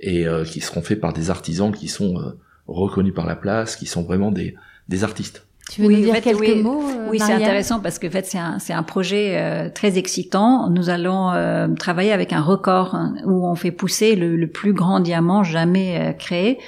et 0.00 0.26
euh, 0.26 0.44
qui 0.44 0.60
seront 0.60 0.80
faits 0.80 1.00
par 1.00 1.12
des 1.12 1.28
artisans 1.28 1.70
qui 1.70 1.88
sont 1.88 2.34
reconnus 2.66 3.12
par 3.12 3.26
la 3.26 3.36
place, 3.36 3.76
qui 3.76 3.84
sont 3.84 4.02
vraiment 4.02 4.30
des, 4.30 4.54
des 4.88 5.04
artistes. 5.04 5.46
Tu 5.70 5.82
veux 5.82 5.86
oui, 5.86 5.98
nous 5.98 6.02
dire 6.02 6.20
quelques 6.20 6.40
oui, 6.40 6.62
mots 6.62 6.82
Oui, 7.08 7.20
c'est 7.20 7.32
intéressant 7.32 7.78
parce 7.78 8.00
que 8.00 8.08
en 8.08 8.10
fait 8.10 8.26
c'est 8.26 8.38
un 8.38 8.58
c'est 8.58 8.72
un 8.72 8.82
projet 8.82 9.36
euh, 9.36 9.68
très 9.70 9.98
excitant. 9.98 10.68
Nous 10.68 10.90
allons 10.90 11.30
euh, 11.30 11.68
travailler 11.68 12.10
avec 12.10 12.32
un 12.32 12.40
record 12.40 12.96
hein, 12.96 13.14
où 13.24 13.46
on 13.46 13.54
fait 13.54 13.70
pousser 13.70 14.16
le, 14.16 14.36
le 14.36 14.48
plus 14.48 14.72
grand 14.72 14.98
diamant 14.98 15.44
jamais 15.44 15.96
euh, 16.00 16.12
créé. 16.12 16.58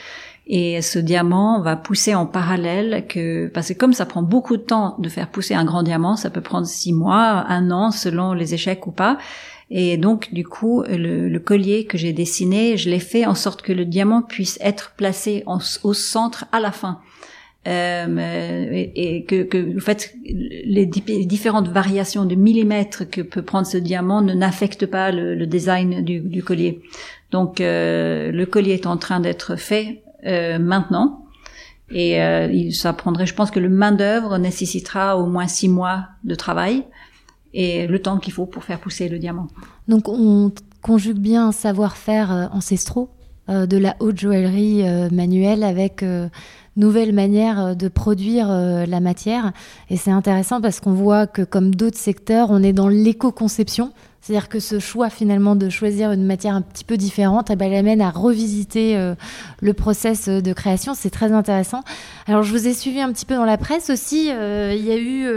Et 0.46 0.82
ce 0.82 1.00
diamant 1.00 1.60
va 1.62 1.74
pousser 1.74 2.14
en 2.14 2.26
parallèle 2.26 3.06
que 3.08 3.48
parce 3.48 3.68
que 3.68 3.72
comme 3.74 3.92
ça 3.92 4.06
prend 4.06 4.22
beaucoup 4.22 4.56
de 4.56 4.62
temps 4.62 4.94
de 4.98 5.08
faire 5.08 5.28
pousser 5.28 5.54
un 5.54 5.64
grand 5.64 5.82
diamant, 5.82 6.14
ça 6.14 6.30
peut 6.30 6.40
prendre 6.40 6.66
six 6.66 6.92
mois, 6.92 7.44
un 7.48 7.72
an 7.72 7.90
selon 7.90 8.34
les 8.34 8.54
échecs 8.54 8.86
ou 8.86 8.92
pas. 8.92 9.18
Et 9.70 9.96
donc, 9.96 10.34
du 10.34 10.44
coup, 10.44 10.84
le, 10.86 11.28
le 11.28 11.40
collier 11.40 11.86
que 11.86 11.96
j'ai 11.96 12.12
dessiné, 12.12 12.76
je 12.76 12.90
l'ai 12.90 12.98
fait 12.98 13.24
en 13.24 13.34
sorte 13.34 13.62
que 13.62 13.72
le 13.72 13.86
diamant 13.86 14.20
puisse 14.20 14.58
être 14.60 14.92
placé 14.96 15.42
en, 15.46 15.58
au 15.82 15.94
centre 15.94 16.44
à 16.52 16.60
la 16.60 16.72
fin. 16.72 17.00
Euh, 17.68 18.68
et, 18.72 19.22
que, 19.22 19.44
que 19.44 19.76
en 19.76 19.80
fait 19.80 20.16
les, 20.24 20.84
différentes 20.84 21.68
variations 21.68 22.24
de 22.24 22.34
millimètres 22.34 23.08
que 23.08 23.20
peut 23.20 23.42
prendre 23.42 23.68
ce 23.68 23.76
diamant 23.76 24.20
ne 24.20 24.34
n'affectent 24.34 24.86
pas 24.86 25.12
le, 25.12 25.46
design 25.46 26.02
du, 26.04 26.42
collier. 26.42 26.82
Donc 27.30 27.60
euh, 27.60 28.32
le 28.32 28.46
collier 28.46 28.72
est 28.72 28.86
en 28.86 28.96
train 28.96 29.20
d'être 29.20 29.54
fait 29.54 30.02
euh, 30.26 30.58
maintenant 30.58 31.26
et 31.94 32.18
ça 32.72 32.92
prendrait, 32.94 33.26
je 33.26 33.34
pense 33.34 33.52
que 33.52 33.60
le 33.60 33.68
main 33.68 33.92
d'œuvre 33.92 34.38
nécessitera 34.38 35.16
au 35.16 35.26
moins 35.26 35.46
six 35.46 35.68
mois 35.68 36.06
de 36.24 36.34
travail 36.34 36.84
et 37.52 37.86
le 37.86 37.98
temps 38.00 38.16
qu'il 38.18 38.32
faut 38.32 38.46
pour 38.46 38.64
faire 38.64 38.80
pousser 38.80 39.08
le 39.08 39.18
diamant. 39.18 39.46
Donc 39.86 40.08
on 40.08 40.50
conjugue 40.80 41.18
bien 41.18 41.48
un 41.48 41.52
savoir-faire 41.52 42.48
ancestraux 42.52 43.10
de 43.46 43.76
la 43.76 43.94
haute 44.00 44.18
joaillerie 44.18 44.82
manuelle 45.12 45.62
avec 45.62 46.02
nouvelle 46.76 47.12
manière 47.12 47.60
euh, 47.60 47.74
de 47.74 47.88
produire 47.88 48.50
euh, 48.50 48.86
la 48.86 49.00
matière. 49.00 49.52
Et 49.90 49.96
c'est 49.96 50.10
intéressant 50.10 50.60
parce 50.60 50.80
qu'on 50.80 50.92
voit 50.92 51.26
que 51.26 51.42
comme 51.42 51.74
d'autres 51.74 51.98
secteurs, 51.98 52.48
on 52.50 52.62
est 52.62 52.72
dans 52.72 52.88
l'éco-conception. 52.88 53.92
C'est-à-dire 54.22 54.48
que 54.48 54.60
ce 54.60 54.78
choix 54.78 55.10
finalement 55.10 55.56
de 55.56 55.68
choisir 55.68 56.12
une 56.12 56.24
matière 56.24 56.54
un 56.54 56.62
petit 56.62 56.84
peu 56.84 56.96
différente, 56.96 57.50
eh 57.50 57.56
ben, 57.56 57.66
elle 57.66 57.78
amène 57.78 58.00
à 58.00 58.10
revisiter 58.10 58.96
euh, 58.96 59.14
le 59.60 59.74
process 59.74 60.28
de 60.28 60.52
création. 60.52 60.94
C'est 60.94 61.10
très 61.10 61.32
intéressant. 61.32 61.82
Alors 62.26 62.42
je 62.42 62.52
vous 62.52 62.66
ai 62.66 62.72
suivi 62.72 63.00
un 63.00 63.12
petit 63.12 63.26
peu 63.26 63.34
dans 63.34 63.44
la 63.44 63.58
presse 63.58 63.90
aussi. 63.90 64.28
il 64.28 64.84
y 64.84 64.92
a 64.92 64.96
eu 64.96 65.28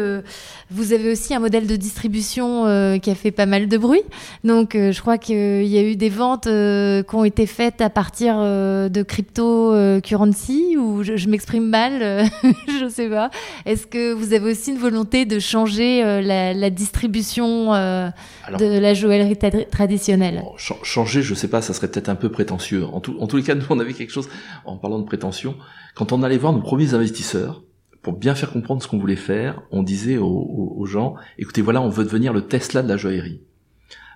Vous 0.71 0.93
avez 0.93 1.12
aussi 1.12 1.34
un 1.34 1.39
modèle 1.39 1.67
de 1.67 1.76
distribution 1.76 2.65
euh, 2.65 2.98
qui 2.98 3.10
a 3.10 3.15
fait 3.15 3.32
pas 3.32 3.45
mal 3.45 3.67
de 3.67 3.78
bruit. 3.78 4.04
Donc, 4.43 4.76
euh, 4.76 4.91
je 4.91 5.02
crois 5.02 5.17
qu'il 5.17 5.65
y 5.65 5.78
a 5.78 5.84
eu 5.84 5.95
des 5.95 6.10
ventes 6.10 6.48
euh, 6.48 7.04
qui 7.04 7.15
ont 7.15 7.24
été 7.24 7.45
faites 7.45 7.82
à 7.82 7.89
partir 7.89 8.36
de 8.38 9.04
cryptocurrency 9.04 10.78
ou 10.78 11.04
je, 11.04 11.17
je 11.17 11.30
m'exprime 11.30 11.67
mal, 11.67 12.30
je 12.67 12.89
sais 12.89 13.08
pas. 13.08 13.30
Est-ce 13.65 13.88
que 13.88 14.13
vous 14.13 14.34
avez 14.34 14.52
aussi 14.52 14.71
une 14.71 14.78
volonté 14.78 15.26
de 15.26 15.39
changer 15.39 16.02
la, 16.21 16.54
la, 16.54 16.69
distribution 16.69 17.74
Alors, 17.74 18.60
de 18.60 18.75
la 18.78 18.94
joaillerie 18.94 19.38
traditionnelle 19.70 20.44
Changer, 20.58 21.22
je 21.22 21.34
sais 21.34 21.48
pas, 21.48 21.62
ça 21.62 21.74
serait 21.74 21.90
peut-être 21.90 22.10
un 22.10 22.16
peu 22.16 22.30
prétentieux. 22.30 22.86
En, 22.86 23.00
tout, 23.00 23.18
en 23.20 23.28
tous 23.28 23.38
les 23.38 23.44
cas, 23.44 23.56
nous, 23.56 23.66
on 23.70 23.80
avait 23.80 23.94
quelque 23.94 24.12
chose, 24.12 24.30
en 24.66 24.78
parlant 24.78 25.00
de 25.00 25.06
prétention, 25.06 25.56
quand 25.96 26.12
on 26.12 26.24
allait 26.24 26.38
voir 26.38 26.54
nos 26.54 26.62
premiers 26.62 26.94
investisseurs, 26.94 27.64
pour 28.06 28.14
bien 28.14 28.36
faire 28.36 28.52
comprendre 28.52 28.84
ce 28.84 28.88
qu'on 28.88 29.00
voulait 29.00 29.16
faire, 29.16 29.64
on 29.72 29.82
disait 29.82 30.20
aux, 30.20 30.86
gens, 30.86 31.16
écoutez, 31.40 31.64
voilà, 31.64 31.82
on 31.82 31.90
veut 31.90 32.04
devenir 32.04 32.34
le 32.34 32.42
Tesla 32.42 32.84
de 32.84 32.88
la 32.88 32.98
joaillerie. 32.98 33.42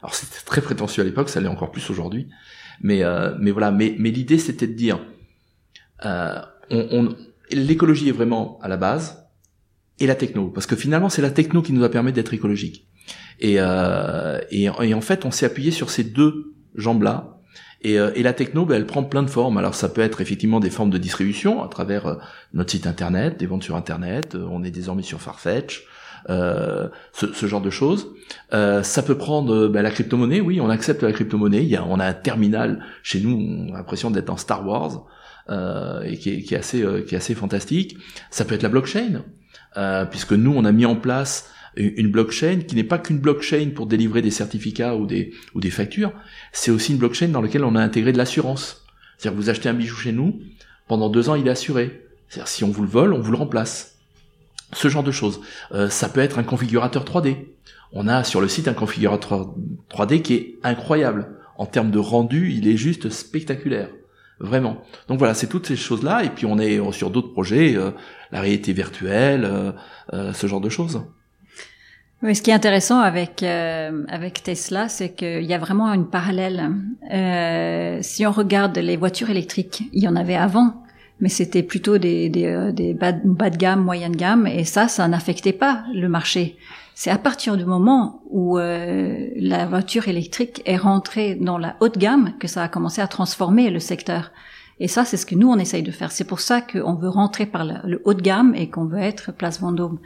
Alors 0.03 0.13
c'était 0.13 0.45
très 0.45 0.61
prétentieux 0.61 1.01
à 1.01 1.05
l'époque, 1.05 1.27
ça 1.27 1.41
l'est 1.41 1.47
encore 1.47 1.71
plus 1.71 1.89
aujourd'hui, 1.89 2.27
mais 2.81 3.03
euh, 3.03 3.35
mais 3.39 3.49
voilà, 3.49 3.71
mais 3.71 3.95
mais 3.97 4.11
l'idée 4.11 4.37
c'était 4.37 4.67
de 4.67 4.73
dire, 4.73 4.99
euh, 6.05 6.39
l'écologie 7.49 8.09
est 8.09 8.11
vraiment 8.13 8.59
à 8.61 8.67
la 8.67 8.77
base 8.77 9.27
et 9.99 10.05
la 10.05 10.13
techno, 10.13 10.49
parce 10.49 10.67
que 10.67 10.75
finalement 10.75 11.09
c'est 11.09 11.23
la 11.23 11.31
techno 11.31 11.63
qui 11.63 11.73
nous 11.73 11.83
a 11.83 11.89
permis 11.89 12.13
d'être 12.13 12.35
écologique. 12.35 12.87
Et, 13.39 13.55
euh, 13.57 14.39
et, 14.51 14.69
en 14.69 15.01
fait 15.01 15.25
on 15.25 15.31
s'est 15.31 15.45
appuyé 15.45 15.71
sur 15.71 15.89
ces 15.89 16.03
deux 16.03 16.53
jambes 16.75 17.03
là 17.03 17.39
et, 17.81 17.97
euh, 17.97 18.11
et 18.15 18.23
la 18.23 18.33
techno, 18.33 18.65
ben, 18.65 18.75
elle 18.75 18.85
prend 18.85 19.03
plein 19.03 19.23
de 19.23 19.29
formes. 19.29 19.57
Alors 19.57 19.75
ça 19.75 19.89
peut 19.89 20.01
être 20.01 20.21
effectivement 20.21 20.59
des 20.59 20.69
formes 20.69 20.89
de 20.89 20.97
distribution 20.97 21.63
à 21.63 21.67
travers 21.67 22.07
euh, 22.07 22.15
notre 22.53 22.71
site 22.71 22.87
internet, 22.87 23.37
des 23.37 23.45
ventes 23.45 23.63
sur 23.63 23.75
internet. 23.75 24.35
Euh, 24.35 24.45
on 24.51 24.63
est 24.63 24.71
désormais 24.71 25.03
sur 25.03 25.21
Farfetch. 25.21 25.85
Euh, 26.29 26.89
ce, 27.13 27.31
ce, 27.31 27.45
genre 27.45 27.61
de 27.61 27.69
choses. 27.69 28.09
Euh, 28.53 28.83
ça 28.83 29.03
peut 29.03 29.17
prendre 29.17 29.69
ben, 29.69 29.81
la 29.81 29.89
crypto-monnaie, 29.89 30.41
oui, 30.41 30.59
on 30.59 30.69
accepte 30.69 31.01
la 31.01 31.13
crypto-monnaie. 31.13 31.79
On 31.87 31.97
a 31.97 32.05
un 32.05 32.13
terminal 32.13 32.83
chez 33.03 33.21
nous, 33.21 33.31
on 33.31 33.73
a 33.73 33.77
l'impression 33.77 34.11
d'être 34.11 34.25
dans 34.25 34.35
Star 34.35 34.67
Wars, 34.67 35.05
euh, 35.49 36.01
et 36.01 36.17
qui 36.17 36.31
est, 36.31 36.41
qui 36.41 36.55
est, 36.55 36.57
assez, 36.57 36.85
qui 37.07 37.15
est 37.15 37.17
assez 37.17 37.35
fantastique. 37.35 37.97
Ça 38.31 38.43
peut 38.43 38.55
être 38.55 38.63
la 38.63 38.69
blockchain, 38.69 39.23
puisque 40.11 40.33
nous, 40.33 40.53
on 40.53 40.65
a 40.65 40.73
mis 40.73 40.85
en 40.85 40.97
place 40.97 41.49
une 41.79 42.11
blockchain 42.11 42.59
qui 42.67 42.75
n'est 42.75 42.83
pas 42.83 42.97
qu'une 42.97 43.19
blockchain 43.19 43.71
pour 43.73 43.87
délivrer 43.87 44.21
des 44.21 44.31
certificats 44.31 44.95
ou 44.95 45.05
des, 45.05 45.31
ou 45.55 45.61
des 45.61 45.69
factures, 45.69 46.11
c'est 46.51 46.71
aussi 46.71 46.91
une 46.91 46.97
blockchain 46.97 47.29
dans 47.29 47.41
laquelle 47.41 47.63
on 47.63 47.75
a 47.75 47.81
intégré 47.81 48.11
de 48.11 48.17
l'assurance. 48.17 48.85
C'est-à-dire 49.17 49.37
que 49.37 49.43
vous 49.43 49.49
achetez 49.49 49.69
un 49.69 49.73
bijou 49.73 49.95
chez 49.95 50.11
nous, 50.11 50.39
pendant 50.87 51.09
deux 51.09 51.29
ans 51.29 51.35
il 51.35 51.47
est 51.47 51.51
assuré. 51.51 52.05
C'est-à-dire 52.27 52.47
si 52.47 52.63
on 52.63 52.69
vous 52.69 52.83
le 52.83 52.89
vole, 52.89 53.13
on 53.13 53.21
vous 53.21 53.31
le 53.31 53.37
remplace. 53.37 53.97
Ce 54.73 54.87
genre 54.87 55.03
de 55.03 55.11
choses. 55.11 55.41
Euh, 55.71 55.89
ça 55.89 56.09
peut 56.09 56.21
être 56.21 56.37
un 56.37 56.43
configurateur 56.43 57.03
3D. 57.03 57.37
On 57.91 58.07
a 58.07 58.23
sur 58.23 58.39
le 58.39 58.47
site 58.47 58.67
un 58.67 58.73
configurateur 58.73 59.55
3D 59.89 60.21
qui 60.21 60.33
est 60.35 60.59
incroyable. 60.63 61.37
En 61.57 61.65
termes 61.65 61.91
de 61.91 61.99
rendu, 61.99 62.51
il 62.53 62.67
est 62.67 62.77
juste 62.77 63.09
spectaculaire. 63.09 63.89
Vraiment. 64.39 64.83
Donc 65.07 65.17
voilà, 65.17 65.33
c'est 65.33 65.47
toutes 65.47 65.65
ces 65.65 65.75
choses-là. 65.75 66.23
Et 66.23 66.29
puis 66.29 66.45
on 66.45 66.59
est 66.59 66.79
sur 66.91 67.09
d'autres 67.09 67.33
projets, 67.33 67.75
euh, 67.75 67.91
la 68.31 68.41
réalité 68.41 68.73
virtuelle, 68.73 69.73
euh, 70.13 70.33
ce 70.33 70.47
genre 70.47 70.61
de 70.61 70.69
choses. 70.69 71.01
Oui, 72.21 72.35
ce 72.35 72.41
qui 72.41 72.51
est 72.51 72.53
intéressant 72.53 72.99
avec 72.99 73.43
euh, 73.43 74.03
avec 74.09 74.43
Tesla, 74.43 74.89
c'est 74.89 75.11
qu'il 75.11 75.43
y 75.43 75.53
a 75.53 75.57
vraiment 75.57 75.93
une 75.93 76.05
parallèle. 76.05 76.69
Euh, 77.13 77.99
si 78.01 78.25
on 78.27 78.31
regarde 78.31 78.77
les 78.77 78.97
voitures 78.97 79.29
électriques, 79.29 79.83
il 79.93 80.03
y 80.03 80.07
en 80.07 80.17
avait 80.17 80.35
avant, 80.35 80.83
mais 81.21 81.29
c'était 81.29 81.63
plutôt 81.63 81.97
des 81.97 82.27
des, 82.27 82.47
euh, 82.47 82.73
des 82.73 82.93
bas, 82.93 83.13
bas, 83.13 83.49
de 83.49 83.55
gamme, 83.55 83.85
moyenne 83.85 84.17
gamme, 84.17 84.47
et 84.47 84.65
ça, 84.65 84.89
ça 84.89 85.07
n'affectait 85.07 85.53
pas 85.53 85.85
le 85.93 86.09
marché. 86.09 86.57
C'est 86.93 87.09
à 87.09 87.17
partir 87.17 87.55
du 87.55 87.63
moment 87.63 88.21
où 88.29 88.57
euh, 88.57 89.29
la 89.37 89.65
voiture 89.65 90.09
électrique 90.09 90.61
est 90.65 90.75
rentrée 90.75 91.35
dans 91.35 91.57
la 91.57 91.77
haute 91.79 91.97
gamme 91.97 92.33
que 92.37 92.49
ça 92.49 92.63
a 92.63 92.67
commencé 92.67 93.01
à 93.01 93.07
transformer 93.07 93.69
le 93.69 93.79
secteur. 93.79 94.33
Et 94.81 94.89
ça, 94.89 95.05
c'est 95.05 95.15
ce 95.15 95.25
que 95.25 95.35
nous 95.35 95.49
on 95.49 95.57
essaye 95.57 95.83
de 95.83 95.91
faire. 95.91 96.11
C'est 96.11 96.27
pour 96.27 96.41
ça 96.41 96.59
qu'on 96.59 96.95
veut 96.95 97.07
rentrer 97.07 97.45
par 97.45 97.63
le, 97.63 97.75
le 97.85 98.01
haut 98.03 98.13
de 98.13 98.21
gamme 98.21 98.53
et 98.55 98.69
qu'on 98.69 98.83
veut 98.83 98.99
être 98.99 99.31
Place 99.31 99.61
Vendôme. 99.61 99.99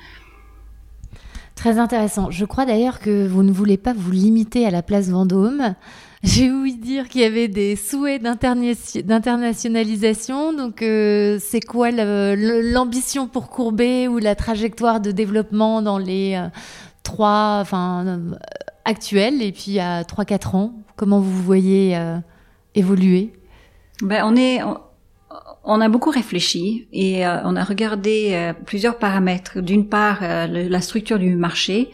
Très 1.55 1.77
intéressant. 1.77 2.31
Je 2.31 2.45
crois 2.45 2.65
d'ailleurs 2.65 2.99
que 2.99 3.27
vous 3.27 3.43
ne 3.43 3.51
voulez 3.51 3.77
pas 3.77 3.93
vous 3.93 4.11
limiter 4.11 4.65
à 4.65 4.71
la 4.71 4.81
place 4.81 5.09
Vendôme. 5.09 5.75
J'ai 6.23 6.51
ouï 6.51 6.75
dire 6.75 7.07
qu'il 7.09 7.21
y 7.21 7.25
avait 7.25 7.49
des 7.49 7.75
souhaits 7.75 8.23
d'internationalisation. 8.23 10.53
Donc, 10.53 10.81
euh, 10.81 11.37
c'est 11.41 11.59
quoi 11.59 11.91
l'ambition 11.91 13.27
pour 13.27 13.49
Courbet 13.49 14.07
ou 14.07 14.19
la 14.19 14.33
trajectoire 14.33 15.01
de 15.01 15.11
développement 15.11 15.81
dans 15.81 15.97
les 15.97 16.35
euh, 16.35 16.47
trois, 17.03 17.57
enfin, 17.61 18.05
euh, 18.07 18.35
actuels 18.85 19.41
et 19.41 19.51
puis 19.51 19.79
à 19.79 20.03
3-4 20.03 20.55
ans? 20.55 20.73
Comment 20.95 21.19
vous 21.19 21.43
voyez 21.43 21.99
évoluer? 22.75 23.33
Ben, 24.01 24.23
on 24.25 24.37
est, 24.37 24.61
a 25.65 25.89
beaucoup 25.89 26.09
réfléchi 26.09 26.87
et 26.91 27.25
euh, 27.25 27.37
on 27.45 27.55
a 27.55 27.63
regardé 27.63 28.31
euh, 28.33 28.53
plusieurs 28.53 28.97
paramètres. 28.97 29.61
D'une 29.61 29.87
part, 29.87 30.19
euh, 30.21 30.47
la 30.47 30.81
structure 30.81 31.19
du 31.19 31.35
marché 31.35 31.89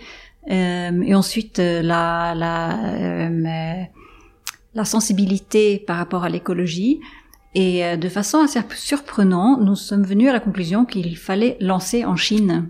et 0.48 1.14
ensuite 1.14 1.60
la, 1.60 2.34
la, 2.34 3.30
la 4.74 4.86
sensibilité 4.86 5.78
par 5.86 5.98
rapport 5.98 6.24
à 6.24 6.30
l'écologie. 6.30 7.02
Et 7.54 7.98
de 7.98 8.10
façon 8.10 8.40
assez 8.40 8.60
surprenante, 8.74 9.62
nous 9.62 9.76
sommes 9.76 10.04
venus 10.04 10.28
à 10.28 10.34
la 10.34 10.40
conclusion 10.40 10.86
qu'il 10.86 11.18
fallait 11.18 11.56
lancer 11.60 12.04
en 12.04 12.16
Chine. 12.16 12.70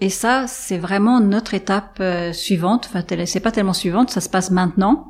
Et 0.00 0.08
ça, 0.08 0.46
c'est 0.48 0.78
vraiment 0.78 1.20
notre 1.20 1.54
étape 1.54 2.02
suivante. 2.32 2.90
Enfin, 2.90 3.04
c'est 3.26 3.38
pas 3.38 3.52
tellement 3.52 3.74
suivante, 3.74 4.10
ça 4.10 4.20
se 4.20 4.28
passe 4.28 4.50
maintenant. 4.50 5.06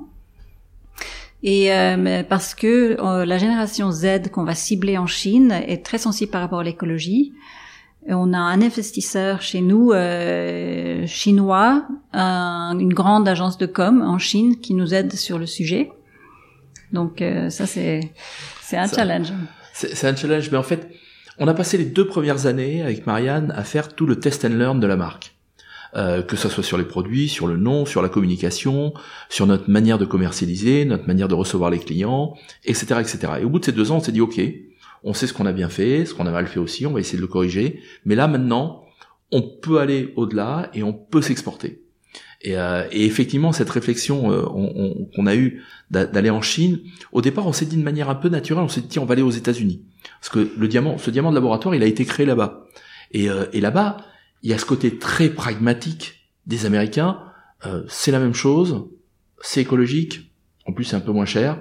Et 1.46 1.70
euh, 1.70 2.22
parce 2.26 2.54
que 2.54 2.96
euh, 2.98 3.26
la 3.26 3.37
génération 3.37 3.92
Z 3.92 4.30
qu'on 4.33 4.44
va 4.44 4.54
cibler 4.54 4.96
en 4.96 5.07
Chine 5.07 5.52
est 5.52 5.85
très 5.85 5.98
sensible 5.98 6.33
par 6.33 6.40
rapport 6.40 6.61
à 6.61 6.64
l'écologie. 6.64 7.35
On 8.07 8.33
a 8.33 8.38
un 8.38 8.62
investisseur 8.62 9.42
chez 9.42 9.61
nous 9.61 9.92
euh, 9.92 11.07
chinois, 11.07 11.87
une 12.14 12.92
grande 12.92 13.28
agence 13.28 13.59
de 13.59 13.66
com 13.66 14.02
en 14.02 14.18
Chine 14.18 14.59
qui 14.61 14.72
nous 14.72 14.94
aide 14.94 15.12
sur 15.14 15.38
le 15.38 15.44
sujet. 15.44 15.90
Donc 16.92 17.20
euh, 17.20 17.50
ça 17.50 17.66
c'est 17.66 18.00
c'est 18.62 18.78
un 18.78 18.87
challenge. 18.87 19.33
C'est 19.74 20.07
un 20.07 20.16
challenge, 20.16 20.50
mais 20.50 20.57
en 20.57 20.62
fait, 20.62 20.88
on 21.38 21.48
a 21.48 21.52
passé 21.52 21.76
les 21.76 21.85
deux 21.85 22.07
premières 22.07 22.46
années 22.46 22.80
avec 22.80 23.07
Marianne 23.07 23.52
à 23.57 23.64
faire 23.64 23.94
tout 23.94 24.07
le 24.07 24.18
test 24.18 24.44
and 24.44 24.50
learn 24.50 24.80
de 24.80 24.87
la 24.87 24.96
marque. 24.96 25.33
Euh, 25.96 26.22
que 26.22 26.35
ce 26.35 26.48
soit 26.48 26.64
sur 26.64 26.76
les 26.76 26.85
produits, 26.85 27.28
sur 27.28 27.46
le 27.46 27.57
nom, 27.57 27.87
sur 27.87 28.02
la 28.02 28.09
communication, 28.09 28.94
sur 29.28 29.46
notre 29.46 29.70
manière 29.70 29.96
de 29.96 30.04
commercialiser, 30.04 30.85
notre 30.85 31.07
manière 31.07 31.28
de 31.28 31.35
recevoir 31.35 31.70
les 31.70 31.78
clients, 31.78 32.35
etc., 32.64 32.96
etc. 32.98 33.35
Et 33.40 33.44
au 33.44 33.48
bout 33.48 33.61
de 33.61 33.64
ces 33.64 33.72
deux 33.72 33.92
ans, 33.92 33.98
on 33.98 34.00
s'est 34.00 34.11
dit 34.11 34.20
ok, 34.20 34.40
on 35.04 35.14
sait 35.14 35.28
ce 35.28 35.33
qu'on 35.33 35.46
a 35.46 35.52
bien 35.52 35.68
fait, 35.68 36.04
ce 36.04 36.12
qu'on 36.12 36.26
a 36.26 36.33
mal 36.33 36.48
fait 36.48 36.59
aussi, 36.59 36.85
on 36.85 36.92
va 36.92 36.98
essayer 36.98 37.16
de 37.16 37.22
le 37.22 37.28
corriger. 37.28 37.80
Mais 38.04 38.16
là 38.16 38.26
maintenant, 38.26 38.83
on 39.30 39.42
peut 39.42 39.78
aller 39.78 40.12
au-delà 40.16 40.68
et 40.74 40.83
on 40.83 40.92
peut 40.92 41.22
s'exporter. 41.22 41.85
Et, 42.40 42.57
euh, 42.57 42.83
et, 42.90 43.07
effectivement, 43.07 43.52
cette 43.52 43.70
réflexion 43.70 44.33
euh, 44.33 44.42
qu'on 45.14 45.26
a 45.26 45.37
eue 45.37 45.62
d'aller 45.90 46.30
en 46.30 46.42
Chine, 46.42 46.80
au 47.12 47.22
départ, 47.22 47.46
on 47.46 47.52
s'est 47.52 47.66
dit 47.66 47.76
de 47.76 47.83
manière 47.83 48.11
un 48.11 48.16
peu 48.16 48.28
naturelle, 48.28 48.64
on 48.64 48.68
s'est 48.68 48.80
dit 48.80 48.98
on 48.98 49.04
va 49.04 49.12
aller 49.12 49.22
aux 49.22 49.30
États-Unis, 49.30 49.83
parce 50.20 50.28
que 50.28 50.50
le 50.59 50.68
diamant, 50.68 50.98
ce 50.98 51.11
diamant 51.12 51.30
de 51.30 51.37
laboratoire, 51.37 51.74
il 51.76 51.85
a 51.85 51.87
été 51.87 52.04
créé 52.04 52.26
là-bas. 52.26 52.66
Et, 53.12 53.30
euh, 53.30 53.46
et 53.52 53.61
là-bas, 53.61 53.98
il 54.44 54.50
y 54.50 54.52
a 54.52 54.59
ce 54.59 54.66
côté 54.66 54.98
très 54.98 55.30
pragmatique 55.30 56.30
des 56.46 56.66
Américains. 56.66 57.18
Euh, 57.64 57.83
c'est 57.88 58.12
la 58.12 58.20
même 58.20 58.35
chose, 58.35 58.87
c'est 59.40 59.62
écologique, 59.62 60.30
en 60.66 60.72
plus 60.72 60.85
c'est 60.85 60.96
un 60.96 61.00
peu 61.00 61.12
moins 61.12 61.24
cher. 61.24 61.59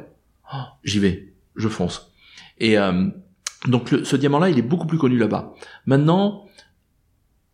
Oh, 0.54 0.58
j'y 0.84 1.00
vais, 1.00 1.34
je 1.56 1.70
fonce. 1.70 2.12
Et 2.60 2.78
euh, 2.78 3.08
donc 3.68 3.90
ce 4.04 4.16
diamant-là, 4.18 4.50
il 4.50 4.60
est 4.60 4.64
beaucoup 4.64 4.86
plus 4.86 4.98
connu 4.98 5.18
là-bas. 5.18 5.56
Maintenant, 5.86 6.46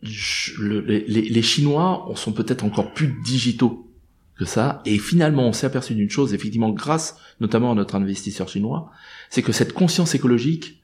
les, 0.02 1.06
les, 1.08 1.42
Chinois 1.42 2.12
sont 2.16 2.32
peut-être 2.32 2.64
encore 2.64 2.94
plus 2.94 3.14
digitaux 3.24 3.92
que 4.38 4.46
ça. 4.46 4.82
Et 4.86 4.98
finalement, 4.98 5.48
on 5.48 5.54
s'est 5.54 5.68
aperçu 5.68 5.94
d'une 5.94 6.10
chose, 6.10 6.34
effectivement, 6.34 6.70
grâce 6.70 7.18
notamment 7.40 7.74
à 7.74 7.76
notre 7.76 7.96
investisseur 7.96 8.48
chinois, 8.48 8.90
c'est 9.30 9.44
que 9.44 9.52
cette 9.52 9.74
conscience 9.74 10.16
écologique, 10.16 10.82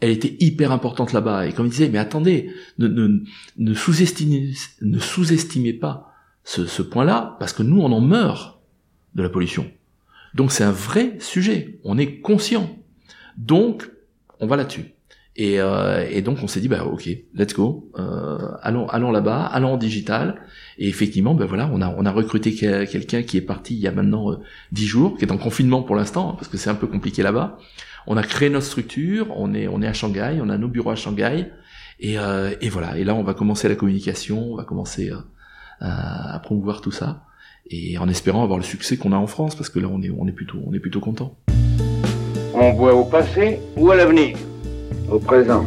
elle 0.00 0.10
était 0.10 0.36
hyper 0.40 0.72
importante 0.72 1.12
là-bas. 1.12 1.46
Et 1.46 1.52
comme 1.52 1.66
il 1.66 1.70
disait, 1.70 1.88
mais 1.88 1.98
attendez, 1.98 2.50
ne, 2.78 3.74
sous-estimez 3.74 5.72
pas 5.72 6.12
ce, 6.44 6.66
ce 6.66 6.82
point-là, 6.82 7.36
parce 7.38 7.52
que 7.52 7.62
nous, 7.62 7.80
on 7.80 7.92
en 7.92 8.00
meurt 8.00 8.60
de 9.14 9.22
la 9.22 9.28
pollution. 9.28 9.70
Donc 10.34 10.52
c'est 10.52 10.64
un 10.64 10.72
vrai 10.72 11.16
sujet. 11.20 11.80
On 11.84 11.98
est 11.98 12.20
conscient. 12.20 12.78
Donc, 13.36 13.90
on 14.40 14.46
va 14.46 14.56
là-dessus. 14.56 14.94
Et, 15.40 15.60
euh, 15.60 16.04
et, 16.10 16.20
donc 16.20 16.38
on 16.42 16.48
s'est 16.48 16.58
dit 16.58 16.66
bah 16.66 16.84
ok, 16.84 17.08
let's 17.32 17.54
go, 17.54 17.92
euh, 17.96 18.38
allons 18.60 18.88
allons 18.88 19.12
là-bas, 19.12 19.44
allons 19.44 19.74
en 19.74 19.76
digital. 19.76 20.42
Et 20.78 20.88
effectivement, 20.88 21.32
ben 21.34 21.46
voilà, 21.46 21.70
on 21.72 21.80
a 21.80 21.94
on 21.96 22.04
a 22.04 22.10
recruté 22.10 22.52
quelqu'un 22.52 23.22
qui 23.22 23.36
est 23.36 23.42
parti 23.42 23.74
il 23.74 23.80
y 23.80 23.86
a 23.86 23.92
maintenant 23.92 24.32
euh, 24.32 24.38
dix 24.72 24.86
jours, 24.86 25.16
qui 25.16 25.24
est 25.24 25.30
en 25.30 25.38
confinement 25.38 25.82
pour 25.82 25.94
l'instant 25.94 26.32
parce 26.32 26.48
que 26.48 26.56
c'est 26.56 26.70
un 26.70 26.74
peu 26.74 26.88
compliqué 26.88 27.22
là-bas, 27.22 27.56
on 28.08 28.16
a 28.16 28.24
créé 28.24 28.50
notre 28.50 28.66
structure, 28.66 29.28
on 29.36 29.54
est, 29.54 29.68
on 29.68 29.80
est 29.80 29.86
à 29.86 29.92
Shanghai, 29.92 30.40
on 30.42 30.48
a 30.48 30.58
nos 30.58 30.66
bureaux 30.66 30.90
à 30.90 30.96
Shanghai, 30.96 31.46
et, 32.00 32.18
euh, 32.18 32.54
et 32.60 32.68
voilà. 32.68 32.98
Et 32.98 33.04
là, 33.04 33.14
on 33.14 33.22
va 33.22 33.34
commencer 33.34 33.68
la 33.68 33.76
communication, 33.76 34.52
on 34.52 34.56
va 34.56 34.64
commencer 34.64 35.10
euh, 35.10 35.18
à, 35.80 36.40
promouvoir 36.42 36.80
tout 36.80 36.90
ça 36.90 37.22
et 37.70 37.98
en 37.98 38.08
espérant 38.08 38.42
avoir 38.42 38.58
le 38.58 38.64
succès 38.64 38.96
qu'on 38.96 39.12
a 39.12 39.16
en 39.16 39.26
France 39.28 39.54
parce 39.54 39.68
que 39.68 39.78
là 39.78 39.88
on 39.92 40.00
est 40.00 40.10
on 40.10 40.26
est 40.26 40.32
plutôt 40.32 40.58
on 40.66 40.72
est 40.72 40.80
plutôt 40.80 41.00
content. 41.00 41.36
On 42.54 42.72
voit 42.72 42.94
au 42.94 43.04
passé 43.04 43.60
ou 43.76 43.90
à 43.90 43.96
l'avenir 43.96 44.36
Au 45.10 45.18
présent. 45.18 45.64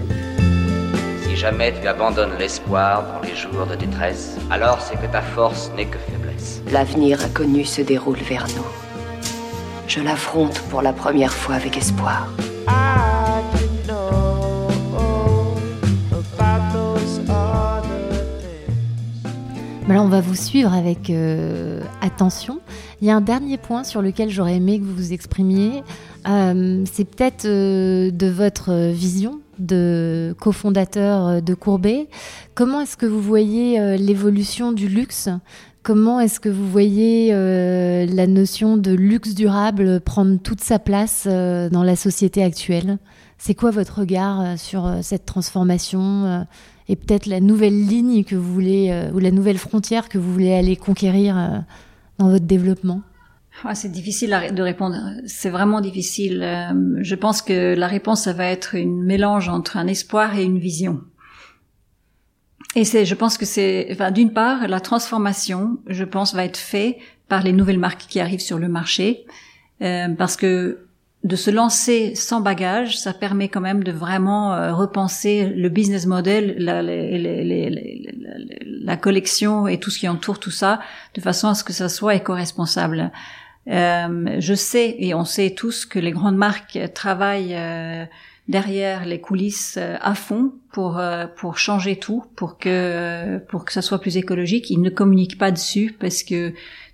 Si 1.23 1.35
jamais 1.35 1.73
tu 1.79 1.87
abandonnes 1.87 2.37
l'espoir 2.37 3.03
dans 3.13 3.27
les 3.27 3.35
jours 3.35 3.65
de 3.65 3.75
détresse, 3.75 4.37
alors 4.49 4.81
c'est 4.81 4.95
que 4.95 5.11
ta 5.11 5.21
force 5.21 5.71
n'est 5.75 5.85
que 5.85 5.97
faiblesse. 5.97 6.61
L'avenir 6.71 7.23
inconnu 7.23 7.65
se 7.65 7.81
déroule 7.81 8.17
vers 8.17 8.47
nous. 8.55 8.65
Je 9.87 10.01
l'affronte 10.01 10.59
pour 10.69 10.81
la 10.81 10.93
première 10.93 11.33
fois 11.33 11.55
avec 11.55 11.77
espoir. 11.77 12.27
Alors 19.91 20.05
on 20.05 20.07
va 20.07 20.21
vous 20.21 20.35
suivre 20.35 20.73
avec 20.73 21.09
euh, 21.09 21.81
attention. 21.99 22.61
Il 23.01 23.07
y 23.07 23.09
a 23.09 23.15
un 23.15 23.21
dernier 23.21 23.57
point 23.57 23.83
sur 23.83 24.01
lequel 24.01 24.29
j'aurais 24.29 24.57
aimé 24.57 24.79
que 24.79 24.83
vous 24.83 24.95
vous 24.95 25.13
exprimiez. 25.13 25.83
Euh, 26.27 26.83
c'est 26.91 27.05
peut-être 27.05 27.45
euh, 27.45 28.11
de 28.11 28.27
votre 28.27 28.91
vision 28.91 29.39
de 29.59 30.35
cofondateur 30.39 31.41
de 31.41 31.53
Courbet. 31.53 32.07
Comment 32.55 32.81
est-ce 32.81 32.97
que 32.97 33.05
vous 33.05 33.21
voyez 33.21 33.97
l'évolution 33.97 34.71
du 34.71 34.87
luxe? 34.87 35.29
Comment 35.83 36.19
est-ce 36.19 36.39
que 36.39 36.49
vous 36.49 36.67
voyez 36.67 37.31
la 37.31 38.25
notion 38.25 38.75
de 38.75 38.91
luxe 38.91 39.35
durable 39.35 39.99
prendre 40.01 40.39
toute 40.39 40.61
sa 40.61 40.79
place 40.79 41.27
dans 41.27 41.83
la 41.83 41.95
société 41.95 42.43
actuelle? 42.43 42.97
C'est 43.37 43.53
quoi 43.53 43.69
votre 43.69 43.99
regard 43.99 44.57
sur 44.57 44.91
cette 45.03 45.27
transformation 45.27 46.43
et 46.91 46.97
peut-être 46.97 47.25
la 47.25 47.39
nouvelle 47.39 47.85
ligne 47.85 48.25
que 48.25 48.35
vous 48.35 48.53
voulez, 48.53 48.89
euh, 48.91 49.11
ou 49.13 49.19
la 49.19 49.31
nouvelle 49.31 49.57
frontière 49.57 50.09
que 50.09 50.17
vous 50.17 50.33
voulez 50.33 50.53
aller 50.53 50.75
conquérir 50.75 51.37
euh, 51.37 51.59
votre 52.29 52.45
développement 52.45 53.01
ah, 53.65 53.75
c'est 53.75 53.91
difficile 53.91 54.35
de 54.53 54.63
répondre. 54.63 54.95
C'est 55.27 55.49
vraiment 55.49 55.81
difficile. 55.81 56.41
Euh, 56.41 56.97
je 57.01 57.15
pense 57.15 57.41
que 57.41 57.75
la 57.75 57.87
réponse, 57.87 58.23
ça 58.23 58.33
va 58.33 58.45
être 58.45 58.75
une 58.75 59.03
mélange 59.03 59.49
entre 59.49 59.75
un 59.75 59.87
espoir 59.87 60.37
et 60.37 60.43
une 60.43 60.57
vision. 60.57 61.01
Et 62.75 62.85
c'est, 62.85 63.05
je 63.05 63.13
pense 63.13 63.37
que 63.37 63.45
c'est, 63.45 63.95
d'une 64.13 64.31
part, 64.31 64.67
la 64.67 64.79
transformation, 64.79 65.77
je 65.87 66.05
pense, 66.05 66.33
va 66.33 66.45
être 66.45 66.57
faite 66.57 66.97
par 67.27 67.43
les 67.43 67.51
nouvelles 67.51 67.77
marques 67.77 68.05
qui 68.07 68.21
arrivent 68.21 68.39
sur 68.39 68.57
le 68.57 68.69
marché, 68.69 69.25
parce 69.79 70.37
que 70.37 70.87
de 71.23 71.35
se 71.35 71.51
lancer 71.51 72.15
sans 72.15 72.41
bagage, 72.41 72.97
ça 72.97 73.13
permet 73.13 73.47
quand 73.47 73.61
même 73.61 73.83
de 73.83 73.91
vraiment 73.91 74.53
euh, 74.53 74.73
repenser 74.73 75.45
le 75.45 75.69
business 75.69 76.07
model, 76.07 76.55
la, 76.57 76.81
la, 76.81 78.97
collection 78.97 79.67
et 79.67 79.79
tout 79.79 79.91
ce 79.91 79.99
qui 79.99 80.07
entoure 80.07 80.39
tout 80.39 80.51
ça, 80.51 80.79
de 81.13 81.21
façon 81.21 81.47
à 81.47 81.53
ce 81.53 81.63
que 81.63 81.73
ça 81.73 81.89
soit 81.89 82.15
éco-responsable. 82.15 83.11
Euh, 83.67 84.37
je 84.39 84.55
sais 84.55 84.95
et 84.97 85.13
on 85.13 85.23
sait 85.23 85.51
tous 85.51 85.85
que 85.85 85.99
les 85.99 86.11
grandes 86.11 86.37
marques 86.37 86.79
travaillent 86.95 87.55
euh, 87.55 88.05
derrière 88.47 89.05
les 89.05 89.21
coulisses 89.21 89.77
à 89.77 90.15
fond 90.15 90.53
pour 90.71 90.99
pour 91.35 91.59
changer 91.59 91.97
tout, 91.97 92.23
pour 92.35 92.57
que 92.57 93.37
pour 93.49 93.65
que 93.65 93.73
ça 93.73 93.83
soit 93.83 94.01
plus 94.01 94.17
écologique. 94.17 94.71
Ils 94.71 94.81
ne 94.81 94.89
communiquent 94.89 95.37
pas 95.37 95.51
dessus 95.51 95.95
parce 95.99 96.23
que 96.23 96.53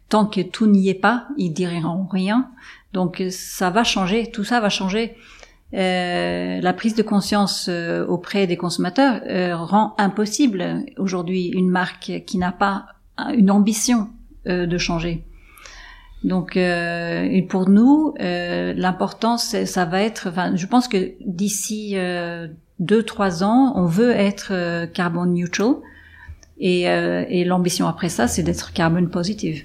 tant 0.09 0.25
que 0.25 0.41
tout 0.41 0.67
n'y 0.67 0.89
est 0.89 0.93
pas, 0.93 1.27
ils 1.37 1.51
diront 1.51 2.07
rien. 2.11 2.49
Donc 2.93 3.23
ça 3.29 3.69
va 3.69 3.83
changer, 3.83 4.31
tout 4.31 4.43
ça 4.43 4.59
va 4.59 4.69
changer. 4.69 5.15
Euh, 5.73 6.61
la 6.61 6.73
prise 6.73 6.95
de 6.95 7.03
conscience 7.03 7.67
euh, 7.69 8.05
auprès 8.07 8.47
des 8.47 8.55
consommateurs 8.55 9.21
euh, 9.27 9.55
rend 9.57 9.95
impossible 9.97 10.85
aujourd'hui 10.97 11.47
une 11.47 11.69
marque 11.69 12.23
qui 12.25 12.37
n'a 12.37 12.53
pas 12.53 12.85
une 13.35 13.51
ambition 13.51 14.09
de 14.45 14.77
changer. 14.77 15.25
Donc, 16.23 16.55
et 16.55 17.45
pour 17.49 17.67
nous, 17.67 18.13
l'importance, 18.19 19.63
ça 19.65 19.85
va 19.85 20.03
être. 20.03 20.27
Enfin, 20.29 20.55
je 20.55 20.65
pense 20.67 20.87
que 20.87 21.13
d'ici 21.25 21.97
deux 22.79 23.03
trois 23.03 23.43
ans, 23.43 23.73
on 23.75 23.85
veut 23.85 24.11
être 24.11 24.85
carbon 24.93 25.25
neutral, 25.25 25.77
et, 26.59 26.83
et 26.83 27.43
l'ambition 27.43 27.87
après 27.87 28.09
ça, 28.09 28.27
c'est 28.27 28.43
d'être 28.43 28.71
carbone 28.71 29.09
positive. 29.09 29.63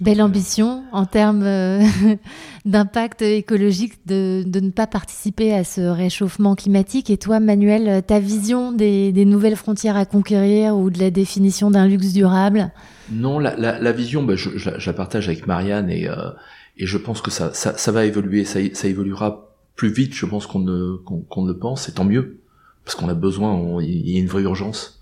Belle 0.00 0.20
ambition 0.22 0.82
en 0.90 1.06
termes 1.06 1.44
euh, 1.44 1.80
d'impact 2.64 3.22
écologique 3.22 4.06
de, 4.06 4.42
de, 4.44 4.58
ne 4.58 4.70
pas 4.70 4.88
participer 4.88 5.54
à 5.54 5.62
ce 5.62 5.82
réchauffement 5.82 6.56
climatique. 6.56 7.10
Et 7.10 7.16
toi, 7.16 7.38
Manuel, 7.38 8.02
ta 8.02 8.18
vision 8.18 8.72
des, 8.72 9.12
nouvelles 9.24 9.56
frontières 9.56 9.96
à 9.96 10.04
conquérir 10.04 10.76
ou 10.76 10.90
de 10.90 10.98
la 10.98 11.10
définition 11.10 11.70
d'un 11.70 11.86
luxe 11.86 12.12
durable? 12.12 12.72
Non, 13.12 13.38
la, 13.38 13.92
vision, 13.92 14.24
bah, 14.24 14.34
je, 14.34 14.50
la 14.68 14.92
partage 14.92 15.28
avec 15.28 15.46
Marianne 15.46 15.88
et, 15.88 16.08
euh, 16.08 16.30
et 16.76 16.86
je 16.86 16.98
pense 16.98 17.20
que 17.20 17.30
ça, 17.30 17.52
va 17.92 18.04
évoluer, 18.04 18.44
ça, 18.44 18.58
ça, 18.72 18.88
évoluera 18.88 19.54
plus 19.76 19.92
vite, 19.92 20.12
je 20.14 20.26
pense 20.26 20.46
qu'on 20.46 20.60
ne, 20.60 20.96
qu'on, 20.96 21.42
ne 21.42 21.52
le 21.52 21.58
pense, 21.58 21.88
et 21.88 21.92
tant 21.92 22.04
mieux, 22.04 22.40
parce 22.84 22.96
qu'on 22.96 23.08
a 23.08 23.14
besoin, 23.14 23.80
il 23.80 24.10
y 24.10 24.16
a 24.16 24.20
une 24.20 24.26
vraie 24.26 24.42
urgence. 24.42 25.00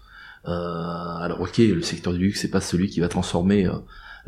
Euh, 0.49 0.51
alors 0.51 1.41
ok, 1.41 1.59
le 1.59 1.83
secteur 1.83 2.13
du 2.13 2.19
luxe, 2.19 2.41
c'est 2.41 2.51
pas 2.51 2.61
celui 2.61 2.89
qui 2.89 3.01
va 3.01 3.09
transformer 3.09 3.69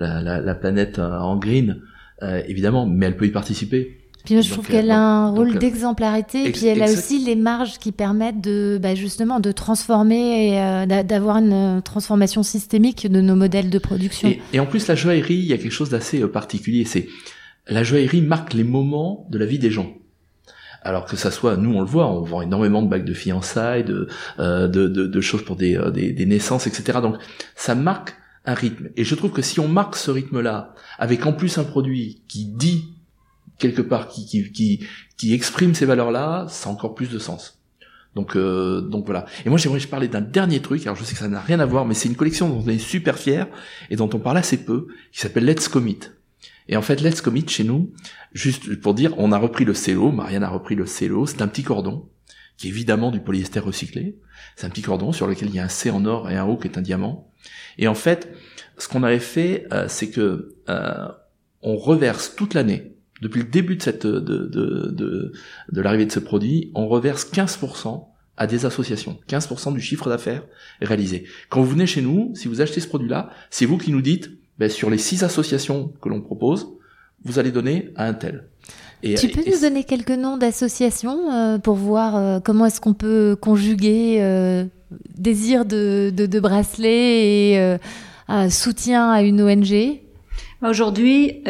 euh, 0.01 0.21
la, 0.21 0.41
la, 0.41 0.55
planète 0.57 0.99
euh, 0.99 1.19
en 1.19 1.37
green, 1.37 1.81
euh, 2.23 2.43
évidemment, 2.49 2.85
mais 2.85 3.07
elle 3.07 3.17
peut 3.17 3.27
y 3.27 3.31
participer. 3.31 4.01
Puis 4.25 4.43
je 4.43 4.51
trouve 4.51 4.67
qu'elle 4.67 4.91
a 4.91 4.99
un 4.99 5.31
rôle 5.31 5.59
d'exemplarité, 5.59 6.49
et 6.49 6.51
puis 6.51 6.67
elle 6.67 6.83
a 6.83 6.91
aussi 6.91 7.23
les 7.23 7.37
marges 7.37 7.79
qui 7.79 7.93
permettent 7.93 8.41
de 8.41 8.81
bah, 8.83 8.95
justement 8.95 9.39
de 9.39 9.53
transformer 9.53 10.49
et 10.49 11.05
d'avoir 11.05 11.37
une 11.37 11.83
transformation 11.85 12.43
systémique 12.43 13.07
de 13.07 13.21
nos 13.21 13.37
modèles 13.37 13.69
de 13.69 13.79
production. 13.79 14.31
Et, 14.31 14.41
et, 14.55 14.61
en 14.61 14.67
plus, 14.67 14.89
la 14.89 14.95
joaillerie, 14.95 15.35
il 15.35 15.45
y 15.45 15.53
a 15.53 15.59
quelque 15.59 15.71
chose 15.71 15.91
d'assez 15.91 16.27
particulier. 16.27 16.87
C'est 16.87 17.07
la 17.69 17.85
joaillerie 17.85 18.23
marque 18.23 18.55
les 18.55 18.65
moments 18.65 19.27
de 19.29 19.37
la 19.37 19.45
vie 19.45 19.59
des 19.59 19.71
gens. 19.71 19.93
Alors 20.81 21.05
que 21.05 21.17
ça 21.17 21.31
soit, 21.31 21.59
nous 21.59 21.75
on 21.75 21.81
le 21.81 21.87
voit, 21.87 22.11
on 22.11 22.23
vend 22.23 22.41
énormément 22.41 22.81
de 22.81 22.89
bagues 22.89 23.05
de 23.05 23.15
fiançailles, 23.15 23.85
de, 23.85 24.09
de, 24.39 24.67
de, 24.67 25.07
de, 25.07 25.21
choses 25.21 25.45
pour 25.45 25.57
des, 25.57 25.79
des, 25.93 26.13
des 26.13 26.27
naissances, 26.27 26.67
etc. 26.67 27.01
Donc 27.03 27.17
ça 27.55 27.75
marque 27.75 28.15
un 28.45 28.55
rythme. 28.55 28.91
Et 28.97 29.05
je 29.05 29.15
trouve 29.15 29.33
que 29.33 29.43
si 29.43 29.61
on 29.61 29.69
marque 29.69 29.97
ce 29.97 30.11
rythme-là, 30.11 30.75
avec 30.99 31.27
en 31.27 31.33
plus 31.33 31.59
un 31.59 31.65
produit 31.65 32.23
qui 32.29 32.47
dit 32.47 32.95
quelque 33.59 33.83
part, 33.83 34.09
qui, 34.09 34.27
qui, 34.27 34.53
qui, 34.53 34.87
qui 35.17 35.33
exprime 35.33 35.75
ces 35.75 35.87
valeurs-là, 35.87 36.47
ça 36.49 36.69
a 36.69 36.73
encore 36.73 36.95
plus 36.95 37.11
de 37.11 37.19
sens. 37.19 37.63
Donc, 38.15 38.37
euh, 38.37 38.81
donc 38.81 39.07
voilà. 39.07 39.27
Et 39.45 39.49
moi, 39.49 39.59
j'aimerais 39.59 39.81
parler 39.81 40.09
d'un 40.09 40.21
dernier 40.21 40.61
truc. 40.61 40.83
Alors, 40.83 40.97
je 40.97 41.05
sais 41.05 41.15
que 41.15 41.19
ça 41.19 41.29
n'a 41.29 41.41
rien 41.41 41.61
à 41.61 41.67
voir, 41.67 41.85
mais 41.85 41.95
c'est 41.95 42.09
une 42.09 42.17
collection 42.17 42.49
dont 42.49 42.63
on 42.65 42.69
est 42.69 42.79
super 42.79 43.19
fier 43.19 43.49
et 43.91 43.97
dont 43.97 44.11
on 44.13 44.19
parle 44.19 44.39
assez 44.39 44.65
peu, 44.65 44.87
qui 45.13 45.21
s'appelle 45.21 45.45
Let's 45.45 45.69
Commit. 45.69 45.99
Et 46.69 46.77
en 46.77 46.83
fait, 46.83 47.01
Let's 47.01 47.21
Commit 47.21 47.47
chez 47.49 47.65
nous, 47.65 47.93
juste 48.33 48.81
pour 48.81 48.95
dire, 48.95 49.15
on 49.19 49.33
a 49.33 49.39
repris 49.39 49.65
le 49.65 49.75
cello. 49.75 50.13
Marianne 50.13 50.45
a 50.45 50.49
repris 50.49 50.75
le 50.75 50.87
cello. 50.87 51.27
C'est 51.27 51.43
un 51.43 51.49
petit 51.49 51.63
cordon 51.63 52.09
qui 52.57 52.69
est 52.69 52.71
évidemment 52.71 53.11
du 53.11 53.21
polyester 53.21 53.59
recyclé. 53.59 54.17
C'est 54.57 54.67
un 54.67 54.71
petit 54.71 54.83
cordon 54.83 55.13
sur 55.13 55.27
lequel 55.27 55.49
il 55.49 55.55
y 55.57 55.59
a 55.59 55.65
un 55.65 55.69
C 55.69 55.91
en 55.91 56.05
or 56.05 56.31
et 56.31 56.37
un 56.37 56.45
O 56.45 56.57
qui 56.57 56.69
est 56.69 56.79
un 56.79 56.83
diamant. 56.83 57.31
Et 57.79 57.89
en 57.89 57.95
fait, 57.95 58.33
ce 58.79 58.89
qu'on 58.89 59.03
avait 59.03 59.19
fait, 59.19 59.67
euh, 59.73 59.87
c'est 59.89 60.11
que 60.11 60.55
euh, 60.69 61.09
on 61.63 61.77
reverse 61.77 62.35
toute 62.37 62.55
l'année, 62.55 62.95
depuis 63.23 63.43
le 63.43 63.49
début 63.49 63.77
de 63.77 63.83
cette 63.83 64.07
de, 64.07 64.19
de, 64.19 65.33
de, 65.73 65.81
l'arrivée 65.81 66.07
de 66.07 66.13
ce 66.13 66.19
produit, 66.19 66.71
on 66.75 66.89
reverse 66.89 67.31
15% 67.31 68.07
à 68.37 68.47
des 68.47 68.67
associations, 68.67 69.19
15% 69.29 69.73
du 69.73 69.81
chiffre 69.81 70.09
d'affaires 70.09 70.45
réalisé. 70.81 71.25
Quand 71.49 71.63
vous 71.63 71.71
venez 71.71 71.87
chez 71.87 72.03
nous, 72.03 72.33
si 72.35 72.49
vous 72.49 72.61
achetez 72.61 72.81
ce 72.81 72.89
produit-là, 72.89 73.31
c'est 73.51 73.67
vous 73.67 73.79
qui 73.79 73.93
nous 73.93 74.03
dites, 74.03 74.31
ben, 74.59 74.69
sur 74.69 74.91
les 74.91 74.99
six 74.99 75.23
associations 75.23 75.95
que 76.03 76.09
l'on 76.09 76.21
propose, 76.21 76.69
vous 77.25 77.39
allez 77.39 77.53
donner 77.53 77.93
à 77.97 78.07
un 78.07 78.15
tel. 78.15 78.49
Et, 79.07 79.17
tu 79.17 79.29
peux 79.29 79.43
nous 79.47 79.61
donner 79.61 79.85
quelques 79.85 80.11
noms 80.11 80.39
d'associations 80.39 81.31
euh, 81.31 81.59
pour 81.59 81.75
voir 81.75 82.17
euh, 82.17 82.41
comment 82.41 82.65
est-ce 82.65 82.81
qu'on 82.81 82.95
peut 82.95 83.37
conjuguer 83.39 84.17
euh, 84.23 84.65
désir 85.15 85.67
de, 85.67 86.11
de, 86.15 86.25
de 86.25 86.41
bracelet 86.41 87.51
et 87.53 87.79
soutien 88.49 89.11
à 89.11 89.21
une 89.21 89.43
ONG 89.43 90.01
Aujourd'hui, 90.63 91.43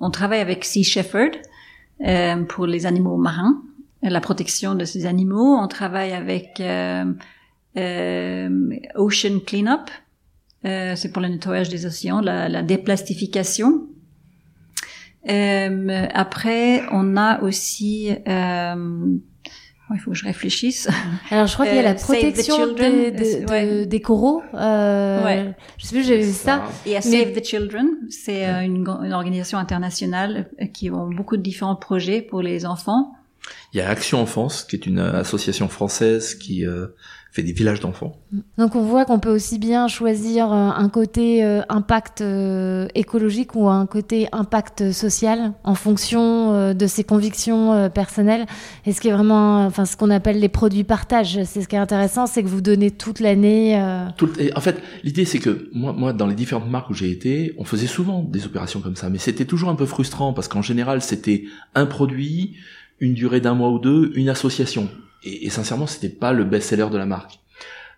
on 0.00 0.10
travaille 0.10 0.40
avec 0.40 0.64
Sea 0.64 0.82
Shepherd 0.82 1.32
pour 2.48 2.66
les 2.66 2.86
animaux 2.86 3.18
marins, 3.18 3.60
la 4.02 4.20
protection 4.22 4.74
de 4.74 4.86
ces 4.86 5.04
animaux. 5.04 5.58
On 5.60 5.68
travaille 5.68 6.12
avec 6.12 6.62
Ocean 8.94 9.40
Cleanup, 9.46 9.90
c'est 10.62 11.12
pour 11.12 11.20
le 11.20 11.28
nettoyage 11.28 11.68
des 11.68 11.84
océans, 11.84 12.22
la, 12.22 12.48
la 12.48 12.62
déplastification 12.62 13.88
euh, 15.28 16.06
après, 16.12 16.82
on 16.92 17.16
a 17.16 17.42
aussi 17.42 18.10
euh, 18.26 19.18
il 19.94 20.00
faut 20.00 20.12
que 20.12 20.16
je 20.16 20.24
réfléchisse. 20.24 20.88
Alors, 21.30 21.46
je 21.46 21.54
crois 21.54 21.66
qu'il 21.66 21.76
y 21.76 21.78
a 21.78 21.82
la 21.82 21.90
euh, 21.90 21.94
protection 21.94 22.72
des, 22.72 23.86
des 23.86 24.00
coraux. 24.00 24.42
Euh, 24.54 25.24
ouais. 25.24 25.54
Je 25.78 25.86
sais 25.86 25.94
plus, 25.94 26.06
j'avais 26.06 26.22
vu 26.22 26.32
ça. 26.32 26.64
Il 26.86 26.92
y 26.92 26.96
a 26.96 27.00
Save 27.00 27.32
the 27.32 27.44
Children. 27.44 27.88
C'est 28.08 28.46
euh, 28.46 28.60
une, 28.60 28.86
une, 28.86 29.12
organisation 29.12 29.58
internationale 29.58 30.48
qui 30.72 30.90
ont 30.90 31.08
beaucoup 31.08 31.36
de 31.36 31.42
différents 31.42 31.76
projets 31.76 32.22
pour 32.22 32.42
les 32.42 32.66
enfants. 32.66 33.12
Il 33.72 33.78
y 33.78 33.80
a 33.80 33.88
Action 33.88 34.20
Enfance, 34.20 34.64
qui 34.64 34.76
est 34.76 34.86
une 34.86 34.98
association 34.98 35.68
française 35.68 36.34
qui 36.34 36.64
fait 37.32 37.42
des 37.42 37.52
villages 37.52 37.80
d'enfants. 37.80 38.16
Donc 38.58 38.74
on 38.74 38.82
voit 38.82 39.04
qu'on 39.04 39.20
peut 39.20 39.30
aussi 39.30 39.58
bien 39.58 39.86
choisir 39.86 40.52
euh, 40.52 40.70
un 40.70 40.88
côté 40.88 41.44
euh, 41.44 41.62
impact 41.68 42.22
euh, 42.22 42.88
écologique 42.96 43.54
ou 43.54 43.68
un 43.68 43.86
côté 43.86 44.26
impact 44.32 44.90
social 44.90 45.52
en 45.62 45.74
fonction 45.74 46.74
de 46.74 46.86
ses 46.86 47.04
convictions 47.04 47.88
personnelles. 47.90 48.46
Et 48.84 48.92
ce 48.92 49.00
qui 49.00 49.08
est 49.08 49.12
vraiment, 49.12 49.64
enfin 49.64 49.84
ce 49.84 49.96
qu'on 49.96 50.10
appelle 50.10 50.40
les 50.40 50.48
produits 50.48 50.84
partage, 50.84 51.44
c'est 51.44 51.62
ce 51.62 51.68
qui 51.68 51.76
est 51.76 51.80
intéressant, 51.80 52.26
c'est 52.26 52.42
que 52.42 52.48
vous 52.48 52.60
donnez 52.60 52.90
toute 52.90 53.20
l'année. 53.20 53.80
en 53.80 54.60
fait, 54.60 54.82
l'idée 55.04 55.24
c'est 55.24 55.38
que 55.38 55.70
moi, 55.72 55.92
moi, 55.92 56.12
dans 56.12 56.26
les 56.26 56.34
différentes 56.34 56.68
marques 56.68 56.90
où 56.90 56.94
j'ai 56.94 57.10
été, 57.10 57.54
on 57.58 57.64
faisait 57.64 57.86
souvent 57.86 58.22
des 58.22 58.46
opérations 58.46 58.80
comme 58.80 58.96
ça, 58.96 59.08
mais 59.08 59.18
c'était 59.18 59.44
toujours 59.44 59.68
un 59.68 59.76
peu 59.76 59.86
frustrant 59.86 60.32
parce 60.32 60.48
qu'en 60.48 60.62
général 60.62 61.00
c'était 61.02 61.44
un 61.74 61.86
produit, 61.86 62.56
une 62.98 63.14
durée 63.14 63.40
d'un 63.40 63.54
mois 63.54 63.70
ou 63.70 63.78
deux, 63.78 64.10
une 64.14 64.28
association 64.28 64.88
et, 65.22 65.46
et 65.46 65.50
sincèrement, 65.50 65.86
c'était 65.86 66.08
pas 66.08 66.32
le 66.32 66.44
best-seller 66.44 66.88
de 66.90 66.98
la 66.98 67.06
marque. 67.06 67.40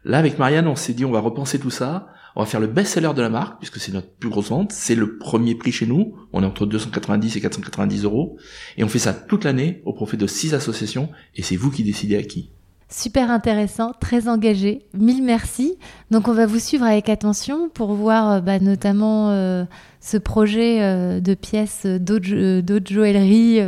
Là, 0.05 0.19
avec 0.19 0.39
Marianne, 0.39 0.67
on 0.67 0.77
s'est 0.77 0.95
dit, 0.95 1.05
on 1.05 1.13
va 1.13 1.21
repenser 1.21 1.59
tout 1.59 1.71
ça. 1.71 2.09
On 2.35 2.41
va 2.41 2.47
faire 2.47 2.61
le 2.61 2.67
best-seller 2.67 3.13
de 3.15 3.23
la 3.23 3.29
marque, 3.29 3.59
puisque 3.59 3.79
c'est 3.79 3.93
notre 3.93 4.09
plus 4.09 4.31
grosse 4.31 4.49
vente. 4.49 4.73
C'est 4.73 4.95
le 4.95 5.19
premier 5.19 5.55
prix 5.55 5.71
chez 5.71 5.87
nous. 5.87 6.15
On 6.33 6.43
est 6.43 6.47
entre 6.47 6.67
290 6.67 7.37
et 7.37 7.41
490 7.41 8.05
euros. 8.05 8.37
Et 8.77 8.85
on 8.85 8.89
fait 8.89 8.99
ça 8.99 9.13
toute 9.13 9.45
l'année 9.45 9.83
au 9.85 9.93
profit 9.93 10.17
de 10.17 10.27
six 10.27 10.55
associations. 10.55 11.11
Et 11.37 11.43
c'est 11.43 11.57
vous 11.57 11.71
qui 11.71 11.85
décidez 11.85 12.17
à 12.17 12.23
qui. 12.23 12.51
Super 12.89 13.31
intéressant, 13.31 13.93
très 13.99 14.29
engagé. 14.29 14.83
Mille 14.93 15.23
merci. 15.23 15.79
Donc 16.11 16.29
on 16.29 16.35
va 16.35 16.45
vous 16.45 16.59
suivre 16.59 16.85
avec 16.85 17.09
attention 17.09 17.71
pour 17.71 17.95
voir 17.95 18.31
euh, 18.31 18.41
bah, 18.41 18.59
notamment 18.59 19.31
euh, 19.31 19.65
ce 20.01 20.19
projet 20.19 20.83
euh, 20.83 21.21
de 21.21 21.33
pièces 21.33 21.87
d'autres 21.87 22.93
joailleries 22.93 23.61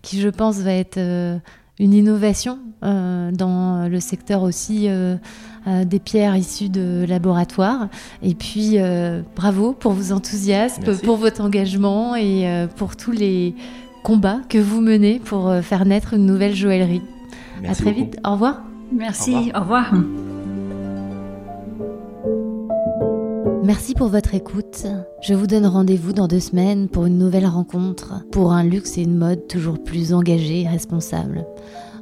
qui 0.00 0.20
je 0.22 0.28
pense 0.28 0.58
va 0.60 0.72
être 0.72 0.98
une 1.82 1.94
innovation 1.94 2.60
euh, 2.84 3.32
dans 3.32 3.88
le 3.88 4.00
secteur 4.00 4.42
aussi 4.42 4.86
euh, 4.88 5.16
euh, 5.66 5.84
des 5.84 5.98
pierres 5.98 6.36
issues 6.36 6.68
de 6.68 7.04
laboratoires. 7.08 7.88
Et 8.22 8.34
puis, 8.34 8.78
bravo 9.36 9.72
pour 9.72 9.92
vos 9.92 10.12
enthousiasmes, 10.12 10.96
pour 11.04 11.16
votre 11.16 11.42
engagement 11.42 12.16
et 12.16 12.66
pour 12.76 12.96
tous 12.96 13.12
les 13.12 13.54
combats 14.04 14.40
que 14.48 14.58
vous 14.58 14.80
menez 14.80 15.18
pour 15.18 15.52
faire 15.62 15.84
naître 15.84 16.14
une 16.14 16.26
nouvelle 16.26 16.54
joaillerie. 16.54 17.02
à 17.68 17.74
très 17.74 17.92
vite. 17.92 18.16
Au 18.24 18.32
revoir. 18.32 18.62
Merci. 18.92 19.52
Au 19.54 19.60
revoir. 19.60 19.92
Merci 23.62 23.94
pour 23.94 24.08
votre 24.08 24.34
écoute. 24.34 24.86
Je 25.20 25.34
vous 25.34 25.46
donne 25.46 25.66
rendez-vous 25.66 26.12
dans 26.12 26.26
deux 26.26 26.40
semaines 26.40 26.88
pour 26.88 27.06
une 27.06 27.16
nouvelle 27.16 27.46
rencontre, 27.46 28.24
pour 28.32 28.50
un 28.50 28.64
luxe 28.64 28.98
et 28.98 29.02
une 29.02 29.16
mode 29.16 29.46
toujours 29.46 29.78
plus 29.78 30.12
engagés 30.12 30.62
et 30.62 30.68
responsables. 30.68 31.46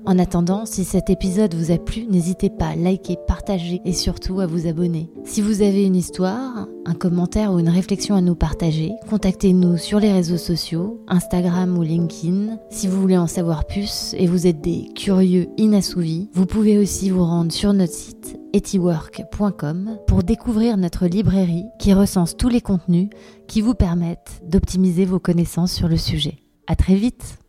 En 0.07 0.19
attendant, 0.19 0.65
si 0.65 0.85
cet 0.85 1.11
épisode 1.11 1.55
vous 1.55 1.71
a 1.71 1.77
plu, 1.77 2.07
n'hésitez 2.07 2.49
pas 2.49 2.69
à 2.69 2.77
liker, 2.77 3.19
partager 3.29 3.83
et 3.85 3.93
surtout 3.93 4.41
à 4.41 4.47
vous 4.47 4.67
abonner. 4.67 5.11
Si 5.25 5.43
vous 5.43 5.61
avez 5.61 5.85
une 5.85 5.97
histoire, 5.97 6.67
un 6.87 6.95
commentaire 6.95 7.53
ou 7.53 7.59
une 7.59 7.69
réflexion 7.69 8.15
à 8.15 8.23
nous 8.23 8.35
partager, 8.35 8.93
contactez-nous 9.11 9.77
sur 9.77 10.01
les 10.01 10.15
réseaux 10.15 10.39
sociaux, 10.39 11.05
Instagram 11.09 11.77
ou 11.77 11.83
LinkedIn. 11.83 12.57
Si 12.71 12.89
vous 12.89 12.99
voulez 12.99 13.19
en 13.19 13.27
savoir 13.27 13.67
plus 13.67 14.15
et 14.17 14.27
vous 14.27 14.47
êtes 14.47 14.63
des 14.63 14.89
curieux 14.97 15.49
inassouvis, 15.59 16.31
vous 16.33 16.47
pouvez 16.47 16.79
aussi 16.79 17.11
vous 17.11 17.25
rendre 17.25 17.53
sur 17.53 17.75
notre 17.75 17.93
site 17.93 18.39
etiwork.com 18.53 19.99
pour 20.07 20.23
découvrir 20.23 20.77
notre 20.77 21.07
librairie 21.07 21.67
qui 21.79 21.93
recense 21.95 22.37
tous 22.37 22.49
les 22.49 22.61
contenus 22.61 23.11
qui 23.49 23.61
vous 23.61 23.75
permettent 23.75 24.43
d'optimiser 24.47 25.05
vos 25.05 25.19
connaissances 25.19 25.73
sur 25.73 25.89
le 25.89 25.97
sujet. 25.97 26.39
À 26.67 26.77
très 26.77 26.95
vite! 26.95 27.39